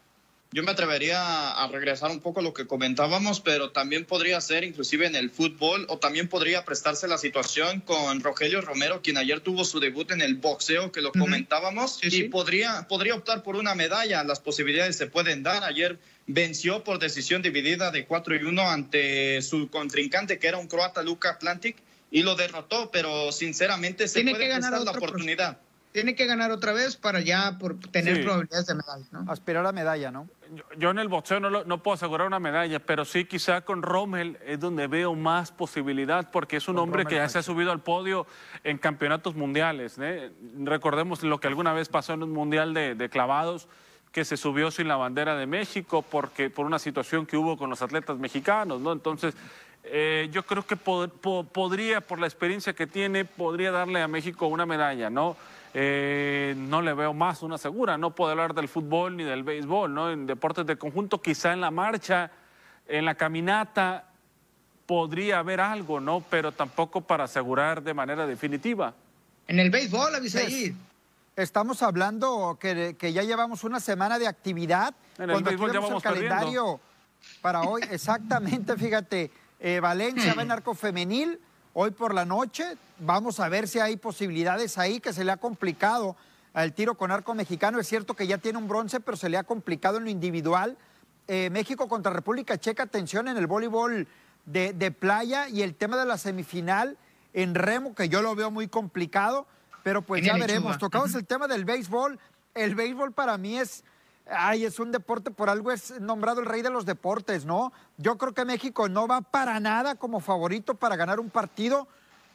Yo 0.52 0.62
me 0.62 0.70
atrevería 0.70 1.50
a 1.52 1.66
regresar 1.68 2.10
un 2.10 2.20
poco 2.20 2.40
a 2.40 2.42
lo 2.42 2.54
que 2.54 2.66
comentábamos, 2.66 3.40
pero 3.40 3.72
también 3.72 4.04
podría 4.04 4.40
ser 4.40 4.62
inclusive 4.64 5.06
en 5.06 5.16
el 5.16 5.28
fútbol 5.30 5.84
o 5.88 5.98
también 5.98 6.28
podría 6.28 6.64
prestarse 6.64 7.08
la 7.08 7.18
situación 7.18 7.80
con 7.80 8.20
Rogelio 8.20 8.60
Romero, 8.60 9.02
quien 9.02 9.16
ayer 9.18 9.40
tuvo 9.40 9.64
su 9.64 9.80
debut 9.80 10.10
en 10.12 10.22
el 10.22 10.36
boxeo, 10.36 10.92
que 10.92 11.00
lo 11.02 11.10
comentábamos, 11.12 11.96
Sí, 12.00 12.06
y 12.06 12.10
sí. 12.10 12.22
podría, 12.24 12.86
podría 12.88 13.16
optar 13.16 13.42
por 13.42 13.56
una 13.56 13.74
medalla. 13.74 14.22
Las 14.22 14.40
posibilidades 14.40 14.96
se 14.96 15.06
pueden 15.08 15.42
dar. 15.42 15.64
Ayer 15.64 15.98
venció 16.26 16.84
por 16.84 17.00
decisión 17.00 17.42
dividida 17.42 17.90
de 17.90 18.06
4 18.06 18.36
y 18.36 18.44
1 18.44 18.62
ante 18.70 19.42
su 19.42 19.68
contrincante, 19.68 20.38
que 20.38 20.46
era 20.46 20.58
un 20.58 20.68
croata, 20.68 21.02
Luka 21.02 21.30
Atlantic, 21.30 21.76
y 22.10 22.22
lo 22.22 22.34
derrotó, 22.34 22.90
pero 22.90 23.32
sinceramente 23.32 24.08
se 24.08 24.14
Tiene 24.14 24.32
puede 24.32 24.44
que 24.44 24.50
ganar 24.50 24.80
la 24.80 24.90
oportunidad. 24.90 25.58
tiene 25.92 26.14
que 26.14 26.26
ganar 26.26 26.50
otra 26.50 26.72
vez 26.72 26.96
para 26.96 27.20
ya 27.20 27.56
por 27.58 27.78
tener 27.78 28.22
probabilidades 28.22 28.66
de 28.66 28.74
medalla, 28.74 29.06
¿no? 29.10 29.32
Aspirar 29.32 29.66
a 29.66 29.72
medalla, 29.72 30.10
¿no? 30.10 30.28
Yo, 30.78 30.90
en 30.90 30.98
el 30.98 31.08
boxeo 31.08 31.40
no, 31.40 31.64
no, 31.64 31.82
puedo 31.82 31.94
asegurar 31.94 32.26
una 32.26 32.38
medalla, 32.38 32.78
pero 32.78 33.04
sí 33.04 33.24
quizá 33.24 33.62
con 33.62 33.82
Rommel 33.82 34.38
es 34.46 34.60
donde 34.60 34.86
veo 34.86 35.14
más 35.14 35.50
posibilidad, 35.50 36.30
porque 36.30 36.58
es 36.58 36.68
un 36.68 36.78
hombre 36.78 37.04
que 37.04 37.16
ya 37.16 37.28
se 37.28 37.38
ha 37.38 37.42
subido 37.42 37.72
al 37.72 37.80
podio 37.80 38.26
en 38.62 38.78
campeonatos 38.78 39.34
mundiales. 39.34 39.96
¿eh? 39.98 40.30
Recordemos 40.62 41.22
lo 41.22 41.40
que 41.40 41.48
alguna 41.48 41.72
vez 41.72 41.88
pasó 41.88 42.12
en 42.12 42.22
un 42.22 42.32
mundial 42.32 42.74
de, 42.74 43.08
clavados, 43.10 43.66
que 44.12 44.24
se 44.24 44.36
subió 44.36 44.70
sin 44.70 44.88
la 44.88 44.96
bandera 44.96 45.36
de 45.36 45.46
México 45.46 46.02
porque, 46.02 46.48
por 46.48 46.64
una 46.64 46.78
situación 46.78 47.26
que 47.26 47.36
hubo 47.36 47.56
con 47.56 47.68
los 47.68 47.82
atletas 47.82 48.18
mexicanos, 48.18 48.80
¿no? 48.80 48.92
Entonces, 48.92 49.34
eh, 49.88 50.28
yo 50.32 50.44
creo 50.44 50.66
que 50.66 50.76
podría, 50.76 52.00
por 52.00 52.18
la 52.18 52.26
experiencia 52.26 52.74
que 52.74 52.86
tiene, 52.86 53.24
podría 53.24 53.70
darle 53.70 54.02
a 54.02 54.08
México 54.08 54.46
una 54.46 54.66
medalla, 54.66 55.10
¿no? 55.10 55.36
Eh, 55.74 56.54
no 56.56 56.82
le 56.82 56.94
veo 56.94 57.12
más 57.12 57.42
una 57.42 57.58
segura. 57.58 57.98
No 57.98 58.14
puedo 58.14 58.30
hablar 58.30 58.54
del 58.54 58.68
fútbol 58.68 59.16
ni 59.16 59.24
del 59.24 59.42
béisbol, 59.42 59.92
¿no? 59.92 60.10
En 60.10 60.26
deportes 60.26 60.66
de 60.66 60.76
conjunto, 60.76 61.20
quizá 61.20 61.52
en 61.52 61.60
la 61.60 61.70
marcha, 61.70 62.30
en 62.88 63.04
la 63.04 63.14
caminata, 63.14 64.04
podría 64.86 65.40
haber 65.40 65.60
algo, 65.60 66.00
¿no? 66.00 66.24
Pero 66.30 66.52
tampoco 66.52 67.02
para 67.02 67.24
asegurar 67.24 67.82
de 67.82 67.94
manera 67.94 68.26
definitiva. 68.26 68.94
En 69.46 69.60
el 69.60 69.70
béisbol, 69.70 70.14
Abisaí. 70.14 70.74
Estamos 71.36 71.82
hablando 71.82 72.56
que, 72.58 72.96
que, 72.98 73.12
ya 73.12 73.22
llevamos 73.22 73.62
una 73.62 73.78
semana 73.78 74.18
de 74.18 74.26
actividad. 74.26 74.94
En 75.18 75.30
el 75.30 75.42
béisbol 75.42 75.72
ya 75.72 75.80
vamos 75.80 76.02
el 76.04 76.10
calendario 76.10 76.80
para 77.42 77.60
hoy. 77.62 77.82
Exactamente, 77.90 78.76
fíjate. 78.76 79.30
Eh, 79.60 79.80
Valencia 79.80 80.34
va 80.34 80.42
en 80.42 80.50
arco 80.50 80.74
femenil, 80.74 81.40
hoy 81.72 81.90
por 81.90 82.14
la 82.14 82.24
noche. 82.24 82.76
Vamos 82.98 83.40
a 83.40 83.48
ver 83.48 83.68
si 83.68 83.78
hay 83.78 83.96
posibilidades 83.96 84.78
ahí, 84.78 85.00
que 85.00 85.12
se 85.12 85.24
le 85.24 85.32
ha 85.32 85.36
complicado 85.36 86.16
al 86.52 86.72
tiro 86.72 86.94
con 86.94 87.10
arco 87.10 87.34
mexicano. 87.34 87.78
Es 87.78 87.86
cierto 87.86 88.14
que 88.14 88.26
ya 88.26 88.38
tiene 88.38 88.58
un 88.58 88.68
bronce, 88.68 89.00
pero 89.00 89.16
se 89.16 89.28
le 89.28 89.38
ha 89.38 89.44
complicado 89.44 89.98
en 89.98 90.04
lo 90.04 90.10
individual. 90.10 90.76
Eh, 91.28 91.50
México 91.50 91.88
contra 91.88 92.12
República 92.12 92.58
Checa, 92.58 92.84
atención 92.84 93.28
en 93.28 93.36
el 93.36 93.46
voleibol 93.46 94.06
de, 94.44 94.90
playa 94.92 95.48
y 95.48 95.62
el 95.62 95.74
tema 95.74 95.96
de 95.96 96.06
la 96.06 96.18
semifinal 96.18 96.96
en 97.32 97.54
remo, 97.54 97.94
que 97.94 98.08
yo 98.08 98.22
lo 98.22 98.34
veo 98.34 98.50
muy 98.50 98.68
complicado, 98.68 99.46
pero 99.82 100.02
pues 100.02 100.24
ya 100.24 100.36
veremos. 100.36 100.78
Tocamos 100.78 101.14
el 101.14 101.26
tema 101.26 101.48
del 101.48 101.64
béisbol. 101.64 102.18
El 102.54 102.74
béisbol 102.74 103.12
para 103.12 103.36
mí 103.36 103.58
es 103.58 103.84
ay, 104.30 104.64
es 104.64 104.78
un 104.78 104.92
deporte, 104.92 105.30
por 105.30 105.50
algo 105.50 105.72
es 105.72 106.00
nombrado 106.00 106.40
el 106.40 106.46
rey 106.46 106.62
de 106.62 106.70
los 106.70 106.86
deportes, 106.86 107.44
¿no? 107.44 107.72
Yo 107.96 108.18
creo 108.18 108.34
que 108.34 108.44
México 108.44 108.88
no 108.88 109.06
va 109.06 109.20
para 109.20 109.60
nada 109.60 109.94
como 109.94 110.20
favorito 110.20 110.74
para 110.74 110.96
ganar 110.96 111.20
un 111.20 111.30
partido. 111.30 111.88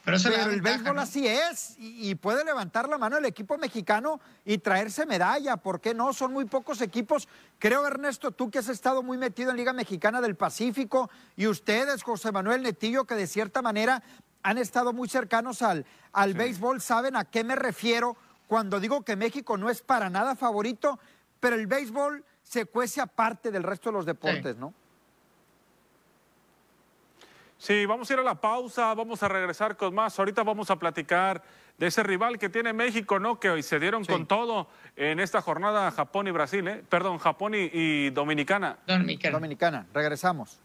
Pero, 0.04 0.16
el 0.50 0.60
béisbol 0.62 0.98
así 0.98 1.28
es 1.28 1.76
y, 1.78 2.16
puede 2.16 2.44
levantar 2.44 2.88
la 2.88 2.98
mano 2.98 3.18
el 3.18 3.24
equipo 3.24 3.56
mexicano 3.56 4.20
y 4.44 4.58
traerse 4.58 5.06
medalla. 5.06 5.56
¿Por 5.58 5.80
qué 5.80 5.94
no? 5.94 6.12
Son 6.12 6.32
muy 6.32 6.44
pocos 6.44 6.80
equipos. 6.80 7.28
Creo, 7.60 7.86
Ernesto, 7.86 8.32
tú 8.32 8.50
que 8.50 8.58
has 8.58 8.68
estado 8.68 9.04
muy 9.04 9.16
metido 9.16 9.52
en 9.52 9.58
Liga 9.58 9.72
Mexicana 9.72 10.20
del 10.20 10.34
Pacífico 10.34 11.08
y 11.36 11.46
ustedes, 11.46 12.02
José 12.02 12.32
Manuel 12.32 12.64
Netillo, 12.64 13.04
que 13.04 13.14
de 13.14 13.28
cierta 13.28 13.62
manera 13.62 14.02
han 14.42 14.58
estado 14.58 14.92
muy 14.92 15.08
cercanos 15.08 15.62
al, 15.62 15.86
al 16.12 16.34
béisbol, 16.34 16.80
saben 16.80 17.14
a 17.14 17.24
qué 17.24 17.44
me 17.44 17.54
refiero 17.54 18.16
cuando 18.48 18.80
digo 18.80 19.02
que 19.02 19.14
México 19.14 19.56
no 19.56 19.70
es 19.70 19.82
para 19.82 20.10
nada 20.10 20.34
favorito 20.34 20.98
pero 21.42 21.56
el 21.56 21.66
béisbol 21.66 22.24
se 22.44 22.66
cuece 22.66 23.00
aparte 23.00 23.50
del 23.50 23.64
resto 23.64 23.90
de 23.90 23.94
los 23.94 24.06
deportes, 24.06 24.56
¿no? 24.56 24.72
Sí, 27.58 27.84
vamos 27.84 28.08
a 28.08 28.14
ir 28.14 28.20
a 28.20 28.22
la 28.22 28.40
pausa, 28.40 28.94
vamos 28.94 29.24
a 29.24 29.28
regresar 29.28 29.76
con 29.76 29.92
más. 29.92 30.16
Ahorita 30.20 30.44
vamos 30.44 30.70
a 30.70 30.76
platicar 30.76 31.42
de 31.78 31.88
ese 31.88 32.04
rival 32.04 32.38
que 32.38 32.48
tiene 32.48 32.72
México, 32.72 33.18
¿no? 33.18 33.40
Que 33.40 33.50
hoy 33.50 33.64
se 33.64 33.80
dieron 33.80 34.04
con 34.04 34.26
todo 34.26 34.68
en 34.94 35.18
esta 35.18 35.42
jornada 35.42 35.90
Japón 35.90 36.28
y 36.28 36.30
Brasil, 36.30 36.66
¿eh? 36.68 36.84
Perdón, 36.88 37.18
Japón 37.18 37.54
y, 37.56 38.10
Dominicana. 38.10 38.78
Dominicana. 38.86 39.32
Dominicana. 39.32 39.86
Regresamos. 39.92 40.60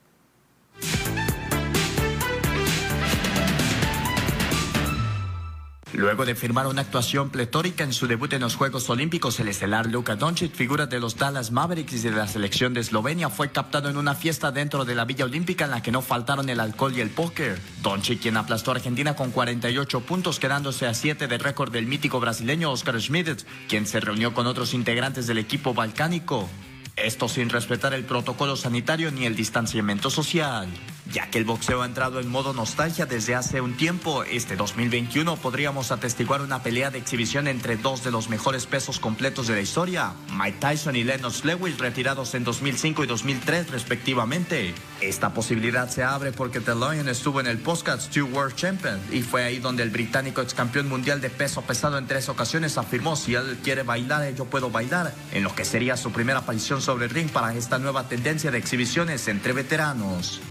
Luego 5.98 6.26
de 6.26 6.36
firmar 6.36 6.68
una 6.68 6.82
actuación 6.84 7.32
pletórica 7.32 7.84
en 7.84 7.92
su 7.92 8.06
debut 8.06 8.32
en 8.34 8.42
los 8.42 8.56
Juegos 8.56 8.88
Olímpicos, 8.88 9.40
el 9.40 9.48
estelar 9.48 9.88
Luka 9.88 10.16
Doncic, 10.16 10.54
figura 10.54 10.86
de 10.86 11.00
los 11.00 11.18
Dallas 11.18 11.50
Mavericks 11.50 11.94
y 11.96 12.00
de 12.02 12.12
la 12.12 12.28
selección 12.28 12.76
de 12.76 12.82
Eslovenia, 12.82 13.32
fue 13.32 13.50
captado 13.50 13.90
en 13.90 13.98
una 13.98 14.14
fiesta 14.14 14.52
dentro 14.52 14.86
de 14.86 14.94
la 14.94 15.06
Villa 15.06 15.26
Olímpica 15.26 15.66
en 15.66 15.72
la 15.72 15.82
que 15.82 15.92
no 15.92 16.04
faltaron 16.04 16.50
el 16.50 16.60
alcohol 16.60 16.96
y 16.96 17.02
el 17.02 17.10
póker. 17.10 17.60
Doncic, 17.82 18.22
quien 18.22 18.38
aplastó 18.38 18.70
a 18.70 18.76
Argentina 18.76 19.16
con 19.16 19.32
48 19.32 20.02
puntos, 20.02 20.40
quedándose 20.40 20.86
a 20.86 20.94
7 20.94 21.26
del 21.28 21.40
récord 21.40 21.72
del 21.72 21.88
mítico 21.88 22.20
brasileño 22.20 22.70
Oscar 22.70 23.02
Schmidt, 23.02 23.42
quien 23.68 23.88
se 23.88 24.00
reunió 24.00 24.36
con 24.36 24.46
otros 24.46 24.76
integrantes 24.76 25.26
del 25.26 25.40
equipo 25.40 25.74
balcánico. 25.74 26.48
Esto 26.96 27.28
sin 27.28 27.50
respetar 27.50 27.96
el 27.96 28.04
protocolo 28.04 28.56
sanitario 28.56 29.10
ni 29.10 29.26
el 29.26 29.36
distanciamiento 29.36 30.12
social. 30.12 30.68
Ya 31.12 31.30
que 31.30 31.38
el 31.38 31.46
boxeo 31.46 31.84
ha 31.84 31.86
entrado 31.86 32.20
en 32.20 32.28
modo 32.28 32.54
nostalgia 32.54 33.06
desde 33.06 33.34
hace 33.34 33.62
un 33.62 33.78
tiempo, 33.78 34.24
este 34.24 34.56
2021 34.56 35.38
podríamos 35.38 35.92
atestiguar 35.92 36.42
una 36.42 36.64
pelea 36.64 36.92
de 36.92 36.98
exhibición 36.98 37.48
entre 37.48 37.78
dos 37.78 38.04
de 38.04 38.12
los 38.12 38.30
mejores 38.30 38.66
pesos 38.66 39.00
completos 39.00 39.48
de 39.48 39.56
la 39.56 39.62
historia, 39.62 40.14
Mike 40.34 40.58
Tyson 40.60 40.96
y 40.96 41.04
Lennox 41.04 41.46
Lewis, 41.46 41.78
retirados 41.78 42.34
en 42.36 42.44
2005 42.44 43.06
y 43.06 43.08
2003 43.08 43.72
respectivamente. 43.72 44.74
Esta 45.00 45.34
posibilidad 45.34 45.90
se 45.90 46.04
abre 46.04 46.32
porque 46.34 46.60
The 46.60 46.76
Lion 46.76 47.08
estuvo 47.08 47.40
en 47.40 47.48
el 47.48 47.60
podcast 47.60 48.12
Two 48.12 48.26
World 48.26 48.56
Champion 48.56 49.00
y 49.12 49.22
fue 49.22 49.46
ahí 49.46 49.60
donde 49.60 49.84
el 49.84 49.92
británico 49.92 50.42
ex 50.42 50.54
campeón 50.54 50.90
mundial 50.90 51.22
de 51.22 51.30
peso 51.30 51.62
pesado 51.62 51.98
en 51.98 52.08
tres 52.08 52.28
ocasiones 52.28 52.78
afirmó 52.78 53.16
si 53.16 53.36
él 53.36 53.60
quiere 53.64 53.84
bailar, 53.84 54.34
yo 54.36 54.46
puedo 54.46 54.70
bailar, 54.70 55.14
en 55.32 55.44
lo 55.44 55.56
que 55.56 55.64
sería 55.64 55.96
su 55.96 56.12
primera 56.12 56.40
aparición 56.40 56.82
sobre 56.82 57.06
el 57.06 57.12
ring 57.12 57.30
para 57.30 57.54
esta 57.54 57.78
nueva 57.80 58.10
tendencia 58.10 58.52
de 58.52 58.58
exhibiciones 58.58 59.28
entre 59.28 59.54
veteranos. 59.54 60.42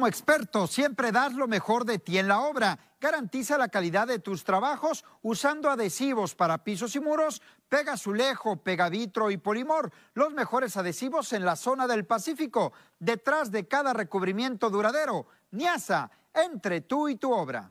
Como 0.00 0.08
experto, 0.08 0.66
siempre 0.66 1.12
das 1.12 1.34
lo 1.34 1.46
mejor 1.46 1.84
de 1.84 1.98
ti 1.98 2.16
en 2.16 2.26
la 2.26 2.40
obra. 2.40 2.78
Garantiza 2.98 3.58
la 3.58 3.68
calidad 3.68 4.06
de 4.08 4.18
tus 4.18 4.44
trabajos 4.44 5.04
usando 5.20 5.68
adhesivos 5.68 6.34
para 6.34 6.64
pisos 6.64 6.96
y 6.96 7.00
muros, 7.00 7.42
Pega 7.68 7.92
Azulejo, 7.92 8.62
Pegavitro 8.62 9.30
y 9.30 9.36
Polimor, 9.36 9.92
los 10.14 10.32
mejores 10.32 10.78
adhesivos 10.78 11.34
en 11.34 11.44
la 11.44 11.54
zona 11.54 11.86
del 11.86 12.06
Pacífico, 12.06 12.72
detrás 12.98 13.50
de 13.50 13.68
cada 13.68 13.92
recubrimiento 13.92 14.70
duradero. 14.70 15.26
Niasa, 15.50 16.10
entre 16.32 16.80
tú 16.80 17.10
y 17.10 17.16
tu 17.16 17.30
obra. 17.30 17.70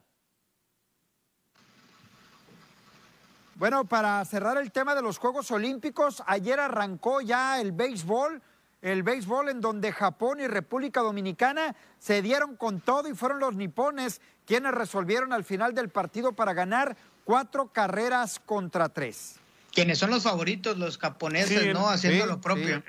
Bueno, 3.56 3.86
para 3.86 4.24
cerrar 4.24 4.60
el 4.60 4.72
tema 4.72 4.94
de 4.94 5.02
los 5.02 5.18
Juegos 5.18 5.50
Olímpicos, 5.50 6.22
ayer 6.28 6.60
arrancó 6.60 7.22
ya 7.22 7.60
el 7.60 7.72
béisbol 7.72 8.40
el 8.82 9.04
béisbol 9.04 9.50
en 9.50 9.62
donde 9.62 9.92
Japón 9.92 10.40
y 10.40 10.48
República 10.48 11.02
Dominicana 11.02 11.76
se 11.98 12.22
dieron 12.22 12.56
con 12.56 12.80
todo 12.80 13.10
y 13.10 13.14
fueron 13.14 13.40
los 13.40 13.56
nipones 13.56 14.22
quienes 14.46 14.74
resolvieron 14.74 15.34
al 15.34 15.44
final 15.44 15.74
del 15.76 15.90
partido 15.90 16.34
para 16.34 16.54
ganar 16.54 16.96
cuatro 17.24 17.68
carreras 17.68 18.40
contra 18.40 18.90
tres. 18.90 19.40
Quienes 19.72 20.00
son 20.00 20.10
los 20.10 20.24
favoritos, 20.24 20.78
los 20.78 20.98
japoneses, 20.98 21.74
¿no? 21.74 21.90
Haciendo 21.90 22.26
lo 22.26 22.42
propio. 22.42 22.82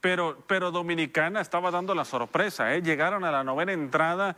Pero, 0.00 0.44
pero 0.46 0.70
Dominicana 0.70 1.40
estaba 1.40 1.70
dando 1.70 1.94
la 1.94 2.04
sorpresa, 2.04 2.74
¿eh? 2.74 2.82
Llegaron 2.82 3.24
a 3.24 3.32
la 3.32 3.42
novena 3.42 3.72
entrada 3.72 4.36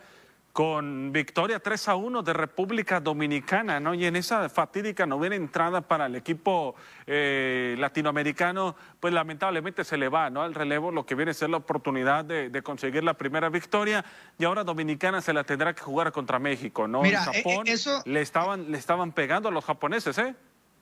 con 0.58 1.12
victoria 1.12 1.60
3 1.60 1.86
a 1.86 1.94
1 1.94 2.22
de 2.24 2.32
República 2.32 2.98
Dominicana, 2.98 3.78
¿no? 3.78 3.94
Y 3.94 4.06
en 4.06 4.16
esa 4.16 4.48
fatídica 4.48 5.06
novena 5.06 5.36
entrada 5.36 5.82
para 5.82 6.06
el 6.06 6.16
equipo 6.16 6.74
eh, 7.06 7.76
latinoamericano, 7.78 8.74
pues 8.98 9.14
lamentablemente 9.14 9.84
se 9.84 9.96
le 9.96 10.08
va, 10.08 10.30
¿no? 10.30 10.42
Al 10.42 10.56
relevo 10.56 10.90
lo 10.90 11.06
que 11.06 11.14
viene 11.14 11.30
a 11.30 11.34
ser 11.34 11.50
la 11.50 11.58
oportunidad 11.58 12.24
de, 12.24 12.60
conseguir 12.64 13.04
la 13.04 13.14
primera 13.14 13.50
victoria 13.50 14.04
y 14.36 14.46
ahora 14.46 14.64
Dominicana 14.64 15.20
se 15.20 15.32
la 15.32 15.44
tendrá 15.44 15.74
que 15.74 15.82
jugar 15.82 16.10
contra 16.10 16.40
México, 16.40 16.88
¿no? 16.88 17.02
Mira, 17.02 17.20
en 17.20 17.34
Japón 17.34 17.68
eh, 17.68 17.74
eso... 17.74 18.02
le, 18.04 18.20
estaban, 18.20 18.72
le 18.72 18.78
estaban 18.78 19.12
pegando 19.12 19.50
a 19.50 19.52
los 19.52 19.64
japoneses, 19.64 20.18
¿eh? 20.18 20.34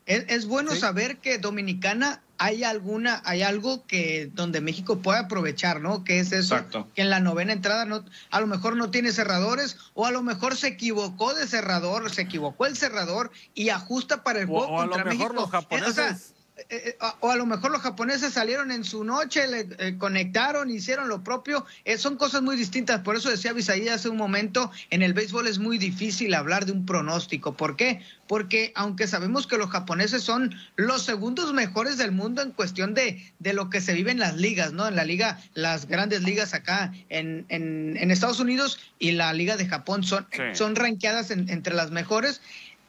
Es, 0.06 0.46
bueno 0.46 0.74
saber 0.76 1.18
que 1.18 1.38
Dominicana 1.38 2.22
hay 2.38 2.62
alguna, 2.62 3.22
hay 3.24 3.42
algo 3.42 3.84
que 3.86 4.30
donde 4.32 4.60
México 4.60 4.98
puede 4.98 5.18
aprovechar, 5.18 5.80
¿no? 5.80 6.04
Que 6.04 6.20
es 6.20 6.30
eso, 6.30 6.64
que 6.94 7.02
en 7.02 7.10
la 7.10 7.18
novena 7.18 7.52
entrada 7.52 7.84
no, 7.86 8.04
a 8.30 8.40
lo 8.40 8.46
mejor 8.46 8.76
no 8.76 8.90
tiene 8.90 9.10
cerradores, 9.10 9.76
o 9.94 10.06
a 10.06 10.12
lo 10.12 10.22
mejor 10.22 10.56
se 10.56 10.68
equivocó 10.68 11.34
de 11.34 11.48
cerrador, 11.48 12.08
se 12.12 12.22
equivocó 12.22 12.66
el 12.66 12.76
cerrador 12.76 13.32
y 13.54 13.70
ajusta 13.70 14.22
para 14.22 14.40
el 14.40 14.46
juego 14.46 14.66
o, 14.66 14.80
a 14.80 14.86
lo 14.86 15.04
mejor 15.04 15.34
los 15.34 15.50
japoneses. 15.50 15.98
eh, 15.98 16.35
eh, 16.70 16.96
o 17.20 17.30
a 17.30 17.36
lo 17.36 17.44
mejor 17.44 17.70
los 17.70 17.82
japoneses 17.82 18.32
salieron 18.32 18.70
en 18.70 18.82
su 18.82 19.04
noche, 19.04 19.46
le 19.46 19.68
eh, 19.78 19.96
conectaron, 19.98 20.70
hicieron 20.70 21.08
lo 21.08 21.22
propio. 21.22 21.66
son 21.98 22.16
cosas 22.16 22.42
muy 22.42 22.56
distintas. 22.56 23.00
Por 23.02 23.16
eso 23.16 23.30
decía 23.30 23.52
Bisaí 23.52 23.88
hace 23.88 24.08
un 24.08 24.16
momento, 24.16 24.70
en 24.90 25.02
el 25.02 25.12
béisbol 25.12 25.46
es 25.46 25.58
muy 25.58 25.76
difícil 25.76 26.32
hablar 26.34 26.64
de 26.64 26.72
un 26.72 26.86
pronóstico. 26.86 27.56
¿Por 27.56 27.76
qué? 27.76 28.00
Porque 28.26 28.72
aunque 28.74 29.06
sabemos 29.06 29.46
que 29.46 29.58
los 29.58 29.70
japoneses 29.70 30.22
son 30.22 30.54
los 30.76 31.02
segundos 31.02 31.52
mejores 31.52 31.98
del 31.98 32.12
mundo 32.12 32.42
en 32.42 32.52
cuestión 32.52 32.94
de, 32.94 33.22
de 33.38 33.52
lo 33.52 33.68
que 33.68 33.80
se 33.80 33.92
vive 33.92 34.10
en 34.10 34.18
las 34.18 34.36
ligas, 34.36 34.72
¿no? 34.72 34.88
En 34.88 34.96
la 34.96 35.04
liga, 35.04 35.38
las 35.54 35.86
grandes 35.86 36.22
ligas 36.22 36.54
acá 36.54 36.92
en, 37.08 37.44
en, 37.48 38.10
Estados 38.10 38.40
Unidos 38.40 38.78
y 38.98 39.12
la 39.12 39.32
liga 39.34 39.56
de 39.56 39.66
Japón 39.66 40.02
son, 40.02 40.26
son 40.54 40.74
rankeadas 40.74 41.30
entre 41.30 41.74
las 41.74 41.90
mejores. 41.90 42.40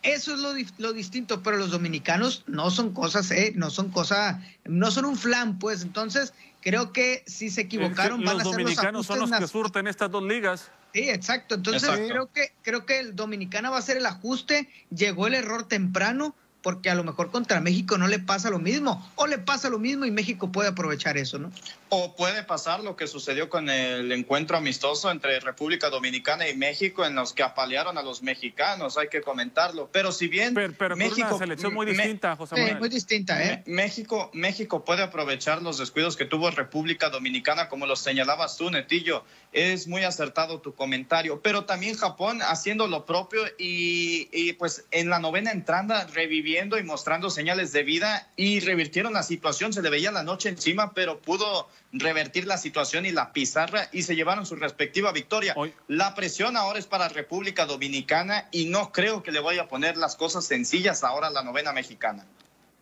Eso 0.07 0.33
es 0.33 0.39
lo, 0.39 0.53
lo, 0.77 0.93
distinto, 0.93 1.43
pero 1.43 1.57
los 1.57 1.71
dominicanos 1.71 2.43
no 2.47 2.71
son 2.71 2.93
cosas, 2.93 3.31
¿eh? 3.31 3.53
No 3.55 3.69
son 3.69 3.89
cosas, 3.89 4.37
no 4.65 4.91
son 4.91 5.05
un 5.05 5.17
flan, 5.17 5.59
pues. 5.59 5.81
Entonces, 5.83 6.33
creo 6.61 6.91
que 6.91 7.23
si 7.27 7.49
se 7.49 7.61
equivocaron, 7.61 8.23
van 8.23 8.35
a 8.35 8.43
ser 8.43 8.45
los 8.45 8.53
dominicanos 8.53 9.05
son 9.05 9.19
los 9.19 9.31
que 9.31 9.47
surten 9.47 9.87
estas 9.87 10.11
dos 10.11 10.23
ligas. 10.23 10.71
Sí, 10.93 11.09
exacto. 11.09 11.55
Entonces, 11.55 11.89
creo 11.89 12.31
que 12.31 12.53
creo 12.63 12.85
que 12.85 12.99
el 12.99 13.15
dominicano 13.15 13.71
va 13.71 13.77
a 13.77 13.81
ser 13.81 13.97
el 13.97 14.05
ajuste. 14.05 14.69
Llegó 14.89 15.27
el 15.27 15.33
error 15.33 15.67
temprano 15.67 16.35
porque 16.67 16.89
a 16.89 16.95
lo 16.95 17.05
mejor 17.05 17.31
contra 17.31 17.61
México 17.61 17.97
no 17.97 18.09
le 18.09 18.19
pasa 18.19 18.49
lo 18.49 18.59
mismo, 18.59 19.09
o 19.15 19.25
le 19.25 19.37
pasa 19.37 19.69
lo 19.69 19.79
mismo 19.79 20.03
y 20.03 20.11
México 20.11 20.51
puede 20.51 20.67
aprovechar 20.67 21.17
eso, 21.17 21.39
¿no? 21.39 21.49
O 21.87 22.13
puede 22.17 22.43
pasar 22.43 22.83
lo 22.83 22.97
que 22.97 23.07
sucedió 23.07 23.47
con 23.47 23.69
el 23.69 24.11
encuentro 24.11 24.57
amistoso 24.57 25.09
entre 25.09 25.39
República 25.39 25.89
Dominicana 25.89 26.49
y 26.49 26.57
México, 26.57 27.05
en 27.05 27.15
los 27.15 27.31
que 27.31 27.41
apalearon 27.41 27.97
a 27.97 28.01
los 28.01 28.21
mexicanos, 28.21 28.97
hay 28.97 29.07
que 29.07 29.21
comentarlo. 29.21 29.87
Pero 29.93 30.11
si 30.11 30.27
bien 30.27 30.53
pero, 30.53 30.97
México, 30.97 31.29
una 31.29 31.37
selección 31.37 31.73
muy 31.73 31.85
distinta, 31.85 32.35
José 32.35 32.55
Manuel. 32.55 32.79
muy 32.79 32.89
distinta, 32.89 33.41
¿eh? 33.41 33.63
México, 33.65 34.29
México 34.33 34.83
puede 34.83 35.03
aprovechar 35.03 35.61
los 35.61 35.77
descuidos 35.77 36.17
que 36.17 36.25
tuvo 36.25 36.51
República 36.51 37.09
Dominicana, 37.09 37.69
como 37.69 37.85
lo 37.85 37.95
señalabas 37.95 38.57
tú, 38.57 38.69
Netillo. 38.69 39.23
Es 39.53 39.87
muy 39.87 40.03
acertado 40.03 40.59
tu 40.59 40.75
comentario. 40.75 41.39
Pero 41.41 41.63
también 41.63 41.95
Japón 41.95 42.41
haciendo 42.41 42.89
lo 42.89 43.05
propio 43.05 43.39
y, 43.57 44.27
y 44.33 44.51
pues 44.51 44.85
en 44.91 45.09
la 45.09 45.19
novena 45.19 45.51
entrada 45.51 46.05
reviviendo 46.13 46.56
y 46.57 46.83
mostrando 46.83 47.29
señales 47.29 47.71
de 47.71 47.83
vida 47.83 48.27
y 48.35 48.59
revirtieron 48.61 49.13
la 49.13 49.21
situación. 49.21 49.73
Se 49.73 49.81
le 49.81 49.89
veía 49.89 50.11
la 50.11 50.23
noche 50.23 50.49
encima, 50.49 50.93
pero 50.93 51.19
pudo 51.19 51.67
revertir 51.91 52.47
la 52.47 52.57
situación 52.57 53.05
y 53.05 53.11
la 53.11 53.31
pizarra 53.31 53.89
y 53.91 54.03
se 54.03 54.15
llevaron 54.15 54.45
su 54.45 54.55
respectiva 54.55 55.11
victoria. 55.11 55.55
La 55.87 56.15
presión 56.15 56.57
ahora 56.57 56.79
es 56.79 56.87
para 56.87 57.09
República 57.09 57.65
Dominicana 57.65 58.47
y 58.51 58.65
no 58.65 58.91
creo 58.91 59.21
que 59.21 59.31
le 59.31 59.39
vaya 59.39 59.63
a 59.63 59.67
poner 59.67 59.97
las 59.97 60.15
cosas 60.15 60.45
sencillas 60.45 61.03
ahora 61.03 61.27
a 61.27 61.31
la 61.31 61.43
novena 61.43 61.73
mexicana. 61.73 62.25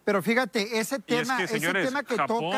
Pero 0.06 0.22
fíjate, 0.22 0.80
ese 0.80 1.00
tema, 1.00 1.38
que, 1.38 1.48
señores, 1.48 1.92
Japón 2.16 2.54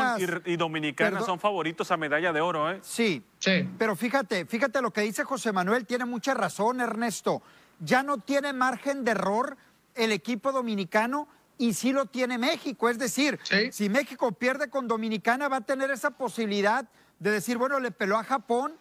y, 0.45 0.57
Dominicana 0.57 1.22
son 1.22 1.39
favoritos 1.39 1.89
a 1.91 1.97
medalla 1.97 2.34
de 2.34 2.41
oro, 2.41 2.70
¿eh? 2.70 2.80
Sí, 2.84 3.24
sí. 3.39 3.68
Pero 3.78 3.95
fíjate, 3.95 4.45
fíjate 4.45 4.82
lo 4.82 4.91
que 4.91 5.01
dice 5.01 5.24
José 5.24 5.53
Manuel, 5.53 5.86
tiene 5.86 6.03
mucha 6.03 6.34
razón, 6.34 6.82
Ernesto. 6.82 7.41
Ya 7.80 8.03
no 8.03 8.18
tiene 8.18 8.51
margen 8.53 9.05
de 9.05 9.11
error 9.11 9.55
el 9.98 10.12
equipo 10.12 10.52
dominicano 10.52 11.28
y 11.58 11.74
sí 11.74 11.91
lo 11.91 12.06
tiene 12.06 12.38
México. 12.38 12.89
Es 12.89 13.00
decir, 13.00 13.39
si 13.72 13.89
México 13.89 14.32
pierde 14.32 14.70
con 14.70 14.88
Dominicana 14.88 15.48
va 15.48 15.58
a 15.58 15.62
tener 15.62 15.91
esa 15.91 16.12
posibilidad 16.12 16.86
de 17.20 17.32
decir, 17.32 17.58
bueno, 17.58 17.80
le 17.80 17.91
peló 17.91 18.18
a 18.18 18.24
Japón, 18.24 18.76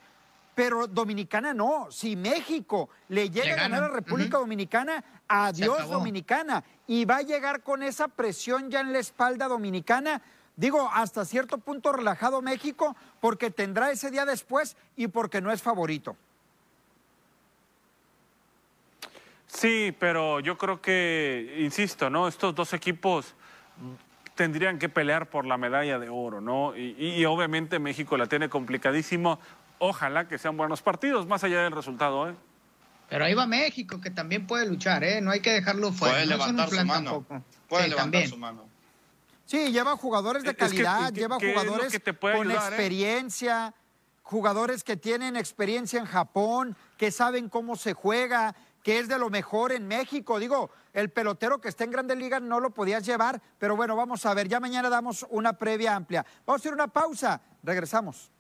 pero 0.55 0.87
Dominicana 0.87 1.55
no. 1.55 1.89
Si 1.91 2.17
México 2.17 2.89
le 3.09 3.31
llega 3.31 3.55
a 3.55 3.57
ganar 3.57 3.85
a 3.85 3.89
República 3.89 4.39
Dominicana, 4.39 5.05
adiós 5.29 5.89
Dominicana. 5.89 6.65
Y 6.87 7.05
va 7.05 7.19
a 7.19 7.23
llegar 7.23 7.63
con 7.63 7.83
esa 7.83 8.09
presión 8.09 8.71
ya 8.71 8.81
en 8.81 8.93
la 8.93 8.99
espalda 8.99 9.49
dominicana. 9.49 10.23
Digo, 10.57 10.89
hasta 10.93 11.25
cierto 11.25 11.59
punto 11.59 11.93
relajado 11.93 12.41
México, 12.41 12.97
porque 13.21 13.51
tendrá 13.51 13.91
ese 13.91 14.11
día 14.11 14.25
después 14.25 14.77
y 14.97 15.09
porque 15.09 15.43
no 15.43 15.53
es 15.53 15.61
favorito. 15.61 16.17
Sí, 19.57 19.97
pero 19.99 20.41
yo 20.41 20.59
creo 20.59 20.83
que, 20.83 21.57
insisto, 21.61 22.11
¿no? 22.11 22.29
Estos 22.29 22.55
dos 22.55 22.75
equipos 22.75 23.35
tendrían 24.35 24.79
que 24.79 24.91
pelear 24.91 25.31
por 25.31 25.47
la 25.47 25.57
medalla 25.57 25.99
de 25.99 26.11
oro, 26.11 26.43
¿no? 26.43 26.77
Y, 26.77 27.25
obviamente 27.25 27.79
México 27.79 28.19
la 28.19 28.27
tiene 28.27 28.51
complicadísimo. 28.51 29.39
Ojalá 29.79 30.29
que 30.29 30.37
sean 30.37 30.59
buenos 30.59 30.83
partidos, 30.83 31.27
más 31.27 31.43
allá 31.43 31.63
del 31.63 31.73
resultado, 31.73 32.29
¿eh? 32.29 32.35
Pero 33.09 33.25
ahí 33.25 33.33
va 33.33 33.47
México, 33.47 33.99
que 33.99 34.11
también 34.11 34.47
puede 34.47 34.67
luchar, 34.67 35.03
¿eh? 35.05 35.23
No 35.23 35.31
hay 35.31 35.41
que 35.41 35.53
dejarlo 35.53 35.91
fuera. 35.91 36.17
Puede 36.17 36.27
levantar 36.27 36.69
su 36.69 36.85
mano. 36.85 37.27
Puede 37.67 37.89
levantar 37.89 38.27
su 38.27 38.37
mano. 38.37 38.69
Sí, 39.47 39.73
lleva 39.73 39.97
jugadores 39.97 40.43
de 40.43 40.55
calidad, 40.55 41.15
lleva 41.15 41.37
jugadores 41.37 41.99
con 42.21 42.51
¿eh? 42.51 42.55
experiencia, 42.55 43.73
jugadores 44.23 44.85
que 44.85 44.99
tienen 44.99 45.35
experiencia 45.37 45.99
en 45.99 46.05
Japón, 46.05 46.77
que 46.99 47.11
saben 47.11 47.49
cómo 47.49 47.77
se 47.77 47.95
juega, 47.95 48.55
que 48.87 49.01
es 49.01 49.09
de 49.09 49.19
lo 49.19 49.31
mejor 49.31 49.73
en 49.73 49.89
México. 49.89 50.39
Digo, 50.39 50.71
el 50.93 51.11
pelotero 51.11 51.61
que 51.61 51.69
está 51.69 51.83
en 51.83 51.91
Grandes 51.91 52.17
Ligas 52.17 52.41
no 52.41 52.61
lo 52.61 52.71
podías 52.71 53.05
llevar, 53.05 53.43
pero 53.59 53.75
bueno, 53.75 53.97
vamos 53.97 54.25
a 54.25 54.33
ver, 54.33 54.47
ya 54.47 54.61
mañana 54.61 54.89
damos 54.89 55.27
una 55.31 55.55
previa 55.55 55.97
amplia. 55.97 56.25
Vamos 56.47 56.61
a 56.61 56.63
hacer 56.63 56.73
una 56.73 56.87
pausa, 56.87 57.41
regresamos. 57.65 58.31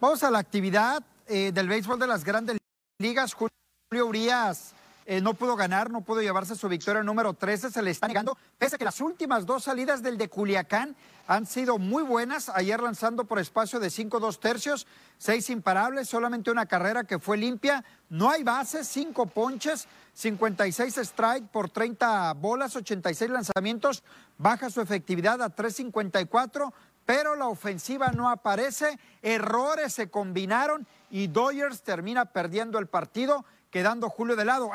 Vamos 0.00 0.24
a 0.24 0.30
la 0.32 0.40
actividad 0.40 1.00
eh, 1.28 1.52
del 1.54 1.68
béisbol 1.68 2.00
de 2.00 2.08
las 2.08 2.24
grandes 2.24 2.58
ligas. 2.98 3.34
Julio 3.34 4.06
Urias 4.08 4.74
eh, 5.10 5.20
no 5.20 5.34
pudo 5.34 5.56
ganar, 5.56 5.90
no 5.90 6.02
pudo 6.02 6.22
llevarse 6.22 6.54
su 6.54 6.68
victoria 6.68 7.02
número 7.02 7.34
13, 7.34 7.72
se 7.72 7.82
le 7.82 7.90
está 7.90 8.06
negando, 8.06 8.38
pese 8.56 8.76
a 8.76 8.78
que 8.78 8.84
las 8.84 9.00
últimas 9.00 9.44
dos 9.44 9.64
salidas 9.64 10.04
del 10.04 10.16
de 10.16 10.28
Culiacán 10.28 10.94
han 11.26 11.46
sido 11.46 11.78
muy 11.78 12.04
buenas, 12.04 12.48
ayer 12.48 12.80
lanzando 12.80 13.24
por 13.24 13.40
espacio 13.40 13.80
de 13.80 13.88
5-2 13.88 14.38
tercios, 14.38 14.86
seis 15.18 15.50
imparables, 15.50 16.08
solamente 16.08 16.52
una 16.52 16.66
carrera 16.66 17.02
que 17.02 17.18
fue 17.18 17.38
limpia, 17.38 17.84
no 18.08 18.30
hay 18.30 18.44
bases, 18.44 18.86
cinco 18.86 19.26
ponches, 19.26 19.88
56 20.14 20.98
strike 20.98 21.48
por 21.48 21.70
30 21.70 22.32
bolas, 22.34 22.76
86 22.76 23.32
lanzamientos, 23.32 24.04
baja 24.38 24.70
su 24.70 24.80
efectividad 24.80 25.42
a 25.42 25.52
3.54, 25.52 26.72
pero 27.04 27.34
la 27.34 27.48
ofensiva 27.48 28.12
no 28.12 28.30
aparece, 28.30 28.96
errores 29.22 29.92
se 29.92 30.08
combinaron 30.08 30.86
y 31.10 31.26
Dodgers 31.26 31.82
termina 31.82 32.26
perdiendo 32.26 32.78
el 32.78 32.86
partido, 32.86 33.44
quedando 33.72 34.08
Julio 34.08 34.36
de 34.36 34.44
lado. 34.44 34.70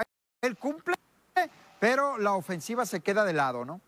Él 0.45 0.57
cumple, 0.57 0.95
pero 1.79 2.17
la 2.17 2.33
ofensiva 2.33 2.85
se 2.85 3.01
queda 3.01 3.25
de 3.25 3.33
lado, 3.33 3.65
¿no? 3.65 3.81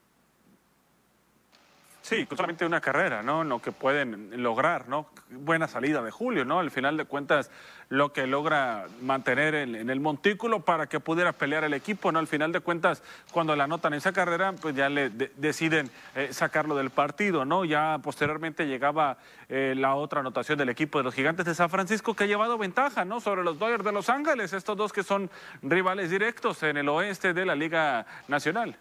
Sí, 2.08 2.26
solamente 2.38 2.66
una 2.66 2.80
carrera, 2.80 3.22
¿no? 3.22 3.44
Lo 3.44 3.62
que 3.62 3.74
pueden 3.74 4.42
lograr, 4.42 4.88
¿no? 4.88 5.08
Buena 5.30 5.68
salida 5.68 6.02
de 6.02 6.10
Julio, 6.10 6.46
¿no? 6.46 6.60
Al 6.60 6.72
final 6.72 6.96
de 6.96 7.04
cuentas, 7.04 7.52
lo 7.90 8.14
que 8.14 8.26
logra 8.28 8.86
mantener 9.02 9.56
en, 9.56 9.90
el 9.90 10.00
montículo 10.00 10.62
para 10.62 10.88
que 10.88 11.02
pudiera 11.02 11.34
pelear 11.34 11.66
el 11.66 11.74
equipo, 11.74 12.10
¿no? 12.14 12.20
Al 12.20 12.28
final 12.28 12.54
de 12.54 12.62
cuentas, 12.62 13.04
cuando 13.34 13.58
la 13.58 13.66
anotan 13.66 13.94
esa 13.94 14.14
carrera, 14.14 14.54
pues 14.54 14.74
ya 14.74 14.88
le 14.88 15.10
deciden 15.10 15.92
eh, 16.16 16.30
sacarlo 16.32 16.78
del 16.78 16.92
partido, 16.92 17.44
¿no? 17.44 17.66
Ya 17.66 18.00
posteriormente 18.02 18.68
llegaba 18.68 19.18
eh, 19.50 19.74
la 19.76 19.96
otra 19.96 20.22
anotación 20.22 20.58
del 20.58 20.70
equipo 20.70 21.00
de 21.00 21.04
los 21.04 21.14
Gigantes 21.14 21.46
de 21.46 21.56
San 21.56 21.70
Francisco 21.70 22.14
que 22.14 22.24
ha 22.24 22.28
llevado 22.28 22.58
ventaja, 22.58 23.04
¿no? 23.04 23.20
Sobre 23.20 23.44
los 23.44 23.60
Dodgers 23.60 23.84
de 23.84 23.92
Los 23.92 24.08
Ángeles, 24.08 24.54
estos 24.54 24.78
dos 24.78 24.94
que 24.94 25.04
son 25.04 25.30
rivales 25.62 26.10
directos 26.10 26.64
en 26.64 26.78
el 26.78 26.88
oeste 26.88 27.34
de 27.34 27.46
la 27.46 27.56
Liga 27.56 28.06
Nacional. 28.30 28.78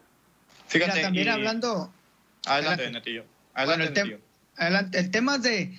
Fíjate, 0.68 1.02
también 1.02 1.28
hablando 1.28 1.90
Adelante, 2.46 2.90
Netillo. 2.90 3.24
Adelante, 3.54 4.98
el, 4.98 5.10
tema 5.10 5.38
de, 5.38 5.70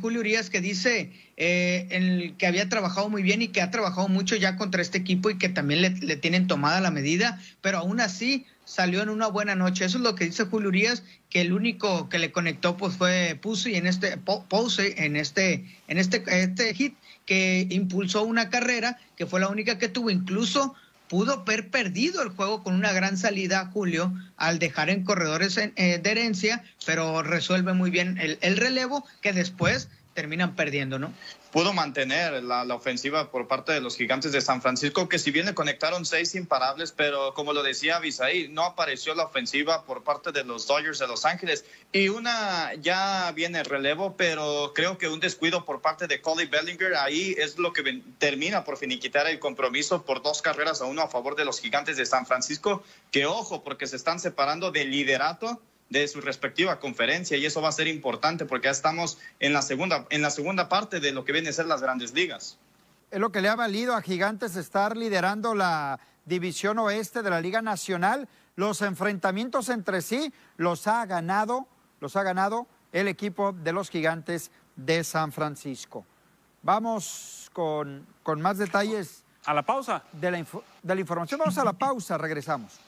Julio 0.00 0.20
Urias 0.20 0.50
que 0.50 0.60
dice 0.60 1.12
eh, 1.36 1.86
el 1.90 2.34
que 2.36 2.46
había 2.46 2.68
trabajado 2.68 3.08
muy 3.08 3.22
bien 3.22 3.42
y 3.42 3.48
que 3.48 3.62
ha 3.62 3.70
trabajado 3.70 4.08
mucho 4.08 4.34
ya 4.34 4.56
contra 4.56 4.82
este 4.82 4.98
equipo 4.98 5.30
y 5.30 5.38
que 5.38 5.48
también 5.48 5.82
le, 5.82 6.16
tienen 6.16 6.46
tomada 6.46 6.80
la 6.80 6.90
medida, 6.90 7.40
pero 7.60 7.78
aún 7.78 8.00
así 8.00 8.46
salió 8.64 9.02
en 9.02 9.08
una 9.08 9.28
buena 9.28 9.54
noche. 9.54 9.84
Eso 9.84 9.98
es 9.98 10.04
lo 10.04 10.14
que 10.14 10.24
dice 10.24 10.46
Julio 10.46 10.68
Urias, 10.68 11.04
que 11.30 11.42
el 11.42 11.52
único 11.52 12.08
que 12.08 12.18
le 12.18 12.32
conectó 12.32 12.76
pues 12.76 12.96
fue 12.96 13.38
Puse 13.40 13.76
en 13.76 13.86
este 13.86 14.16
Pose 14.16 14.94
en 15.04 15.16
este 15.16 15.64
en 15.86 15.98
este 15.98 16.24
este 16.26 16.74
hit 16.74 16.94
que 17.26 17.66
impulsó 17.70 18.24
una 18.24 18.50
carrera 18.50 18.98
que 19.16 19.26
fue 19.26 19.40
la 19.40 19.48
única 19.48 19.78
que 19.78 19.88
tuvo 19.88 20.10
incluso 20.10 20.74
pudo 21.08 21.42
haber 21.42 21.70
perdido 21.70 22.22
el 22.22 22.30
juego 22.30 22.62
con 22.62 22.74
una 22.74 22.92
gran 22.92 23.16
salida 23.16 23.70
Julio 23.72 24.12
al 24.36 24.58
dejar 24.58 24.90
en 24.90 25.04
corredores 25.04 25.56
eh, 25.56 26.00
de 26.02 26.10
herencia, 26.10 26.62
pero 26.86 27.22
resuelve 27.22 27.72
muy 27.72 27.90
bien 27.90 28.18
el, 28.18 28.56
relevo 28.56 29.04
que 29.20 29.32
después 29.32 29.88
terminan 30.14 30.54
perdiendo, 30.54 30.98
¿no? 30.98 31.12
Pudo 31.54 31.72
mantener 31.72 32.42
la, 32.42 32.64
ofensiva 32.74 33.30
por 33.30 33.46
parte 33.46 33.70
de 33.70 33.80
los 33.80 33.96
gigantes 33.96 34.32
de 34.32 34.40
San 34.40 34.60
Francisco, 34.60 35.08
que 35.08 35.20
si 35.20 35.30
bien 35.30 35.46
le 35.46 35.54
conectaron 35.54 36.04
seis 36.04 36.34
imparables, 36.34 36.90
pero 36.90 37.32
como 37.32 37.52
lo 37.52 37.62
decía 37.62 38.00
Bisaí, 38.00 38.48
no 38.48 38.64
apareció 38.64 39.14
la 39.14 39.26
ofensiva 39.26 39.84
por 39.84 40.02
parte 40.02 40.32
de 40.32 40.42
los 40.42 40.66
Dodgers 40.66 40.98
de 40.98 41.06
Los 41.06 41.24
Ángeles. 41.24 41.64
Y 41.92 42.08
una 42.08 42.74
ya 42.80 43.30
viene 43.36 43.62
relevo, 43.62 44.16
pero 44.16 44.72
creo 44.74 44.98
que 44.98 45.06
un 45.06 45.20
descuido 45.20 45.64
por 45.64 45.80
parte 45.80 46.08
de 46.08 46.20
Coley 46.20 46.46
Bellinger 46.46 46.96
ahí 46.96 47.36
es 47.38 47.56
lo 47.56 47.72
que 47.72 48.02
termina 48.18 48.64
por 48.64 48.76
finiquitar 48.76 49.28
el 49.28 49.38
compromiso 49.38 50.04
por 50.04 50.24
dos 50.24 50.42
carreras 50.42 50.80
a 50.80 50.86
uno 50.86 51.02
a 51.02 51.08
favor 51.08 51.36
de 51.36 51.44
los 51.44 51.60
gigantes 51.60 51.96
de 51.96 52.04
San 52.04 52.26
Francisco, 52.26 52.82
que 53.12 53.26
ojo, 53.26 53.62
porque 53.62 53.86
se 53.86 53.94
están 53.94 54.18
separando 54.18 54.72
del 54.72 54.90
liderato 54.90 55.62
de 55.90 56.08
su 56.08 56.20
respectiva 56.20 56.80
conferencia 56.80 57.36
y 57.36 57.46
eso 57.46 57.60
va 57.62 57.68
a 57.68 57.72
ser 57.72 57.88
importante 57.88 58.46
porque 58.46 58.66
ya 58.66 58.72
estamos 58.72 59.18
en 59.40 59.52
la 59.52 59.62
segunda, 59.62 60.06
en 60.10 60.22
la 60.22 60.30
segunda 60.30 60.68
parte 60.68 61.00
de 61.00 61.12
lo 61.12 61.24
que 61.24 61.32
viene 61.32 61.50
a 61.50 61.52
ser 61.52 61.66
las 61.66 61.82
grandes 61.82 62.14
ligas. 62.14 62.58
Es 63.10 63.20
lo 63.20 63.30
que 63.30 63.40
le 63.40 63.48
ha 63.48 63.54
valido 63.54 63.94
a 63.94 64.02
Gigantes 64.02 64.56
estar 64.56 64.96
liderando 64.96 65.54
la 65.54 66.00
división 66.24 66.78
oeste 66.78 67.22
de 67.22 67.30
la 67.30 67.40
Liga 67.40 67.62
Nacional. 67.62 68.28
Los 68.56 68.82
enfrentamientos 68.82 69.68
entre 69.68 70.02
sí 70.02 70.32
los 70.56 70.86
ha 70.86 71.04
ganado, 71.06 71.68
los 72.00 72.16
ha 72.16 72.22
ganado 72.22 72.66
el 72.92 73.08
equipo 73.08 73.52
de 73.52 73.72
los 73.72 73.90
Gigantes 73.90 74.50
de 74.76 75.04
San 75.04 75.32
Francisco. 75.32 76.04
Vamos 76.62 77.50
con, 77.52 78.06
con 78.22 78.40
más 78.40 78.58
detalles. 78.58 79.22
A 79.44 79.52
la 79.52 79.62
pausa. 79.62 80.02
De 80.12 80.30
la, 80.30 80.44
de 80.82 80.94
la 80.94 81.00
información. 81.00 81.38
Vamos 81.38 81.58
a 81.58 81.64
la 81.64 81.74
pausa, 81.74 82.16
regresamos. 82.16 82.80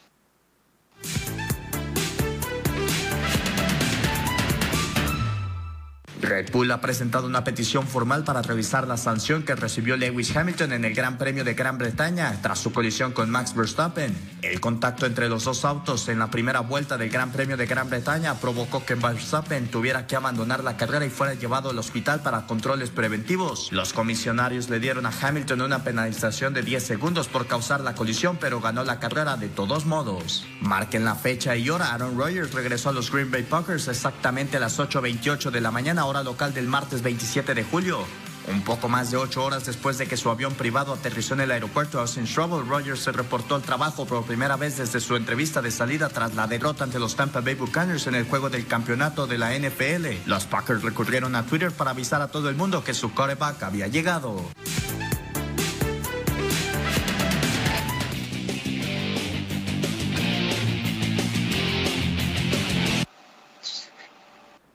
Red 6.26 6.50
Bull 6.50 6.72
ha 6.72 6.80
presentado 6.80 7.28
una 7.28 7.44
petición 7.44 7.86
formal 7.86 8.24
para 8.24 8.42
revisar 8.42 8.88
la 8.88 8.96
sanción 8.96 9.44
que 9.44 9.54
recibió 9.54 9.96
Lewis 9.96 10.36
Hamilton 10.36 10.72
en 10.72 10.84
el 10.84 10.92
Gran 10.92 11.18
Premio 11.18 11.44
de 11.44 11.54
Gran 11.54 11.78
Bretaña 11.78 12.36
tras 12.42 12.58
su 12.58 12.72
colisión 12.72 13.12
con 13.12 13.30
Max 13.30 13.54
Verstappen. 13.54 14.12
El 14.42 14.60
contacto 14.60 15.06
entre 15.06 15.28
los 15.28 15.44
dos 15.44 15.64
autos 15.64 16.08
en 16.08 16.18
la 16.18 16.28
primera 16.28 16.60
vuelta 16.60 16.98
del 16.98 17.10
Gran 17.10 17.30
Premio 17.30 17.56
de 17.56 17.66
Gran 17.66 17.88
Bretaña 17.88 18.34
provocó 18.34 18.84
que 18.84 18.96
Verstappen 18.96 19.68
tuviera 19.68 20.08
que 20.08 20.16
abandonar 20.16 20.64
la 20.64 20.76
carrera 20.76 21.06
y 21.06 21.10
fuera 21.10 21.34
llevado 21.34 21.70
al 21.70 21.78
hospital 21.78 22.20
para 22.22 22.44
controles 22.46 22.90
preventivos. 22.90 23.70
Los 23.70 23.92
comisionarios 23.92 24.68
le 24.68 24.80
dieron 24.80 25.06
a 25.06 25.12
Hamilton 25.12 25.60
una 25.60 25.84
penalización 25.84 26.54
de 26.54 26.62
10 26.62 26.82
segundos 26.82 27.28
por 27.28 27.46
causar 27.46 27.82
la 27.82 27.94
colisión, 27.94 28.36
pero 28.40 28.60
ganó 28.60 28.82
la 28.82 28.98
carrera 28.98 29.36
de 29.36 29.48
todos 29.48 29.86
modos. 29.86 30.44
Marquen 30.60 31.04
la 31.04 31.14
fecha 31.14 31.54
y 31.54 31.70
hora. 31.70 31.94
Aaron 31.94 32.18
Rodgers 32.18 32.52
regresó 32.52 32.88
a 32.88 32.92
los 32.92 33.12
Green 33.12 33.30
Bay 33.30 33.44
Packers 33.44 33.86
exactamente 33.86 34.56
a 34.56 34.60
las 34.60 34.80
8.28 34.80 35.52
de 35.52 35.60
la 35.60 35.70
mañana 35.70 36.04
hora 36.04 36.15
local 36.22 36.54
del 36.54 36.66
martes 36.66 37.02
27 37.02 37.54
de 37.54 37.64
julio. 37.64 38.04
Un 38.48 38.62
poco 38.62 38.88
más 38.88 39.10
de 39.10 39.16
ocho 39.16 39.44
horas 39.44 39.66
después 39.66 39.98
de 39.98 40.06
que 40.06 40.16
su 40.16 40.30
avión 40.30 40.54
privado 40.54 40.92
aterrizó 40.92 41.34
en 41.34 41.40
el 41.40 41.50
aeropuerto 41.50 41.98
Austin 41.98 42.26
Trouble, 42.26 42.68
Rogers 42.68 43.00
se 43.00 43.10
reportó 43.10 43.56
al 43.56 43.62
trabajo 43.62 44.06
por 44.06 44.24
primera 44.24 44.56
vez 44.56 44.78
desde 44.78 45.00
su 45.00 45.16
entrevista 45.16 45.62
de 45.62 45.72
salida 45.72 46.08
tras 46.08 46.34
la 46.34 46.46
derrota 46.46 46.84
ante 46.84 47.00
los 47.00 47.16
Tampa 47.16 47.40
Bay 47.40 47.54
Buccaneers 47.54 48.06
en 48.06 48.14
el 48.14 48.24
juego 48.24 48.48
del 48.48 48.66
campeonato 48.66 49.26
de 49.26 49.38
la 49.38 49.58
NFL. 49.58 50.28
Los 50.28 50.44
Packers 50.44 50.82
recurrieron 50.82 51.34
a 51.34 51.44
Twitter 51.44 51.72
para 51.72 51.90
avisar 51.90 52.22
a 52.22 52.28
todo 52.28 52.48
el 52.48 52.54
mundo 52.54 52.84
que 52.84 52.94
su 52.94 53.12
quarterback 53.12 53.64
había 53.64 53.88
llegado. 53.88 54.44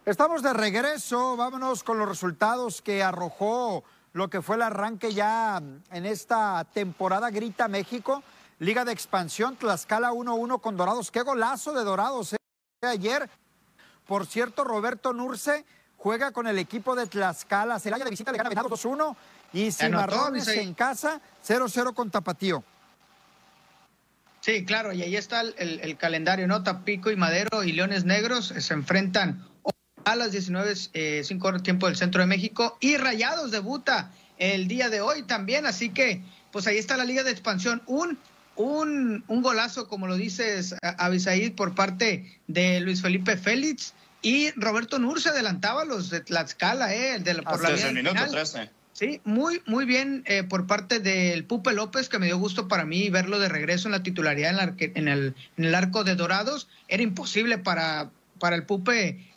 Estamos 0.04 0.41
de 0.41 0.52
regreso, 0.52 1.38
vámonos 1.38 1.84
con 1.84 1.99
los 1.99 2.10
resultados 2.10 2.82
que 2.82 3.04
arrojó 3.04 3.84
lo 4.14 4.32
que 4.32 4.41
fue 4.41 4.56
el 4.56 4.64
arranque 4.64 5.14
ya 5.14 5.62
en 5.91 6.06
esta 6.08 6.66
temporada 6.74 7.30
Grita 7.30 7.68
México, 7.68 8.24
Liga 8.58 8.84
de 8.84 8.93
Expansión, 8.93 9.58
Tlaxcala 9.58 10.12
1-1 10.12 10.60
con 10.60 10.76
Dorados. 10.76 11.12
Qué 11.12 11.22
golazo 11.22 11.72
de 11.74 11.84
Dorados 11.84 12.34
eh, 12.34 12.38
ayer. 12.82 13.30
Por 14.08 14.26
cierto, 14.26 14.64
Roberto 14.64 15.14
Nurce 15.14 15.66
juega 15.97 16.32
con 16.32 16.47
el 16.47 16.58
equipo 16.58 16.95
de 16.95 17.06
Tlaxcala. 17.06 17.80
Celaya 17.80 18.04
de 18.04 18.10
visita 18.10 18.32
le 18.32 18.39
gana 18.39 18.49
Venados 18.49 18.72
2-1 18.84 19.16
y 19.54 19.72
Cimarrones 19.72 20.47
en 20.47 20.74
casa 20.74 21.22
0-0 21.47 21.93
con 21.93 22.10
Tapatío. 22.10 22.64
Sí, 24.39 24.66
claro, 24.66 24.93
y 24.93 25.04
ahí 25.04 25.16
está 25.16 25.41
el, 25.41 25.54
el, 25.60 25.97
calendario, 25.97 26.47
¿no? 26.47 26.64
Tapico 26.64 27.12
y 27.12 27.16
Madero 27.16 27.64
y 27.64 27.74
Leones 27.74 28.04
Negros 28.04 28.47
se 28.47 28.74
enfrentan 28.74 29.47
a 30.06 30.16
las 30.16 30.32
19, 30.32 30.74
eh, 30.93 31.22
5 31.24 31.47
horas 31.47 31.64
tiempo 31.64 31.88
del 31.88 31.95
centro 31.95 32.22
de 32.22 32.28
México. 32.28 32.78
Y 32.80 32.97
Rayados 32.97 33.52
debuta 33.52 34.12
el 34.38 34.68
día 34.68 34.89
de 34.89 35.02
hoy 35.02 35.24
también. 35.24 35.66
Así 35.66 35.89
que, 35.89 36.22
pues 36.52 36.68
ahí 36.68 36.78
está 36.78 36.97
la 36.97 37.06
Liga 37.06 37.24
de 37.24 37.32
Expansión. 37.32 37.82
Un, 37.86 38.18
un, 38.56 39.24
un 39.28 39.41
golazo, 39.41 39.88
como 39.88 40.08
lo 40.08 40.16
dices, 40.16 40.76
Abisaid, 40.82 41.54
por 41.54 41.76
parte 41.76 42.39
de 42.47 42.80
Luis 42.82 43.02
Felipe 43.02 43.38
Félix. 43.38 43.93
Y 44.22 44.52
Roberto 44.52 44.99
Nur 44.99 45.22
se 45.22 45.30
adelantaba 45.30 45.84
los 45.84 46.10
de 46.10 46.22
Tlaxcala, 46.22 46.93
¿eh? 46.93 47.16
El 47.16 47.24
de 47.24 47.34
la, 47.36 47.41
por 47.41 47.62
la 47.62 47.70
el 47.70 47.95
minuto 47.95 48.24
13. 48.30 48.70
Sí, 48.93 49.20
muy, 49.24 49.64
muy 49.66 49.86
bien 49.86 50.24
eh, 50.28 50.43
por 50.43 50.68
parte 50.68 50.99
del 50.99 51.45
Pupe 51.45 51.74
López, 51.74 52.08
que 52.08 52.20
me 52.20 52.28
dio 52.28 52.38
gusto 52.38 52.68
para 52.68 52.86
mí 52.86 53.10
verlo 53.10 53.39
de 53.39 53.49
regreso 53.49 53.88
en 53.88 53.93
la 53.93 54.04
titularidad 54.04 54.52
en, 54.52 54.91
en, 54.95 55.08
el, 55.08 55.34
en 55.58 55.66
el 55.66 55.74
arco 55.74 56.04
de 56.04 56.16
Dorados. 56.16 56.68
Era 56.88 57.02
imposible 57.02 57.58
para, 57.58 58.12
para 58.38 58.56
el 58.56 58.64
Pupe 58.64 59.31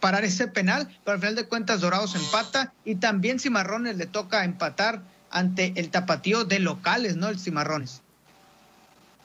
parar 0.00 0.24
ese 0.24 0.48
penal, 0.48 0.88
pero 1.04 1.14
al 1.14 1.20
final 1.20 1.34
de 1.34 1.48
cuentas 1.48 1.80
Dorados 1.80 2.14
empata 2.14 2.72
y 2.84 2.96
también 2.96 3.40
Cimarrones 3.40 3.96
le 3.96 4.06
toca 4.06 4.44
empatar 4.44 5.02
ante 5.30 5.72
el 5.76 5.90
tapatío 5.90 6.44
de 6.44 6.58
locales, 6.58 7.16
¿no? 7.16 7.28
El 7.28 7.38
Cimarrones. 7.38 8.02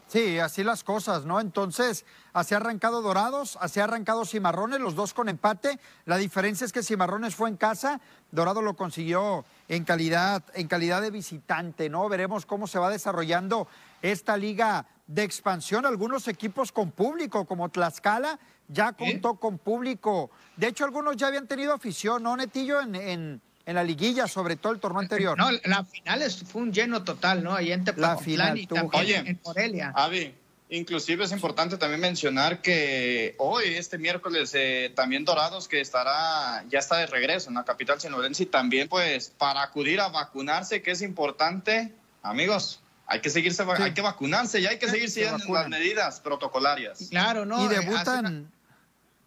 Sí, 0.07 0.39
así 0.39 0.63
las 0.63 0.85
cosas, 0.85 1.25
¿no? 1.25 1.41
Entonces, 1.41 2.05
así 2.31 2.53
ha 2.53 2.57
arrancado 2.57 3.01
Dorados, 3.01 3.57
así 3.59 3.81
ha 3.81 3.83
arrancado 3.83 4.23
Cimarrones, 4.23 4.79
los 4.79 4.95
dos 4.95 5.13
con 5.13 5.27
empate. 5.27 5.79
La 6.05 6.15
diferencia 6.15 6.63
es 6.63 6.71
que 6.71 6.81
Cimarrones 6.81 7.35
fue 7.35 7.49
en 7.49 7.57
casa, 7.57 7.99
Dorado 8.31 8.61
lo 8.61 8.77
consiguió 8.77 9.43
en 9.67 9.83
calidad, 9.83 10.43
en 10.53 10.69
calidad 10.69 11.01
de 11.01 11.11
visitante, 11.11 11.89
¿no? 11.89 12.07
Veremos 12.07 12.45
cómo 12.45 12.67
se 12.67 12.79
va 12.79 12.89
desarrollando 12.89 13.67
esta 14.01 14.37
liga 14.37 14.85
de 15.07 15.23
expansión. 15.23 15.85
Algunos 15.85 16.29
equipos 16.29 16.71
con 16.71 16.91
público, 16.91 17.43
como 17.43 17.67
Tlaxcala, 17.67 18.39
ya 18.67 18.93
contó 18.93 19.35
con 19.35 19.57
público. 19.57 20.31
De 20.55 20.67
hecho, 20.67 20.85
algunos 20.85 21.15
ya 21.15 21.27
habían 21.27 21.47
tenido 21.47 21.73
afición, 21.73 22.23
¿no, 22.23 22.35
Netillo? 22.35 22.81
En, 22.81 22.95
en, 22.95 23.41
en 23.65 23.75
la 23.75 23.83
liguilla, 23.83 24.27
sobre 24.27 24.55
todo 24.55 24.73
el 24.73 24.79
torneo 24.79 25.01
anterior. 25.01 25.37
No, 25.37 25.49
la 25.65 25.83
final 25.83 26.23
fue 26.31 26.61
un 26.61 26.71
lleno 26.71 27.03
total, 27.03 27.43
¿no? 27.43 27.53
Ahí 27.53 27.71
en 27.71 27.83
la 27.97 28.17
final, 28.17 28.57
y 28.57 28.65
también 28.65 29.27
en 29.27 29.39
Morelia. 29.43 29.91
Avi, 29.95 30.33
inclusive 30.69 31.25
es 31.25 31.31
importante 31.31 31.77
también 31.77 31.99
mencionar 31.99 32.61
que 32.61 33.35
hoy, 33.39 33.65
este 33.75 33.97
miércoles, 33.97 34.51
eh, 34.53 34.91
también 34.95 35.25
Dorados, 35.25 35.67
que 35.67 35.81
estará, 35.81 36.63
ya 36.69 36.79
está 36.79 36.97
de 36.97 37.07
regreso 37.07 37.49
en 37.49 37.55
la 37.55 37.65
capital 37.65 37.99
sinorense, 37.99 38.43
y 38.43 38.45
también, 38.45 38.87
pues, 38.87 39.33
para 39.37 39.63
acudir 39.63 39.99
a 39.99 40.07
vacunarse, 40.07 40.81
que 40.81 40.91
es 40.91 41.01
importante, 41.01 41.93
amigos, 42.23 42.81
hay 43.05 43.21
que 43.21 43.29
seguirse, 43.29 43.63
hay 43.63 43.93
que 43.93 44.01
vacunarse 44.01 44.59
y 44.59 44.65
hay 44.65 44.79
que 44.79 44.89
seguir 44.89 45.09
siguiendo 45.09 45.37
las 45.53 45.69
medidas 45.69 46.19
protocolarias. 46.19 47.07
Claro, 47.09 47.45
¿no? 47.45 47.63
Y 47.63 47.69
debutan 47.69 48.51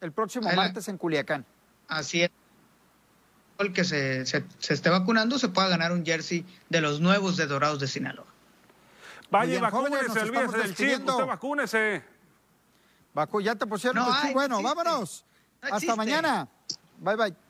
el 0.01 0.13
próximo 0.13 0.51
martes 0.53 0.89
en 0.89 0.99
Culiacán. 0.99 1.45
Así 1.89 2.23
es. 2.23 2.31
El 3.59 3.73
que 3.73 3.85
se, 3.85 4.25
se, 4.25 4.45
esté 4.59 4.89
vacunando 4.89 5.39
se 5.39 5.49
pueda 5.49 5.69
ganar 5.69 5.93
un 5.93 6.05
jersey 6.05 6.47
de 6.71 6.81
los 6.81 7.01
nuevos 7.01 7.37
de 7.37 7.47
Dorados 7.47 7.79
de 7.79 7.89
Sinaloa. 7.89 8.27
Vaya, 9.31 9.61
vacúnese, 9.61 10.21
olvídese 10.21 10.59
del 10.59 10.75
chip, 10.75 11.09
usted 11.09 11.27
vacúnese. 11.27 12.03
ya 13.43 13.55
te 13.55 13.67
pusieron 13.67 14.05
bueno, 14.33 14.63
vámonos. 14.63 15.25
Hasta 15.61 15.95
mañana. 15.95 16.49
Bye, 16.99 17.17
bye. 17.17 17.50